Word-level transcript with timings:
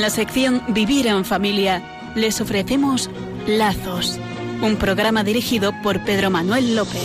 En 0.00 0.04
la 0.04 0.08
sección 0.08 0.62
Vivir 0.68 1.06
en 1.08 1.26
Familia 1.26 1.82
les 2.14 2.40
ofrecemos 2.40 3.10
Lazos, 3.46 4.18
un 4.62 4.76
programa 4.76 5.24
dirigido 5.24 5.74
por 5.82 6.02
Pedro 6.06 6.30
Manuel 6.30 6.74
López. 6.74 7.02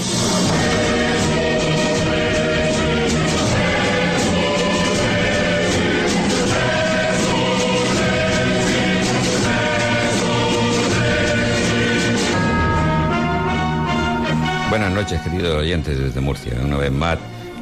Buenas 14.69 14.93
noches, 14.93 15.19
queridos 15.19 15.57
oyentes 15.57 15.99
desde 15.99 16.21
Murcia. 16.21 16.53
Una 16.63 16.77
vez 16.77 16.93
más, 16.93 17.19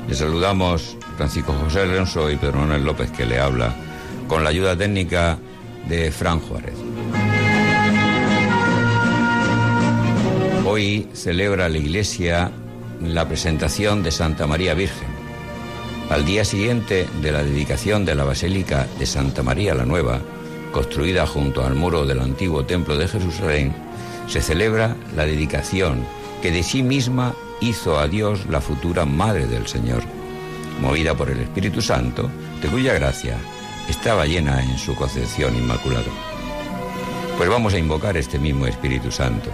les 0.08 0.20
saludamos 0.20 0.96
Francisco 1.18 1.54
José 1.54 1.82
Alonso 1.82 2.30
y 2.30 2.36
Pedro 2.36 2.60
Manuel 2.60 2.86
López, 2.86 3.10
que 3.10 3.26
le 3.26 3.40
habla, 3.40 3.74
con 4.28 4.44
la 4.44 4.50
ayuda 4.50 4.78
técnica 4.78 5.38
de 5.88 6.12
Fran 6.12 6.40
Juárez. 6.40 6.76
Hoy 10.66 11.08
celebra 11.14 11.70
la 11.70 11.78
Iglesia 11.78 12.52
la 13.02 13.28
presentación 13.28 14.02
de 14.02 14.12
Santa 14.12 14.48
María 14.48 14.74
Virgen. 14.74 15.08
Al 16.10 16.26
día 16.26 16.46
siguiente 16.46 17.08
de 17.22 17.32
la 17.32 17.44
dedicación 17.44 18.06
de 18.06 18.16
la 18.16 18.24
Basílica 18.24 18.88
de 18.98 19.06
Santa 19.06 19.44
María 19.44 19.76
la 19.76 19.86
Nueva, 19.86 20.22
construida 20.72 21.28
junto 21.28 21.66
al 21.66 21.76
muro 21.76 22.06
del 22.06 22.20
antiguo 22.20 22.66
Templo 22.66 22.98
de 22.98 23.08
Jerusalén, 23.08 23.74
se 24.28 24.42
celebra 24.42 24.96
la 25.16 25.26
dedicación 25.26 26.06
que 26.42 26.52
de 26.52 26.64
sí 26.64 26.82
misma 26.82 27.36
hizo 27.62 28.00
a 28.00 28.08
Dios 28.08 28.46
la 28.48 28.62
futura 28.62 29.06
Madre 29.06 29.48
del 29.48 29.68
Señor, 29.68 30.04
movida 30.82 31.16
por 31.16 31.30
el 31.30 31.40
Espíritu 31.40 31.82
Santo, 31.82 32.30
de 32.62 32.68
cuya 32.68 32.94
gracia 32.94 33.38
estaba 33.90 34.26
llena 34.26 34.64
en 34.64 34.78
su 34.78 34.96
concepción 34.96 35.56
inmaculada. 35.56 36.12
Pues 37.38 37.50
vamos 37.50 37.74
a 37.74 37.80
invocar 37.80 38.16
este 38.18 38.40
mismo 38.40 38.68
Espíritu 38.68 39.12
Santo, 39.12 39.50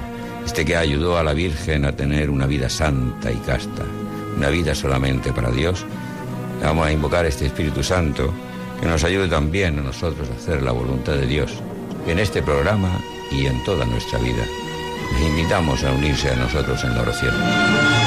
este 0.45 0.66
que 0.66 0.75
ayudó 0.75 1.17
a 1.17 1.23
la 1.23 1.33
Virgen 1.33 1.85
a 1.85 1.91
tener 1.91 2.30
una 2.30 2.45
vida 2.45 2.69
santa 2.69 3.31
y 3.31 3.38
casta, 3.38 3.83
una 4.38 4.50
vida 4.50 4.75
solamente 4.75 5.31
para 5.31 5.52
Dios. 5.52 5.85
Vamos 6.61 6.88
a 6.88 6.91
invocar 6.91 7.25
este 7.25 7.45
Espíritu 7.45 7.83
Santo 7.83 8.33
que 8.80 8.88
nos 8.88 9.03
ayude 9.03 9.27
también 9.27 9.80
a 9.80 9.81
nosotros 9.81 10.30
a 10.30 10.33
hacer 10.33 10.61
la 10.61 10.72
voluntad 10.72 11.13
de 11.13 11.25
Dios 11.25 11.52
en 12.07 12.19
este 12.19 12.41
programa 12.41 13.00
y 13.31 13.45
en 13.45 13.63
toda 13.63 13.85
nuestra 13.85 14.19
vida. 14.19 14.45
Les 15.13 15.22
invitamos 15.22 15.83
a 15.83 15.91
unirse 15.91 16.30
a 16.30 16.35
nosotros 16.35 16.83
en 16.83 16.95
la 16.95 17.02
oración. 17.02 17.98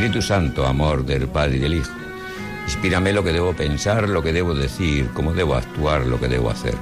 Espíritu 0.00 0.22
Santo, 0.22 0.64
amor 0.64 1.04
del 1.04 1.28
Padre 1.28 1.56
y 1.56 1.58
del 1.58 1.74
Hijo, 1.74 1.90
inspírame 2.64 3.12
lo 3.12 3.22
que 3.22 3.34
debo 3.34 3.52
pensar, 3.52 4.08
lo 4.08 4.22
que 4.22 4.32
debo 4.32 4.54
decir, 4.54 5.10
cómo 5.12 5.34
debo 5.34 5.56
actuar, 5.56 6.06
lo 6.06 6.18
que 6.18 6.26
debo 6.26 6.48
hacer. 6.48 6.72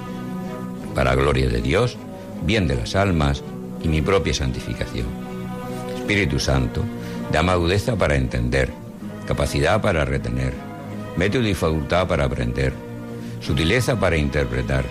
Para 0.94 1.16
gloria 1.16 1.48
de 1.48 1.60
Dios, 1.60 1.96
bien 2.42 2.68
de 2.68 2.76
las 2.76 2.94
almas 2.94 3.42
y 3.82 3.88
mi 3.88 4.02
propia 4.02 4.32
santificación. 4.32 5.08
Espíritu 5.96 6.38
Santo, 6.38 6.84
dame 7.32 7.50
agudeza 7.50 7.96
para 7.96 8.14
entender, 8.14 8.70
capacidad 9.26 9.82
para 9.82 10.04
retener, 10.04 10.54
método 11.16 11.48
y 11.48 11.54
facultad 11.54 12.06
para 12.06 12.26
aprender 12.26 12.72
sutileza 13.40 13.98
para 13.98 14.16
interpretar, 14.16 14.84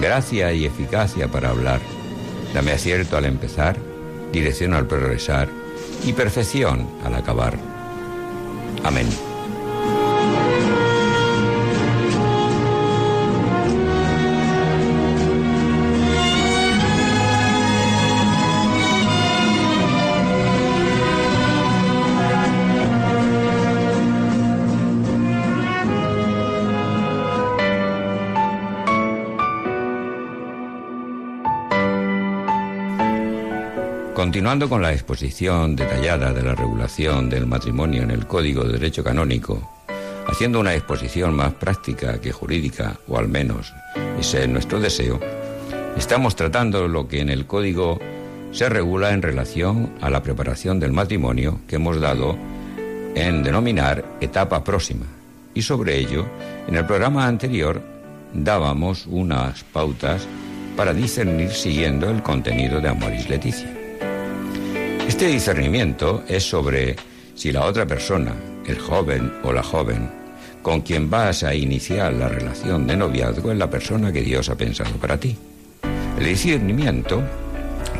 gracia 0.00 0.54
y 0.54 0.64
eficacia 0.64 1.28
para 1.28 1.50
hablar. 1.50 1.80
Dame 2.54 2.72
acierto 2.72 3.18
al 3.18 3.26
empezar, 3.26 3.76
dirección 4.32 4.72
al 4.72 4.86
progresar 4.86 5.61
y 6.04 6.12
perfección 6.12 6.86
al 7.04 7.14
acabar. 7.14 7.58
Amén. 8.84 9.31
Continuando 34.42 34.68
con 34.68 34.82
la 34.82 34.92
exposición 34.92 35.76
detallada 35.76 36.32
de 36.32 36.42
la 36.42 36.56
regulación 36.56 37.30
del 37.30 37.46
matrimonio 37.46 38.02
en 38.02 38.10
el 38.10 38.26
Código 38.26 38.64
de 38.64 38.72
Derecho 38.72 39.04
Canónico, 39.04 39.70
haciendo 40.26 40.58
una 40.58 40.74
exposición 40.74 41.32
más 41.32 41.54
práctica 41.54 42.20
que 42.20 42.32
jurídica, 42.32 42.98
o 43.06 43.16
al 43.18 43.28
menos 43.28 43.72
ese 44.18 44.42
es 44.42 44.48
nuestro 44.48 44.80
deseo, 44.80 45.20
estamos 45.96 46.34
tratando 46.34 46.88
lo 46.88 47.06
que 47.06 47.20
en 47.20 47.30
el 47.30 47.46
Código 47.46 48.00
se 48.50 48.68
regula 48.68 49.12
en 49.12 49.22
relación 49.22 49.92
a 50.00 50.10
la 50.10 50.24
preparación 50.24 50.80
del 50.80 50.90
matrimonio 50.90 51.60
que 51.68 51.76
hemos 51.76 52.00
dado 52.00 52.36
en 53.14 53.44
denominar 53.44 54.04
etapa 54.20 54.64
próxima. 54.64 55.06
Y 55.54 55.62
sobre 55.62 55.98
ello, 55.98 56.26
en 56.66 56.74
el 56.74 56.84
programa 56.84 57.28
anterior 57.28 57.80
dábamos 58.34 59.06
unas 59.06 59.62
pautas 59.62 60.26
para 60.76 60.92
discernir 60.92 61.52
siguiendo 61.52 62.10
el 62.10 62.24
contenido 62.24 62.80
de 62.80 62.88
Amoris 62.88 63.28
Leticia. 63.28 63.81
Este 65.08 65.26
discernimiento 65.26 66.22
es 66.28 66.44
sobre 66.48 66.96
si 67.34 67.52
la 67.52 67.64
otra 67.64 67.86
persona, 67.86 68.34
el 68.66 68.78
joven 68.78 69.32
o 69.42 69.52
la 69.52 69.62
joven, 69.62 70.08
con 70.62 70.80
quien 70.82 71.10
vas 71.10 71.42
a 71.42 71.54
iniciar 71.54 72.12
la 72.12 72.28
relación 72.28 72.86
de 72.86 72.96
noviazgo 72.96 73.50
es 73.50 73.58
la 73.58 73.68
persona 73.68 74.12
que 74.12 74.22
Dios 74.22 74.48
ha 74.48 74.54
pensado 74.54 74.92
para 74.92 75.18
ti. 75.18 75.36
El 76.18 76.24
discernimiento 76.24 77.22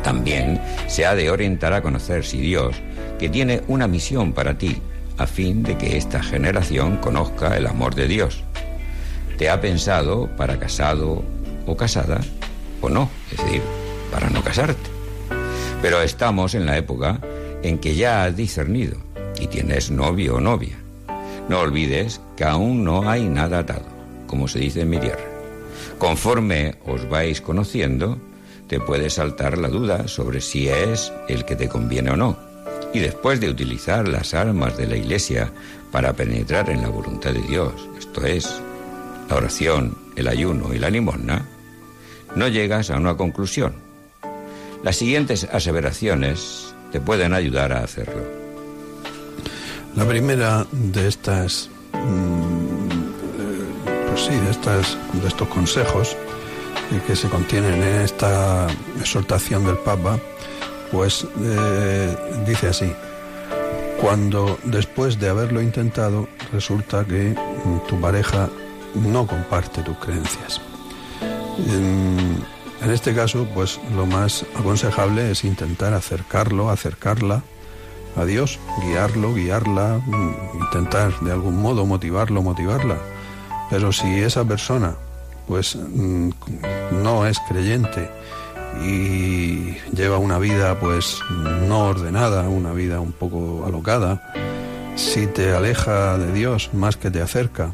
también 0.01 0.61
se 0.87 1.05
ha 1.05 1.13
de 1.13 1.29
orientar 1.29 1.73
a 1.73 1.81
conocer 1.81 2.25
si 2.25 2.39
Dios, 2.39 2.75
que 3.19 3.29
tiene 3.29 3.61
una 3.67 3.87
misión 3.87 4.33
para 4.33 4.57
ti, 4.57 4.77
a 5.17 5.27
fin 5.27 5.61
de 5.61 5.77
que 5.77 5.97
esta 5.97 6.23
generación 6.23 6.97
conozca 6.97 7.57
el 7.57 7.67
amor 7.67 7.95
de 7.95 8.07
Dios, 8.07 8.43
te 9.37 9.49
ha 9.49 9.59
pensado 9.59 10.27
para 10.37 10.57
casado 10.57 11.23
o 11.65 11.77
casada 11.77 12.21
o 12.81 12.89
no, 12.89 13.09
es 13.31 13.37
decir, 13.37 13.61
para 14.11 14.29
no 14.29 14.43
casarte. 14.43 14.92
Pero 15.83 16.01
estamos 16.01 16.55
en 16.55 16.65
la 16.65 16.77
época 16.77 17.19
en 17.61 17.77
que 17.77 17.93
ya 17.93 18.23
has 18.23 18.37
discernido 18.37 18.95
y 19.37 19.47
tienes 19.47 19.91
novio 19.91 20.35
o 20.35 20.39
novia. 20.39 20.77
No 21.49 21.59
olvides 21.59 22.21
que 22.37 22.45
aún 22.45 22.85
no 22.85 23.09
hay 23.09 23.25
nada 23.25 23.59
atado, 23.59 23.83
como 24.25 24.47
se 24.47 24.59
dice 24.59 24.83
en 24.83 24.89
mi 24.89 24.97
tierra. 24.97 25.25
Conforme 25.99 26.75
os 26.85 27.09
vais 27.09 27.41
conociendo, 27.41 28.17
te 28.69 28.79
puede 28.79 29.09
saltar 29.09 29.57
la 29.57 29.67
duda 29.67 30.07
sobre 30.07 30.39
si 30.39 30.69
es 30.69 31.11
el 31.27 31.43
que 31.43 31.57
te 31.57 31.67
conviene 31.67 32.11
o 32.11 32.15
no. 32.15 32.37
Y 32.93 32.99
después 32.99 33.41
de 33.41 33.49
utilizar 33.49 34.07
las 34.07 34.33
armas 34.33 34.77
de 34.77 34.87
la 34.87 34.95
Iglesia 34.95 35.51
para 35.91 36.13
penetrar 36.13 36.69
en 36.69 36.81
la 36.81 36.87
voluntad 36.87 37.33
de 37.33 37.41
Dios, 37.41 37.73
esto 37.99 38.25
es, 38.25 38.49
la 39.29 39.35
oración, 39.35 39.97
el 40.15 40.29
ayuno 40.29 40.73
y 40.73 40.79
la 40.79 40.89
limosna, 40.89 41.45
no 42.37 42.47
llegas 42.47 42.89
a 42.89 42.95
una 42.95 43.17
conclusión, 43.17 43.82
las 44.83 44.97
siguientes 44.97 45.47
aseveraciones 45.51 46.75
te 46.91 46.99
pueden 46.99 47.33
ayudar 47.33 47.73
a 47.73 47.83
hacerlo. 47.83 48.21
La 49.95 50.05
primera 50.05 50.65
de 50.71 51.07
estas, 51.07 51.69
mm, 51.93 52.89
eh, 53.39 54.07
pues 54.09 54.25
sí, 54.25 54.35
de, 54.35 54.51
estas, 54.51 54.97
de 55.13 55.27
estos 55.27 55.47
consejos 55.47 56.17
eh, 56.91 57.01
que 57.07 57.15
se 57.15 57.29
contienen 57.29 57.81
en 57.81 58.01
esta 58.01 58.67
exhortación 58.99 59.65
del 59.65 59.77
Papa, 59.77 60.19
pues 60.91 61.25
eh, 61.41 62.15
dice 62.45 62.67
así, 62.67 62.91
cuando 64.01 64.59
después 64.65 65.19
de 65.19 65.29
haberlo 65.29 65.61
intentado 65.61 66.27
resulta 66.51 67.05
que 67.05 67.35
tu 67.87 67.99
pareja 68.01 68.49
no 68.95 69.25
comparte 69.25 69.81
tus 69.81 69.97
creencias. 69.97 70.61
En 72.83 72.91
este 72.91 73.15
caso, 73.15 73.47
pues 73.53 73.79
lo 73.95 74.05
más 74.05 74.45
aconsejable 74.59 75.31
es 75.31 75.45
intentar 75.45 75.93
acercarlo, 75.93 76.69
acercarla 76.69 77.41
a 78.17 78.25
Dios, 78.25 78.59
guiarlo, 78.81 79.33
guiarla, 79.33 80.01
mm, 80.05 80.61
intentar 80.61 81.17
de 81.21 81.31
algún 81.31 81.61
modo 81.61 81.85
motivarlo, 81.85 82.41
motivarla. 82.41 82.97
Pero 83.69 83.91
si 83.91 84.19
esa 84.19 84.43
persona 84.43 84.95
pues 85.47 85.75
mm, 85.75 86.29
no 87.03 87.25
es 87.25 87.39
creyente 87.47 88.09
y 88.81 89.75
lleva 89.95 90.17
una 90.17 90.39
vida 90.39 90.79
pues 90.79 91.19
no 91.67 91.85
ordenada, 91.85 92.47
una 92.49 92.73
vida 92.73 92.99
un 92.99 93.11
poco 93.11 93.63
alocada, 93.65 94.33
si 94.95 95.27
te 95.27 95.53
aleja 95.53 96.17
de 96.17 96.31
Dios 96.33 96.69
más 96.73 96.97
que 96.97 97.11
te 97.11 97.21
acerca 97.21 97.73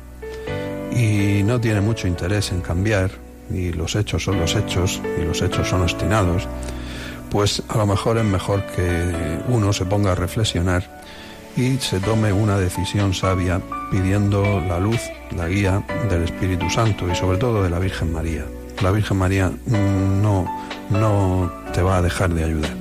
y 0.92 1.44
no 1.44 1.60
tiene 1.60 1.82
mucho 1.82 2.08
interés 2.08 2.52
en 2.52 2.62
cambiar, 2.62 3.12
y 3.52 3.72
los 3.74 3.96
hechos 3.96 4.24
son 4.24 4.40
los 4.40 4.56
hechos 4.56 5.02
y 5.20 5.26
los 5.26 5.42
hechos 5.42 5.68
son 5.68 5.82
obstinados, 5.82 6.48
pues 7.30 7.64
a 7.68 7.78
lo 7.78 7.86
mejor 7.86 8.18
es 8.18 8.26
mejor 8.26 8.64
que 8.76 9.40
uno 9.48 9.74
se 9.74 9.86
ponga 9.86 10.12
a 10.14 10.16
reflexionar 10.16 11.02
y 11.56 11.78
se 11.78 12.00
tome 12.00 12.32
una 12.32 12.58
decisión 12.58 13.14
sabia 13.14 13.62
pidiendo 13.92 14.62
la 14.62 14.80
luz, 14.80 15.02
la 15.36 15.48
guía 15.48 15.84
del 16.10 16.24
Espíritu 16.24 16.70
Santo 16.70 17.10
y 17.12 17.16
sobre 17.16 17.38
todo 17.38 17.64
de 17.64 17.70
la 17.70 17.80
Virgen 17.80 18.14
María. 18.14 18.46
La 18.82 18.92
Virgen 18.92 19.18
María 19.18 19.52
no, 19.66 20.46
no 20.90 21.52
te 21.74 21.82
va 21.82 21.98
a 21.98 22.02
dejar 22.02 22.34
de 22.34 22.46
ayudar. 22.46 22.74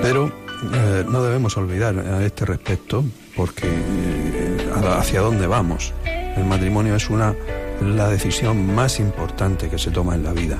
Pero 0.00 0.32
eh, 0.72 1.04
no 1.08 1.22
debemos 1.22 1.56
olvidar 1.56 1.98
a 1.98 2.24
este 2.24 2.46
respecto 2.46 3.04
porque 3.36 3.68
eh, 3.68 4.70
hacia 4.98 5.20
dónde 5.20 5.46
vamos. 5.46 5.92
El 6.04 6.44
matrimonio 6.44 6.96
es 6.96 7.10
una 7.10 7.34
la 7.80 8.08
decisión 8.08 8.74
más 8.74 9.00
importante 9.00 9.68
que 9.68 9.78
se 9.78 9.90
toma 9.90 10.14
en 10.14 10.24
la 10.24 10.32
vida 10.32 10.58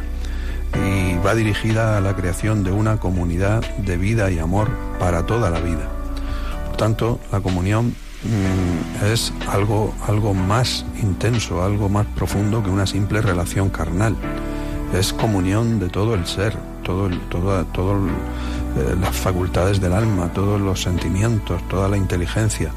y 0.75 1.17
va 1.19 1.35
dirigida 1.35 1.97
a 1.97 2.01
la 2.01 2.15
creación 2.15 2.65
de 2.65 2.73
una 2.73 2.99
comunidad 2.99 3.65
de 3.79 3.97
vida 3.97 4.31
y 4.31 4.39
amor 4.39 4.69
para 4.99 5.25
toda 5.25 5.51
la 5.51 5.61
vida. 5.61 5.89
Por 6.67 6.77
tanto, 6.77 7.21
la 7.33 7.41
comunión 7.41 7.89
mm, 7.89 9.05
es 9.07 9.33
algo, 9.49 9.95
algo 10.07 10.35
más 10.35 10.85
intenso, 11.03 11.63
algo 11.63 11.89
más 11.89 12.07
profundo 12.07 12.63
que 12.63 12.71
una 12.71 12.87
simple 12.87 13.21
relación 13.21 13.71
carnal. 13.71 14.17
Es 14.95 15.13
comunión 15.13 15.79
de 15.81 15.89
todo 15.89 16.15
el 16.15 16.27
ser, 16.27 16.57
todo, 16.83 17.11
todo, 17.31 17.97
eh, 17.97 18.97
las 19.01 19.17
facultades 19.17 19.81
del 19.81 19.93
alma, 19.93 20.33
todos 20.33 20.61
los 20.61 20.83
sentimientos, 20.83 21.67
toda 21.69 21.89
la 21.89 21.97
inteligencia. 21.97 22.71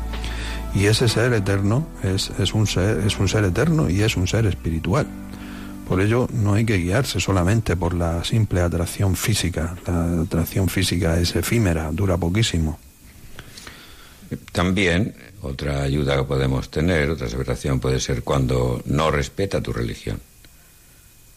Y 0.76 0.86
ese 0.86 1.10
ser 1.10 1.34
eterno 1.34 1.88
es, 2.04 2.30
un 2.54 2.68
ser, 2.68 3.00
es 3.06 3.18
un 3.20 3.28
ser 3.28 3.44
eterno 3.44 3.90
y 3.90 4.02
es 4.02 4.16
un 4.16 4.28
ser 4.28 4.46
espiritual. 4.46 5.08
Por 5.88 6.02
ello 6.02 6.28
no 6.32 6.54
hay 6.54 6.66
que 6.66 6.78
guiarse 6.78 7.20
solamente 7.20 7.76
por 7.76 7.96
la 7.96 8.24
simple 8.24 8.62
atracción 8.62 9.16
física. 9.16 9.76
La 9.88 10.22
atracción 10.22 10.70
física 10.70 11.20
es 11.20 11.36
efímera, 11.36 11.90
dura 11.92 12.18
poquísimo. 12.18 12.80
También 14.52 15.16
otra 15.42 15.82
ayuda 15.82 16.18
que 16.18 16.24
podemos 16.24 16.70
tener, 16.70 17.10
otra 17.10 17.26
aseveración 17.26 17.80
puede 17.80 18.00
ser 18.00 18.22
cuando 18.22 18.82
no 18.86 19.10
respeta 19.10 19.62
tu 19.62 19.74
religión. 19.74 20.20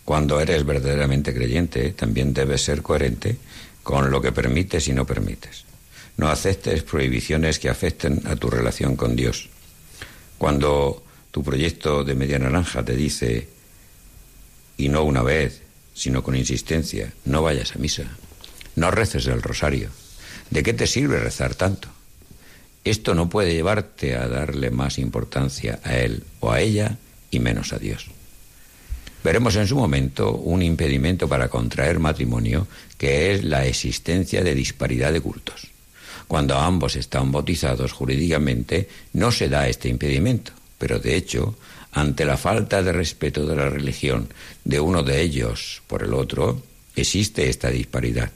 Cuando 0.04 0.40
eres 0.40 0.66
verdaderamente 0.66 1.32
creyente, 1.32 1.92
también 1.92 2.34
debes 2.34 2.62
ser 2.62 2.82
coherente 2.82 3.38
con 3.82 4.10
lo 4.10 4.20
que 4.20 4.32
permites 4.32 4.88
y 4.88 4.92
no 4.92 5.06
permites. 5.06 5.64
No 6.16 6.28
aceptes 6.28 6.82
prohibiciones 6.82 7.58
que 7.58 7.68
afecten 7.68 8.22
a 8.26 8.36
tu 8.36 8.50
relación 8.50 8.96
con 8.96 9.16
Dios. 9.16 9.48
Cuando 10.38 11.02
tu 11.30 11.42
proyecto 11.42 12.04
de 12.04 12.14
media 12.14 12.38
naranja 12.38 12.84
te 12.84 12.94
dice, 12.94 13.48
y 14.76 14.88
no 14.88 15.04
una 15.04 15.22
vez, 15.22 15.62
sino 15.94 16.22
con 16.22 16.36
insistencia, 16.36 17.12
no 17.24 17.42
vayas 17.42 17.74
a 17.74 17.78
misa, 17.78 18.04
no 18.76 18.90
reces 18.90 19.26
el 19.26 19.42
rosario. 19.42 19.90
¿De 20.50 20.62
qué 20.62 20.72
te 20.72 20.86
sirve 20.86 21.18
rezar 21.18 21.54
tanto? 21.54 21.88
Esto 22.84 23.14
no 23.14 23.30
puede 23.30 23.54
llevarte 23.54 24.16
a 24.16 24.28
darle 24.28 24.70
más 24.70 24.98
importancia 24.98 25.80
a 25.84 25.96
él 25.96 26.24
o 26.40 26.50
a 26.50 26.60
ella 26.60 26.98
y 27.30 27.38
menos 27.38 27.72
a 27.72 27.78
Dios. 27.78 28.10
Veremos 29.22 29.54
en 29.54 29.68
su 29.68 29.76
momento 29.76 30.32
un 30.32 30.62
impedimento 30.62 31.28
para 31.28 31.48
contraer 31.48 32.00
matrimonio, 32.00 32.66
que 32.98 33.32
es 33.32 33.44
la 33.44 33.66
existencia 33.66 34.42
de 34.42 34.54
disparidad 34.54 35.12
de 35.12 35.20
cultos. 35.20 35.71
Cuando 36.28 36.56
ambos 36.56 36.96
están 36.96 37.32
bautizados 37.32 37.92
jurídicamente, 37.92 38.88
no 39.12 39.30
se 39.30 39.48
da 39.48 39.68
este 39.68 39.88
impedimento, 39.88 40.52
pero 40.78 40.98
de 40.98 41.16
hecho, 41.16 41.56
ante 41.92 42.24
la 42.24 42.36
falta 42.36 42.82
de 42.82 42.92
respeto 42.92 43.46
de 43.46 43.56
la 43.56 43.68
religión 43.68 44.28
de 44.64 44.80
uno 44.80 45.02
de 45.02 45.20
ellos 45.20 45.82
por 45.86 46.02
el 46.02 46.14
otro, 46.14 46.62
existe 46.96 47.48
esta 47.48 47.70
disparidad. 47.70 48.30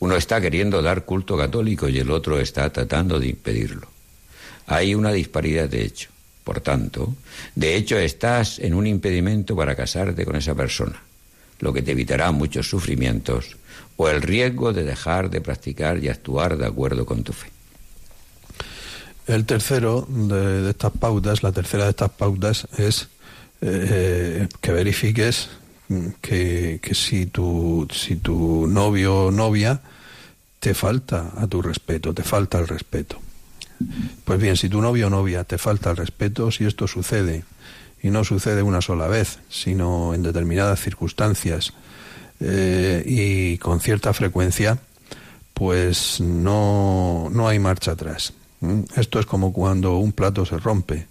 Uno 0.00 0.16
está 0.16 0.40
queriendo 0.40 0.80
dar 0.80 1.04
culto 1.04 1.36
católico 1.36 1.88
y 1.88 1.98
el 1.98 2.10
otro 2.10 2.40
está 2.40 2.72
tratando 2.72 3.20
de 3.20 3.28
impedirlo. 3.28 3.86
Hay 4.66 4.94
una 4.94 5.12
disparidad 5.12 5.68
de 5.68 5.84
hecho. 5.84 6.08
Por 6.44 6.60
tanto, 6.60 7.14
de 7.54 7.76
hecho 7.76 7.98
estás 7.98 8.58
en 8.58 8.72
un 8.72 8.86
impedimento 8.86 9.54
para 9.54 9.76
casarte 9.76 10.24
con 10.24 10.36
esa 10.36 10.54
persona, 10.54 11.02
lo 11.60 11.72
que 11.72 11.82
te 11.82 11.92
evitará 11.92 12.32
muchos 12.32 12.68
sufrimientos 12.68 13.56
o 13.96 14.08
el 14.08 14.22
riesgo 14.22 14.72
de 14.72 14.84
dejar 14.84 15.30
de 15.30 15.40
practicar 15.40 16.02
y 16.02 16.08
actuar 16.08 16.56
de 16.56 16.66
acuerdo 16.66 17.06
con 17.06 17.22
tu 17.22 17.32
fe. 17.32 17.50
El 19.26 19.44
tercero 19.44 20.06
de, 20.08 20.70
estas 20.70 20.92
pautas, 20.92 21.42
la 21.42 21.52
tercera 21.52 21.84
de 21.84 21.90
estas 21.90 22.10
pautas 22.10 22.66
es 22.78 23.08
eh, 23.60 24.48
que 24.60 24.72
verifiques 24.72 25.50
que, 26.20 26.80
que, 26.82 26.94
si, 26.94 27.26
tu, 27.26 27.86
si 27.92 28.16
tu 28.16 28.66
novio 28.66 29.26
o 29.26 29.30
novia 29.30 29.80
te 30.58 30.74
falta 30.74 31.32
a 31.36 31.46
tu 31.46 31.62
respeto, 31.62 32.14
te 32.14 32.22
falta 32.22 32.58
el 32.58 32.68
respeto. 32.68 33.20
Pues 34.24 34.40
bien, 34.40 34.56
si 34.56 34.68
tu 34.68 34.80
novio 34.80 35.06
o 35.06 35.10
novia 35.10 35.44
te 35.44 35.58
falta 35.58 35.90
el 35.90 35.96
respeto, 35.96 36.50
si 36.50 36.64
esto 36.64 36.86
sucede, 36.86 37.44
y 38.02 38.10
no 38.10 38.24
sucede 38.24 38.62
una 38.62 38.80
sola 38.80 39.06
vez, 39.06 39.38
sino 39.48 40.14
en 40.14 40.22
determinadas 40.22 40.80
circunstancias 40.80 41.72
eh, 42.40 43.02
y 43.06 43.58
con 43.58 43.80
cierta 43.80 44.12
frecuencia, 44.14 44.78
pues 45.54 46.20
no, 46.20 47.28
no 47.30 47.48
hay 47.48 47.58
marcha 47.58 47.92
atrás. 47.92 48.32
Esto 48.96 49.20
es 49.20 49.26
como 49.26 49.52
cuando 49.52 49.98
un 49.98 50.12
plato 50.12 50.46
se 50.46 50.58
rompe. 50.58 51.06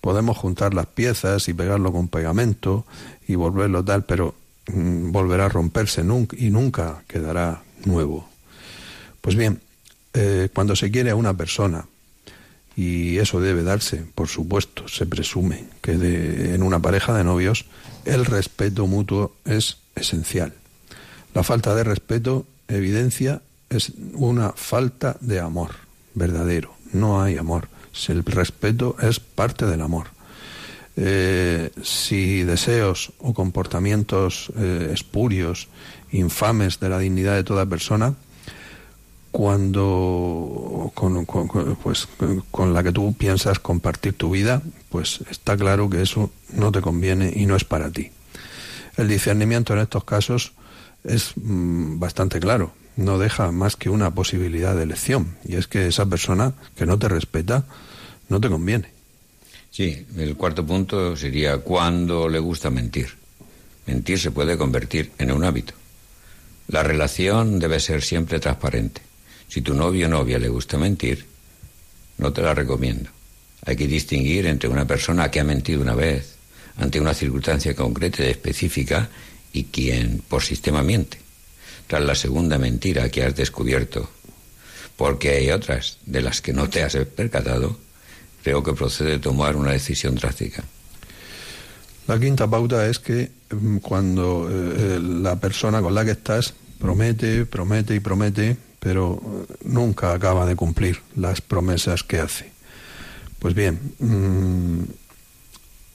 Podemos 0.00 0.36
juntar 0.36 0.74
las 0.74 0.86
piezas 0.86 1.48
y 1.48 1.54
pegarlo 1.54 1.92
con 1.92 2.08
pegamento 2.08 2.86
y 3.28 3.34
volverlo 3.34 3.84
tal, 3.84 4.04
pero 4.04 4.34
mm, 4.72 5.12
volverá 5.12 5.46
a 5.46 5.48
romperse 5.48 6.02
nunca, 6.02 6.36
y 6.38 6.50
nunca 6.50 7.02
quedará 7.06 7.62
nuevo. 7.84 8.28
Pues 9.20 9.36
bien, 9.36 9.60
eh, 10.14 10.48
cuando 10.52 10.74
se 10.74 10.90
quiere 10.90 11.10
a 11.10 11.16
una 11.16 11.34
persona, 11.34 11.86
y 12.76 13.18
eso 13.18 13.40
debe 13.40 13.62
darse, 13.62 14.04
por 14.14 14.28
supuesto, 14.28 14.88
se 14.88 15.06
presume 15.06 15.64
que 15.80 15.92
en 15.92 16.62
una 16.62 16.80
pareja 16.80 17.14
de 17.14 17.24
novios 17.24 17.66
el 18.04 18.24
respeto 18.24 18.86
mutuo 18.86 19.34
es 19.44 19.78
esencial. 19.94 20.54
La 21.34 21.42
falta 21.42 21.74
de 21.74 21.84
respeto 21.84 22.46
evidencia 22.68 23.42
es 23.68 23.92
una 24.14 24.52
falta 24.52 25.16
de 25.20 25.40
amor 25.40 25.70
verdadero. 26.14 26.74
No 26.92 27.22
hay 27.22 27.36
amor. 27.36 27.68
El 28.08 28.24
respeto 28.24 28.96
es 29.00 29.20
parte 29.20 29.66
del 29.66 29.80
amor. 29.80 30.08
Eh, 30.96 31.70
si 31.82 32.42
deseos 32.42 33.12
o 33.18 33.32
comportamientos 33.32 34.52
eh, 34.56 34.90
espurios, 34.92 35.68
infames 36.10 36.80
de 36.80 36.88
la 36.90 36.98
dignidad 36.98 37.34
de 37.34 37.44
toda 37.44 37.64
persona, 37.64 38.14
cuando 39.32 40.92
con, 40.94 41.26
pues, 41.82 42.06
con 42.50 42.74
la 42.74 42.82
que 42.82 42.92
tú 42.92 43.14
piensas 43.14 43.58
compartir 43.58 44.12
tu 44.12 44.30
vida, 44.30 44.62
pues 44.90 45.20
está 45.30 45.56
claro 45.56 45.88
que 45.88 46.02
eso 46.02 46.30
no 46.52 46.70
te 46.70 46.82
conviene 46.82 47.32
y 47.34 47.46
no 47.46 47.56
es 47.56 47.64
para 47.64 47.90
ti. 47.90 48.10
El 48.98 49.08
discernimiento 49.08 49.72
en 49.72 49.80
estos 49.80 50.04
casos 50.04 50.52
es 51.02 51.32
mm, 51.36 51.98
bastante 51.98 52.40
claro, 52.40 52.74
no 52.96 53.18
deja 53.18 53.50
más 53.52 53.76
que 53.76 53.88
una 53.88 54.14
posibilidad 54.14 54.76
de 54.76 54.82
elección, 54.82 55.34
y 55.44 55.56
es 55.56 55.66
que 55.66 55.86
esa 55.86 56.04
persona 56.04 56.52
que 56.76 56.84
no 56.84 56.98
te 56.98 57.08
respeta 57.08 57.64
no 58.28 58.38
te 58.38 58.50
conviene. 58.50 58.90
Sí, 59.70 60.06
el 60.18 60.36
cuarto 60.36 60.66
punto 60.66 61.16
sería 61.16 61.56
cuando 61.56 62.28
le 62.28 62.38
gusta 62.38 62.68
mentir. 62.68 63.08
Mentir 63.86 64.18
se 64.18 64.30
puede 64.30 64.58
convertir 64.58 65.10
en 65.16 65.32
un 65.32 65.42
hábito. 65.42 65.72
La 66.68 66.82
relación 66.82 67.58
debe 67.58 67.80
ser 67.80 68.02
siempre 68.02 68.38
transparente 68.38 69.00
si 69.52 69.60
tu 69.60 69.74
novio 69.74 70.06
o 70.06 70.08
novia 70.08 70.38
le 70.38 70.48
gusta 70.48 70.78
mentir, 70.78 71.26
no 72.16 72.32
te 72.32 72.40
la 72.40 72.54
recomiendo. 72.54 73.10
Hay 73.66 73.76
que 73.76 73.86
distinguir 73.86 74.46
entre 74.46 74.70
una 74.70 74.86
persona 74.86 75.30
que 75.30 75.40
ha 75.40 75.44
mentido 75.44 75.82
una 75.82 75.94
vez 75.94 76.36
ante 76.78 76.98
una 76.98 77.12
circunstancia 77.12 77.76
concreta 77.76 78.24
y 78.24 78.30
específica 78.30 79.10
y 79.52 79.64
quien 79.64 80.22
por 80.26 80.42
sistema 80.42 80.82
miente. 80.82 81.20
Tras 81.86 82.02
la 82.02 82.14
segunda 82.14 82.56
mentira 82.56 83.10
que 83.10 83.24
has 83.24 83.36
descubierto, 83.36 84.08
porque 84.96 85.36
hay 85.36 85.50
otras 85.50 85.98
de 86.06 86.22
las 86.22 86.40
que 86.40 86.54
no 86.54 86.70
te 86.70 86.82
has 86.82 86.96
percatado, 87.14 87.76
creo 88.42 88.62
que 88.62 88.72
procede 88.72 89.18
tomar 89.18 89.56
una 89.56 89.72
decisión 89.72 90.14
drástica. 90.14 90.64
La 92.06 92.18
quinta 92.18 92.48
pauta 92.48 92.88
es 92.88 92.98
que 92.98 93.30
mm, 93.50 93.76
cuando 93.84 94.48
eh, 94.50 94.98
la 94.98 95.38
persona 95.38 95.82
con 95.82 95.94
la 95.94 96.06
que 96.06 96.12
estás 96.12 96.54
promete, 96.78 97.44
promete 97.44 97.94
y 97.94 98.00
promete, 98.00 98.56
pero 98.82 99.22
nunca 99.62 100.12
acaba 100.12 100.44
de 100.44 100.56
cumplir 100.56 101.02
las 101.14 101.40
promesas 101.40 102.02
que 102.02 102.18
hace. 102.18 102.50
Pues 103.38 103.54
bien, 103.54 103.78
mm, 104.00 104.82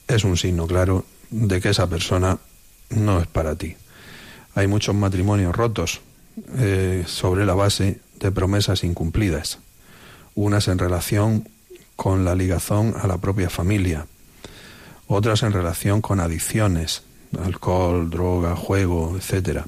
es 0.08 0.24
un 0.24 0.38
signo 0.38 0.66
claro 0.66 1.04
de 1.28 1.60
que 1.60 1.68
esa 1.68 1.86
persona 1.86 2.38
no 2.88 3.20
es 3.20 3.26
para 3.26 3.56
ti. 3.56 3.76
Hay 4.54 4.68
muchos 4.68 4.94
matrimonios 4.94 5.54
rotos 5.54 6.00
eh, 6.56 7.04
sobre 7.06 7.44
la 7.44 7.52
base 7.52 8.00
de 8.20 8.32
promesas 8.32 8.82
incumplidas, 8.84 9.58
unas 10.34 10.66
en 10.68 10.78
relación 10.78 11.46
con 11.94 12.24
la 12.24 12.34
ligazón 12.34 12.94
a 12.98 13.06
la 13.06 13.18
propia 13.18 13.50
familia, 13.50 14.06
otras 15.08 15.42
en 15.42 15.52
relación 15.52 16.00
con 16.00 16.20
adicciones, 16.20 17.02
alcohol, 17.38 18.08
droga, 18.08 18.56
juego, 18.56 19.14
etcétera. 19.14 19.66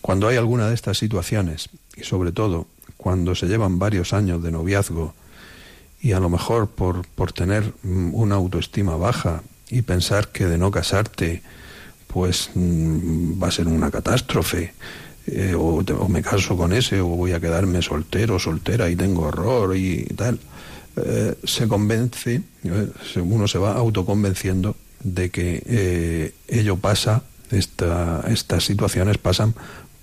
Cuando 0.00 0.28
hay 0.28 0.36
alguna 0.36 0.68
de 0.68 0.74
estas 0.74 0.98
situaciones 0.98 1.68
y 1.96 2.04
sobre 2.04 2.32
todo 2.32 2.66
cuando 2.96 3.34
se 3.34 3.46
llevan 3.46 3.78
varios 3.78 4.12
años 4.12 4.42
de 4.42 4.50
noviazgo 4.50 5.14
y 6.00 6.12
a 6.12 6.20
lo 6.20 6.28
mejor 6.28 6.68
por, 6.68 7.06
por 7.06 7.32
tener 7.32 7.72
mm, 7.82 8.14
una 8.14 8.36
autoestima 8.36 8.96
baja 8.96 9.42
y 9.70 9.82
pensar 9.82 10.28
que 10.28 10.46
de 10.46 10.58
no 10.58 10.70
casarte 10.70 11.42
pues 12.06 12.50
mm, 12.54 13.42
va 13.42 13.48
a 13.48 13.52
ser 13.52 13.68
una 13.68 13.90
catástrofe 13.90 14.74
eh, 15.26 15.54
o, 15.56 15.82
me 16.08 16.22
caso 16.22 16.56
con 16.56 16.72
ese 16.72 17.00
o 17.00 17.06
voy 17.06 17.32
a 17.32 17.40
quedarme 17.40 17.80
soltero 17.80 18.38
soltera 18.38 18.90
y 18.90 18.96
tengo 18.96 19.22
horror 19.22 19.76
y 19.76 20.04
tal 20.16 20.38
eh, 20.96 21.34
se 21.44 21.68
convence 21.68 22.42
eh, 22.64 23.20
uno 23.20 23.46
se 23.46 23.58
va 23.58 23.74
autoconvenciendo 23.74 24.76
de 25.02 25.30
que 25.30 26.32
ello 26.48 26.76
pasa 26.76 27.22
esta, 27.50 28.24
estas 28.28 28.64
situaciones 28.64 29.18
pasan 29.18 29.54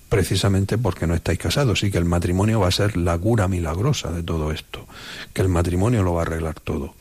precisamente 0.09 0.77
porque 0.77 1.07
no 1.07 1.13
estáis 1.13 1.39
casados 1.39 1.83
y 1.83 1.91
que 1.91 1.99
el 1.99 2.05
matrimonio 2.05 2.59
va 2.59 2.67
a 2.67 2.71
ser 2.71 2.97
la 2.97 3.17
cura 3.17 3.47
milagrosa 3.47 4.11
de 4.11 4.23
todo 4.23 4.51
esto, 4.51 4.87
que 5.33 5.41
el 5.41 5.49
matrimonio 5.49 6.03
lo 6.03 6.15
va 6.15 6.21
a 6.21 6.25
arreglar 6.25 6.59
todo. 6.59 6.95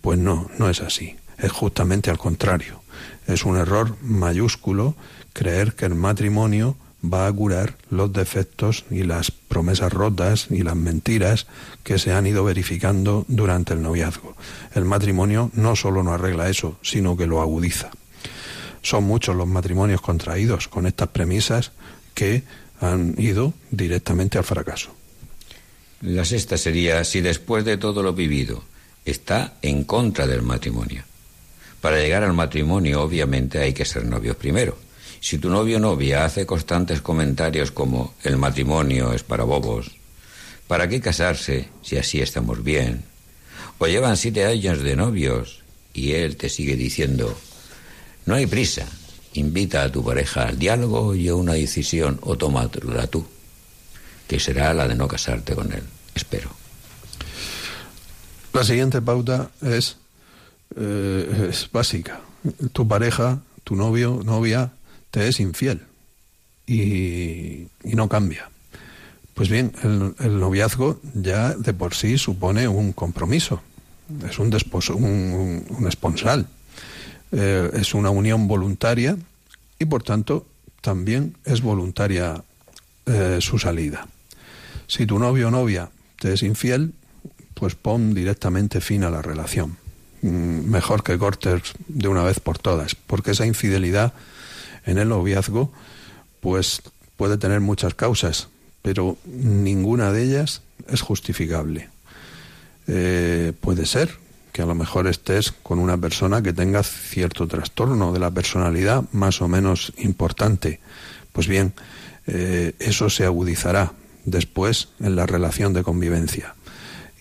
Pues 0.00 0.18
no, 0.18 0.50
no 0.58 0.68
es 0.68 0.80
así, 0.80 1.16
es 1.38 1.52
justamente 1.52 2.10
al 2.10 2.18
contrario. 2.18 2.82
Es 3.26 3.44
un 3.44 3.56
error 3.56 3.96
mayúsculo 4.02 4.96
creer 5.32 5.74
que 5.74 5.86
el 5.86 5.94
matrimonio 5.94 6.76
va 7.04 7.26
a 7.28 7.32
curar 7.32 7.76
los 7.90 8.12
defectos 8.12 8.84
y 8.90 9.04
las 9.04 9.30
promesas 9.30 9.92
rotas 9.92 10.48
y 10.50 10.62
las 10.62 10.74
mentiras 10.74 11.46
que 11.84 11.98
se 11.98 12.12
han 12.12 12.26
ido 12.26 12.42
verificando 12.42 13.24
durante 13.28 13.74
el 13.74 13.82
noviazgo. 13.82 14.34
El 14.74 14.84
matrimonio 14.84 15.50
no 15.54 15.76
solo 15.76 16.02
no 16.02 16.12
arregla 16.12 16.48
eso, 16.48 16.76
sino 16.82 17.16
que 17.16 17.26
lo 17.26 17.40
agudiza. 17.40 17.90
Son 18.82 19.04
muchos 19.04 19.36
los 19.36 19.46
matrimonios 19.46 20.00
contraídos 20.00 20.68
con 20.68 20.86
estas 20.86 21.08
premisas 21.08 21.72
que 22.18 22.42
han 22.80 23.14
ido 23.16 23.54
directamente 23.70 24.38
al 24.38 24.44
fracaso. 24.44 24.90
La 26.00 26.24
sexta 26.24 26.58
sería 26.58 27.04
si 27.04 27.20
después 27.20 27.64
de 27.64 27.76
todo 27.76 28.02
lo 28.02 28.12
vivido 28.12 28.64
está 29.04 29.54
en 29.62 29.84
contra 29.84 30.26
del 30.26 30.42
matrimonio. 30.42 31.04
Para 31.80 32.00
llegar 32.00 32.24
al 32.24 32.32
matrimonio 32.32 33.02
obviamente 33.02 33.60
hay 33.60 33.72
que 33.72 33.84
ser 33.84 34.04
novios 34.04 34.34
primero. 34.34 34.76
Si 35.20 35.38
tu 35.38 35.48
novio 35.48 35.76
o 35.76 35.80
novia 35.80 36.24
hace 36.24 36.44
constantes 36.44 37.02
comentarios 37.02 37.70
como 37.70 38.14
el 38.24 38.36
matrimonio 38.36 39.12
es 39.12 39.22
para 39.22 39.44
bobos, 39.44 39.92
¿para 40.66 40.88
qué 40.88 41.00
casarse 41.00 41.68
si 41.82 41.98
así 41.98 42.20
estamos 42.20 42.64
bien? 42.64 43.04
O 43.78 43.86
llevan 43.86 44.16
siete 44.16 44.44
años 44.44 44.82
de 44.82 44.96
novios 44.96 45.62
y 45.94 46.14
él 46.14 46.36
te 46.36 46.48
sigue 46.48 46.74
diciendo, 46.74 47.38
no 48.26 48.34
hay 48.34 48.46
prisa, 48.46 48.88
invita 49.38 49.82
a 49.82 49.92
tu 49.92 50.04
pareja 50.04 50.48
al 50.48 50.58
diálogo 50.58 51.14
y 51.14 51.28
a 51.28 51.34
una 51.34 51.54
decisión 51.54 52.18
o 52.22 52.36
tómatela 52.36 53.06
tú, 53.06 53.26
que 54.26 54.38
será 54.38 54.74
la 54.74 54.86
de 54.86 54.94
no 54.94 55.08
casarte 55.08 55.54
con 55.54 55.72
él, 55.72 55.82
espero. 56.14 56.50
La 58.52 58.64
siguiente 58.64 59.00
pauta 59.00 59.50
es, 59.62 59.96
eh, 60.76 61.48
es 61.50 61.68
básica. 61.70 62.20
Tu 62.72 62.86
pareja, 62.88 63.40
tu 63.64 63.76
novio, 63.76 64.20
novia, 64.24 64.72
te 65.10 65.28
es 65.28 65.40
infiel 65.40 65.82
y, 66.66 67.68
no 67.84 68.08
cambia. 68.08 68.50
Pues 69.34 69.48
bien, 69.48 69.72
el, 69.82 70.40
noviazgo 70.40 71.00
ya 71.14 71.54
de 71.54 71.72
por 71.72 71.94
sí 71.94 72.18
supone 72.18 72.68
un 72.68 72.92
compromiso, 72.92 73.62
es 74.28 74.38
un, 74.38 74.52
un, 74.94 75.66
un 75.68 75.86
esponsal, 75.86 76.48
eh, 77.32 77.70
es 77.74 77.94
una 77.94 78.10
unión 78.10 78.48
voluntaria 78.48 79.16
y 79.78 79.84
por 79.84 80.02
tanto 80.02 80.46
también 80.80 81.36
es 81.44 81.62
voluntaria 81.62 82.42
eh, 83.06 83.38
su 83.40 83.58
salida. 83.58 84.06
Si 84.86 85.06
tu 85.06 85.18
novio 85.18 85.48
o 85.48 85.50
novia 85.50 85.90
te 86.18 86.32
es 86.32 86.42
infiel, 86.42 86.94
pues 87.54 87.74
pon 87.74 88.14
directamente 88.14 88.80
fin 88.80 89.04
a 89.04 89.10
la 89.10 89.22
relación. 89.22 89.76
Mm, 90.22 90.70
mejor 90.70 91.02
que 91.02 91.18
cortes 91.18 91.62
de 91.86 92.08
una 92.08 92.22
vez 92.22 92.40
por 92.40 92.58
todas, 92.58 92.94
porque 92.94 93.32
esa 93.32 93.46
infidelidad 93.46 94.12
en 94.86 94.98
el 94.98 95.08
noviazgo 95.08 95.72
pues 96.40 96.82
puede 97.16 97.36
tener 97.36 97.60
muchas 97.60 97.94
causas, 97.94 98.48
pero 98.82 99.18
ninguna 99.26 100.12
de 100.12 100.22
ellas 100.22 100.62
es 100.88 101.00
justificable. 101.00 101.88
Eh, 102.86 103.52
puede 103.60 103.86
ser 103.86 104.16
que 104.58 104.62
a 104.62 104.66
lo 104.66 104.74
mejor 104.74 105.06
estés 105.06 105.52
con 105.52 105.78
una 105.78 105.96
persona 105.96 106.42
que 106.42 106.52
tenga 106.52 106.82
cierto 106.82 107.46
trastorno 107.46 108.12
de 108.12 108.18
la 108.18 108.32
personalidad 108.32 109.04
más 109.12 109.40
o 109.40 109.46
menos 109.46 109.92
importante. 109.98 110.80
Pues 111.30 111.46
bien, 111.46 111.74
eh, 112.26 112.72
eso 112.80 113.08
se 113.08 113.24
agudizará 113.24 113.92
después 114.24 114.88
en 114.98 115.14
la 115.14 115.26
relación 115.26 115.74
de 115.74 115.84
convivencia 115.84 116.56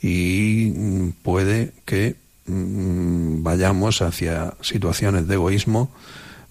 y 0.02 0.74
mm, 0.76 1.10
puede 1.22 1.74
que 1.86 2.16
mm, 2.48 3.44
vayamos 3.44 4.02
hacia 4.02 4.56
situaciones 4.62 5.28
de 5.28 5.36
egoísmo 5.36 5.92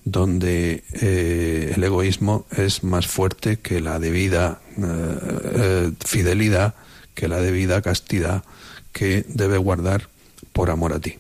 donde 0.05 0.85
eh, 0.93 1.73
el 1.75 1.83
egoísmo 1.83 2.47
es 2.57 2.85
más 2.85 3.09
fuerte 3.09 3.57
que 3.57 3.81
la 3.81 3.99
debida 3.99 4.61
eh, 4.81 5.91
fidelidad, 6.05 6.77
que 7.17 7.27
la 7.27 7.41
debida 7.41 7.83
castidad 7.83 8.45
que 8.93 9.27
debe 9.29 9.59
guardar 9.59 10.15
por 10.57 10.71
amor 10.71 10.95
a 10.95 10.99
ti. 10.99 11.15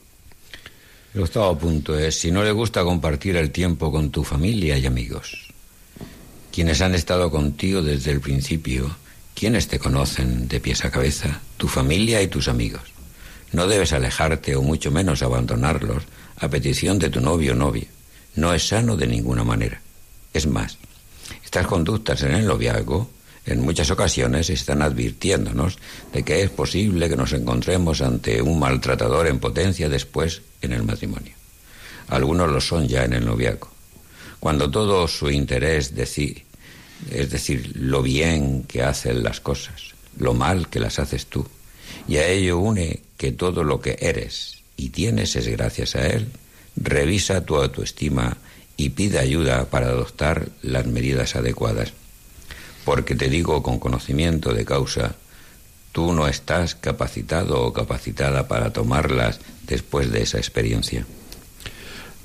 El 1.12 1.20
octavo 1.20 1.58
punto 1.58 1.98
es, 1.98 2.18
si 2.18 2.30
no 2.32 2.42
le 2.42 2.52
gusta 2.52 2.82
compartir 2.84 3.36
el 3.36 3.50
tiempo 3.50 3.92
con 3.92 4.10
tu 4.10 4.24
familia 4.24 4.78
y 4.78 4.86
amigos, 4.86 5.52
quienes 6.50 6.80
han 6.80 6.94
estado 6.94 7.30
contigo 7.30 7.82
desde 7.82 8.12
el 8.12 8.20
principio, 8.22 8.96
quienes 9.34 9.68
te 9.68 9.78
conocen 9.78 10.48
de 10.48 10.58
pies 10.58 10.86
a 10.86 10.90
cabeza, 10.90 11.42
tu 11.58 11.68
familia 11.68 12.22
y 12.22 12.28
tus 12.28 12.48
amigos. 12.48 12.80
No 13.52 13.66
debes 13.66 13.92
alejarte 13.92 14.56
o 14.56 14.62
mucho 14.62 14.90
menos 14.90 15.22
abandonarlos 15.22 16.04
a 16.38 16.48
petición 16.48 16.98
de 16.98 17.10
tu 17.10 17.20
novio 17.20 17.52
o 17.52 17.56
novia. 17.56 17.88
No 18.36 18.54
es 18.54 18.68
sano 18.68 18.96
de 18.96 19.06
ninguna 19.06 19.44
manera. 19.44 19.82
Es 20.32 20.46
más, 20.46 20.78
estas 21.44 21.66
conductas 21.66 22.22
en 22.22 22.32
el 22.32 22.46
noviazgo 22.46 23.10
en 23.46 23.60
muchas 23.60 23.90
ocasiones 23.90 24.50
están 24.50 24.82
advirtiéndonos 24.82 25.78
de 26.12 26.24
que 26.24 26.42
es 26.42 26.50
posible 26.50 27.08
que 27.08 27.16
nos 27.16 27.32
encontremos 27.32 28.02
ante 28.02 28.42
un 28.42 28.58
maltratador 28.58 29.28
en 29.28 29.38
potencia 29.38 29.88
después 29.88 30.42
en 30.62 30.72
el 30.72 30.82
matrimonio. 30.82 31.32
Algunos 32.08 32.50
lo 32.50 32.60
son 32.60 32.88
ya 32.88 33.04
en 33.04 33.12
el 33.12 33.24
noviazgo. 33.24 33.70
Cuando 34.40 34.70
todo 34.70 35.06
su 35.06 35.30
interés 35.30 35.94
decir, 35.94 36.44
es 37.10 37.30
decir, 37.30 37.72
lo 37.74 38.02
bien 38.02 38.64
que 38.64 38.82
hacen 38.82 39.22
las 39.22 39.40
cosas, 39.40 39.94
lo 40.18 40.34
mal 40.34 40.68
que 40.68 40.80
las 40.80 40.98
haces 40.98 41.26
tú, 41.26 41.46
y 42.08 42.16
a 42.16 42.28
ello 42.28 42.58
une 42.58 43.00
que 43.16 43.32
todo 43.32 43.62
lo 43.62 43.80
que 43.80 43.96
eres 44.00 44.62
y 44.76 44.90
tienes 44.90 45.36
es 45.36 45.46
gracias 45.46 45.94
a 45.94 46.06
él, 46.06 46.28
revisa 46.76 47.44
tu 47.44 47.56
autoestima 47.56 48.36
y 48.76 48.90
pide 48.90 49.18
ayuda 49.18 49.66
para 49.70 49.86
adoptar 49.86 50.48
las 50.62 50.86
medidas 50.86 51.34
adecuadas 51.36 51.92
porque 52.86 53.16
te 53.16 53.28
digo 53.28 53.64
con 53.64 53.80
conocimiento 53.80 54.54
de 54.54 54.64
causa, 54.64 55.16
tú 55.90 56.12
no 56.12 56.28
estás 56.28 56.76
capacitado 56.76 57.64
o 57.64 57.72
capacitada 57.72 58.46
para 58.46 58.72
tomarlas 58.72 59.40
después 59.66 60.12
de 60.12 60.22
esa 60.22 60.38
experiencia. 60.38 61.04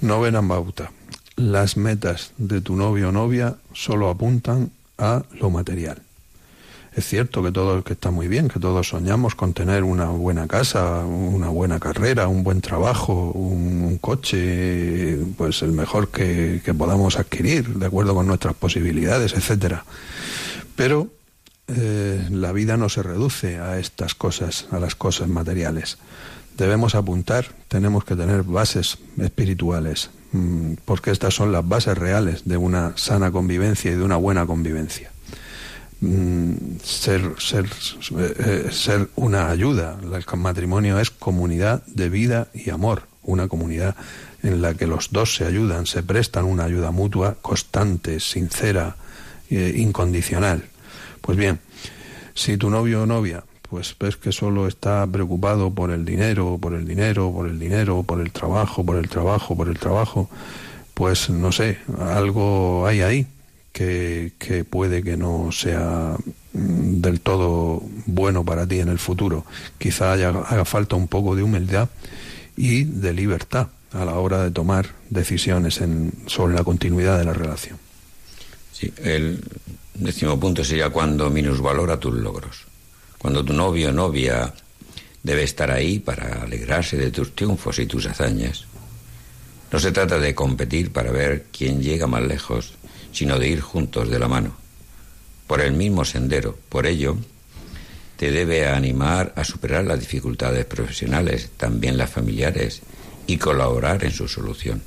Novena 0.01 0.41
Bauta. 0.41 0.91
Las 1.35 1.77
metas 1.77 2.33
de 2.37 2.61
tu 2.61 2.75
novio 2.75 3.09
o 3.09 3.11
novia 3.11 3.55
solo 3.73 4.07
apuntan 4.07 4.69
a 4.99 5.23
lo 5.33 5.49
material. 5.49 6.03
Es 6.93 7.07
cierto 7.07 7.41
que 7.41 7.51
todo 7.51 7.83
que 7.83 7.93
está 7.93 8.11
muy 8.11 8.27
bien, 8.27 8.47
que 8.47 8.59
todos 8.59 8.89
soñamos 8.89 9.33
con 9.33 9.53
tener 9.53 9.83
una 9.83 10.09
buena 10.09 10.45
casa, 10.47 11.05
una 11.05 11.49
buena 11.49 11.79
carrera, 11.79 12.27
un 12.27 12.43
buen 12.43 12.61
trabajo, 12.61 13.31
un, 13.31 13.97
coche, 13.97 15.17
pues 15.37 15.63
el 15.63 15.71
mejor 15.71 16.09
que, 16.09 16.61
que, 16.63 16.73
podamos 16.73 17.17
adquirir, 17.17 17.79
de 17.79 17.85
acuerdo 17.85 18.13
con 18.13 18.27
nuestras 18.27 18.53
posibilidades, 18.53 19.33
etcétera. 19.33 19.85
Pero 20.75 21.09
eh, 21.67 22.27
la 22.29 22.51
vida 22.51 22.77
no 22.77 22.89
se 22.89 23.03
reduce 23.03 23.57
a 23.57 23.79
estas 23.79 24.15
cosas, 24.15 24.67
a 24.71 24.79
las 24.79 24.95
cosas 24.95 25.27
materiales. 25.27 25.97
Debemos 26.57 26.95
apuntar, 26.95 27.47
tenemos 27.67 28.03
que 28.03 28.15
tener 28.15 28.43
bases 28.43 28.97
espirituales, 29.17 30.09
mm, 30.33 30.73
porque 30.85 31.11
estas 31.11 31.33
son 31.33 31.51
las 31.51 31.67
bases 31.67 31.97
reales 31.97 32.43
de 32.45 32.57
una 32.57 32.93
sana 32.97 33.31
convivencia 33.31 33.91
y 33.91 33.95
de 33.95 34.03
una 34.03 34.17
buena 34.17 34.45
convivencia. 34.45 35.11
Mm, 36.01 36.77
ser, 36.83 37.35
ser, 37.37 37.69
eh, 38.17 38.69
ser 38.71 39.09
una 39.15 39.49
ayuda. 39.49 39.97
El 40.01 40.39
matrimonio 40.39 40.99
es 40.99 41.11
comunidad 41.11 41.85
de 41.85 42.09
vida 42.09 42.47
y 42.53 42.69
amor, 42.69 43.03
una 43.23 43.47
comunidad 43.47 43.95
en 44.43 44.61
la 44.61 44.73
que 44.73 44.87
los 44.87 45.11
dos 45.11 45.35
se 45.35 45.45
ayudan, 45.45 45.85
se 45.85 46.03
prestan 46.03 46.45
una 46.45 46.63
ayuda 46.65 46.91
mutua 46.91 47.37
constante, 47.41 48.19
sincera, 48.19 48.95
eh, 49.51 49.73
incondicional. 49.77 50.63
Pues 51.21 51.37
bien, 51.37 51.59
si 52.33 52.57
tu 52.57 52.71
novio 52.71 53.03
o 53.03 53.05
novia 53.05 53.43
pues 53.71 53.95
ves 53.97 54.17
que 54.17 54.33
solo 54.33 54.67
está 54.67 55.07
preocupado 55.07 55.71
por 55.71 55.91
el 55.91 56.03
dinero, 56.03 56.57
por 56.59 56.73
el 56.73 56.85
dinero, 56.85 57.31
por 57.31 57.47
el 57.47 57.57
dinero, 57.57 58.03
por 58.03 58.19
el 58.19 58.29
trabajo, 58.31 58.85
por 58.85 58.97
el 58.97 59.07
trabajo, 59.07 59.55
por 59.55 59.69
el 59.69 59.79
trabajo, 59.79 60.29
pues 60.93 61.29
no 61.29 61.53
sé, 61.53 61.77
algo 61.97 62.85
hay 62.85 62.99
ahí 62.99 63.27
que, 63.71 64.33
que 64.37 64.65
puede 64.65 65.03
que 65.03 65.15
no 65.15 65.53
sea 65.53 66.17
del 66.51 67.21
todo 67.21 67.81
bueno 68.07 68.43
para 68.43 68.67
ti 68.67 68.81
en 68.81 68.89
el 68.89 68.99
futuro. 68.99 69.45
Quizá 69.77 70.11
haya, 70.11 70.29
haga 70.29 70.65
falta 70.65 70.97
un 70.97 71.07
poco 71.07 71.37
de 71.37 71.43
humildad 71.43 71.87
y 72.57 72.83
de 72.83 73.13
libertad 73.13 73.69
a 73.93 74.03
la 74.03 74.15
hora 74.15 74.43
de 74.43 74.51
tomar 74.51 74.87
decisiones 75.09 75.79
en, 75.79 76.11
sobre 76.25 76.55
la 76.55 76.65
continuidad 76.65 77.17
de 77.17 77.23
la 77.23 77.33
relación. 77.33 77.77
El 78.97 79.43
décimo 79.93 80.39
punto 80.39 80.63
sería 80.63 80.89
cuando 80.89 81.29
minusvalora 81.29 81.99
tus 81.99 82.13
logros. 82.13 82.65
Cuando 83.17 83.45
tu 83.45 83.53
novio 83.53 83.89
o 83.89 83.91
novia 83.91 84.53
debe 85.21 85.43
estar 85.43 85.69
ahí 85.69 85.99
para 85.99 86.41
alegrarse 86.41 86.97
de 86.97 87.11
tus 87.11 87.35
triunfos 87.35 87.77
y 87.79 87.85
tus 87.85 88.07
hazañas. 88.07 88.65
No 89.71 89.79
se 89.79 89.91
trata 89.91 90.17
de 90.17 90.35
competir 90.35 90.91
para 90.91 91.11
ver 91.11 91.45
quién 91.51 91.81
llega 91.81 92.07
más 92.07 92.23
lejos, 92.23 92.73
sino 93.13 93.39
de 93.39 93.47
ir 93.47 93.61
juntos 93.61 94.09
de 94.09 94.19
la 94.19 94.27
mano, 94.27 94.55
por 95.47 95.61
el 95.61 95.73
mismo 95.73 96.03
sendero. 96.03 96.57
Por 96.67 96.87
ello, 96.87 97.17
te 98.17 98.31
debe 98.31 98.67
animar 98.67 99.33
a 99.35 99.43
superar 99.43 99.85
las 99.85 99.99
dificultades 99.99 100.65
profesionales, 100.65 101.51
también 101.57 101.97
las 101.97 102.09
familiares, 102.09 102.81
y 103.27 103.37
colaborar 103.37 104.03
en 104.03 104.11
su 104.11 104.27
solución. 104.27 104.81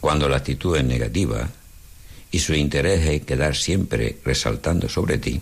Cuando 0.00 0.28
la 0.28 0.38
actitud 0.38 0.76
es 0.76 0.84
negativa 0.84 1.48
y 2.34 2.40
su 2.40 2.52
interés 2.52 3.06
es 3.06 3.22
quedar 3.22 3.54
siempre 3.54 4.18
resaltando 4.24 4.88
sobre 4.88 5.18
ti, 5.18 5.40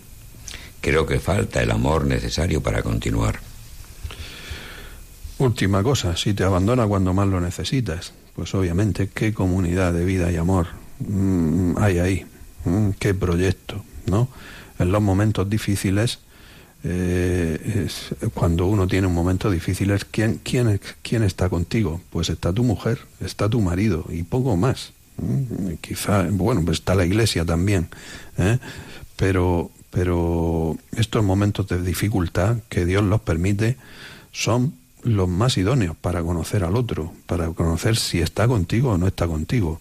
creo 0.83 1.07
que 1.07 1.21
falta 1.21 1.63
el 1.63 1.71
amor 1.71 2.05
necesario 2.05 2.63
para 2.63 2.83
continuar. 2.83 3.41
Última 5.39 5.83
cosa, 5.83 6.19
si 6.19 6.35
te 6.35 6.45
abandona 6.45 6.87
cuando 6.87 7.15
más 7.15 7.29
lo 7.29 7.41
necesitas, 7.41 8.13
pues 8.37 8.55
obviamente 8.55 9.09
qué 9.09 9.33
comunidad 9.33 9.95
de 9.95 10.05
vida 10.05 10.31
y 10.31 10.37
amor 10.37 10.67
mm, 10.99 11.79
hay 11.79 11.99
ahí, 11.99 12.27
mm, 12.67 12.91
qué 12.99 13.15
proyecto, 13.15 13.83
¿no? 14.05 14.29
En 14.79 14.93
los 14.93 15.01
momentos 15.01 15.49
difíciles, 15.49 16.19
eh, 16.85 17.89
cuando 18.35 18.67
uno 18.67 18.87
tiene 18.87 19.07
un 19.07 19.15
momento 19.15 19.51
difícil, 19.51 19.95
¿quién, 20.11 20.41
quién, 20.45 20.79
quién 21.01 21.23
está 21.23 21.49
contigo? 21.49 22.03
Pues 22.11 22.29
está 22.29 22.53
tu 22.53 22.65
mujer, 22.65 22.99
está 23.21 23.49
tu 23.49 23.63
marido 23.63 24.05
y 24.11 24.25
poco 24.25 24.59
más. 24.59 24.93
Mm, 25.17 25.75
quizá, 25.81 26.27
bueno, 26.31 26.63
pues 26.65 26.79
está 26.79 26.95
la 26.95 27.05
iglesia 27.05 27.45
también, 27.45 27.89
¿eh? 28.39 28.59
pero, 29.17 29.71
pero 29.91 30.77
estos 30.97 31.23
momentos 31.23 31.69
de 31.69 31.83
dificultad 31.83 32.57
que 32.69 32.87
Dios 32.87 33.03
los 33.05 33.21
permite 33.21 33.77
son 34.33 34.75
los 35.03 35.29
más 35.29 35.59
idóneos 35.59 35.97
para 35.97 36.23
conocer 36.23 36.65
al 36.65 36.77
otro, 36.77 37.13
para 37.27 37.49
conocer 37.51 37.97
si 37.97 38.21
está 38.21 38.47
contigo 38.49 38.93
o 38.93 38.99
no 38.99 39.07
está 39.07 39.27
contigo. 39.27 39.81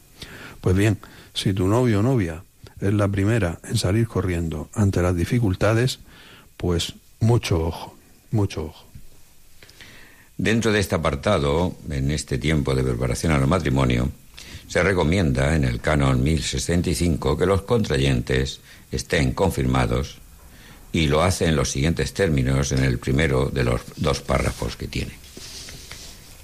Pues 0.60 0.76
bien, 0.76 0.98
si 1.34 1.54
tu 1.54 1.68
novio 1.68 2.00
o 2.00 2.04
novia 2.04 2.44
es 2.80 2.94
la 2.94 3.08
primera 3.08 3.60
en 3.64 3.78
salir 3.78 4.08
corriendo 4.08 4.70
ante 4.74 5.02
las 5.02 5.16
dificultades, 5.16 6.00
pues 6.58 6.96
mucho 7.20 7.68
ojo, 7.68 7.96
mucho 8.32 8.66
ojo. 8.66 8.86
Dentro 10.38 10.72
de 10.72 10.80
este 10.80 10.96
apartado, 10.96 11.76
en 11.90 12.10
este 12.10 12.40
tiempo 12.40 12.74
de 12.74 12.84
preparación 12.84 13.32
al 13.32 13.46
matrimonio, 13.46 14.10
se 14.72 14.82
recomienda 14.84 15.54
en 15.54 15.66
el 15.66 15.82
canon 15.82 16.24
1065 16.24 17.38
que 17.38 17.46
los 17.46 17.64
contrayentes 17.64 18.62
estén 18.90 19.34
confirmados 19.34 20.20
y 20.94 21.08
lo 21.08 21.24
hace 21.24 21.48
en 21.48 21.58
los 21.58 21.72
siguientes 21.72 22.14
términos 22.14 22.72
en 22.72 22.86
el 22.86 22.98
primero 22.98 23.50
de 23.50 23.66
los 23.66 23.82
dos 23.98 24.22
párrafos 24.22 24.78
que 24.78 24.88
tiene. 24.88 25.12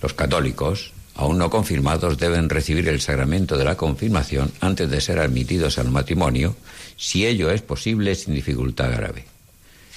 Los 0.02 0.14
católicos, 0.14 0.92
aún 1.16 1.38
no 1.38 1.50
confirmados, 1.50 2.18
deben 2.18 2.50
recibir 2.50 2.90
el 2.90 3.00
sacramento 3.00 3.58
de 3.58 3.64
la 3.64 3.78
confirmación 3.78 4.52
antes 4.60 4.90
de 4.90 5.00
ser 5.00 5.20
admitidos 5.20 5.78
al 5.78 5.90
matrimonio, 5.90 6.58
si 6.98 7.26
ello 7.26 7.50
es 7.50 7.62
posible 7.62 8.14
sin 8.16 8.34
dificultad 8.34 8.92
grave. 8.92 9.24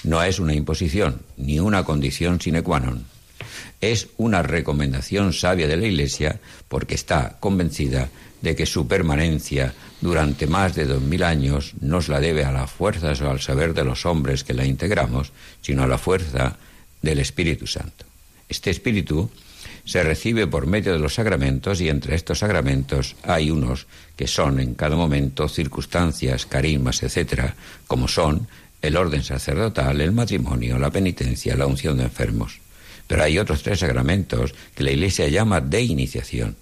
No 0.04 0.22
es 0.22 0.38
una 0.38 0.54
imposición 0.54 1.20
ni 1.36 1.58
una 1.58 1.82
condición 1.82 2.40
sine 2.40 2.62
qua 2.62 2.78
non. 2.78 3.04
Es 3.80 4.08
una 4.18 4.42
recomendación 4.42 5.32
sabia 5.32 5.66
de 5.66 5.76
la 5.76 5.86
Iglesia 5.86 6.40
porque 6.68 6.94
está 6.94 7.38
convencida 7.40 8.10
de 8.42 8.56
que 8.56 8.66
su 8.66 8.86
permanencia 8.86 9.74
durante 10.00 10.46
más 10.46 10.74
de 10.74 10.86
dos 10.86 11.02
mil 11.02 11.22
años 11.22 11.74
no 11.80 12.00
la 12.08 12.20
debe 12.20 12.44
a 12.44 12.52
las 12.52 12.70
fuerzas 12.70 13.20
o 13.20 13.30
al 13.30 13.40
saber 13.40 13.74
de 13.74 13.84
los 13.84 14.06
hombres 14.06 14.44
que 14.44 14.54
la 14.54 14.64
integramos, 14.64 15.32
sino 15.60 15.82
a 15.82 15.86
la 15.86 15.98
fuerza 15.98 16.56
del 17.02 17.18
Espíritu 17.18 17.66
Santo. 17.66 18.04
Este 18.48 18.70
Espíritu 18.70 19.30
se 19.84 20.02
recibe 20.02 20.46
por 20.46 20.66
medio 20.66 20.92
de 20.92 20.98
los 20.98 21.14
sacramentos 21.14 21.80
y 21.80 21.88
entre 21.88 22.14
estos 22.14 22.38
sacramentos 22.40 23.16
hay 23.22 23.50
unos 23.50 23.86
que 24.16 24.26
son 24.26 24.60
en 24.60 24.74
cada 24.74 24.96
momento 24.96 25.48
circunstancias, 25.48 26.46
carismas, 26.46 27.02
etcétera, 27.02 27.54
como 27.86 28.08
son 28.08 28.48
el 28.82 28.96
orden 28.96 29.22
sacerdotal, 29.22 30.00
el 30.00 30.12
matrimonio, 30.12 30.78
la 30.78 30.90
penitencia, 30.90 31.56
la 31.56 31.66
unción 31.66 31.98
de 31.98 32.04
enfermos. 32.04 32.60
Pero 33.06 33.22
hay 33.22 33.38
otros 33.38 33.62
tres 33.62 33.80
sacramentos 33.80 34.54
que 34.74 34.84
la 34.84 34.92
Iglesia 34.92 35.28
llama 35.28 35.60
de 35.60 35.82
iniciación 35.82 36.56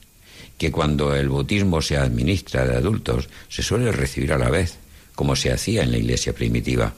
que 0.59 0.73
cuando 0.73 1.15
el 1.15 1.29
bautismo 1.29 1.81
se 1.81 1.97
administra 1.97 2.67
de 2.67 2.77
adultos 2.77 3.29
se 3.49 3.63
suele 3.63 3.93
recibir 3.93 4.33
a 4.33 4.39
la 4.39 4.51
vez, 4.51 4.77
como 5.15 5.37
se 5.37 5.53
hacía 5.53 5.83
en 5.83 5.93
la 5.93 5.99
iglesia 5.99 6.35
primitiva. 6.35 6.95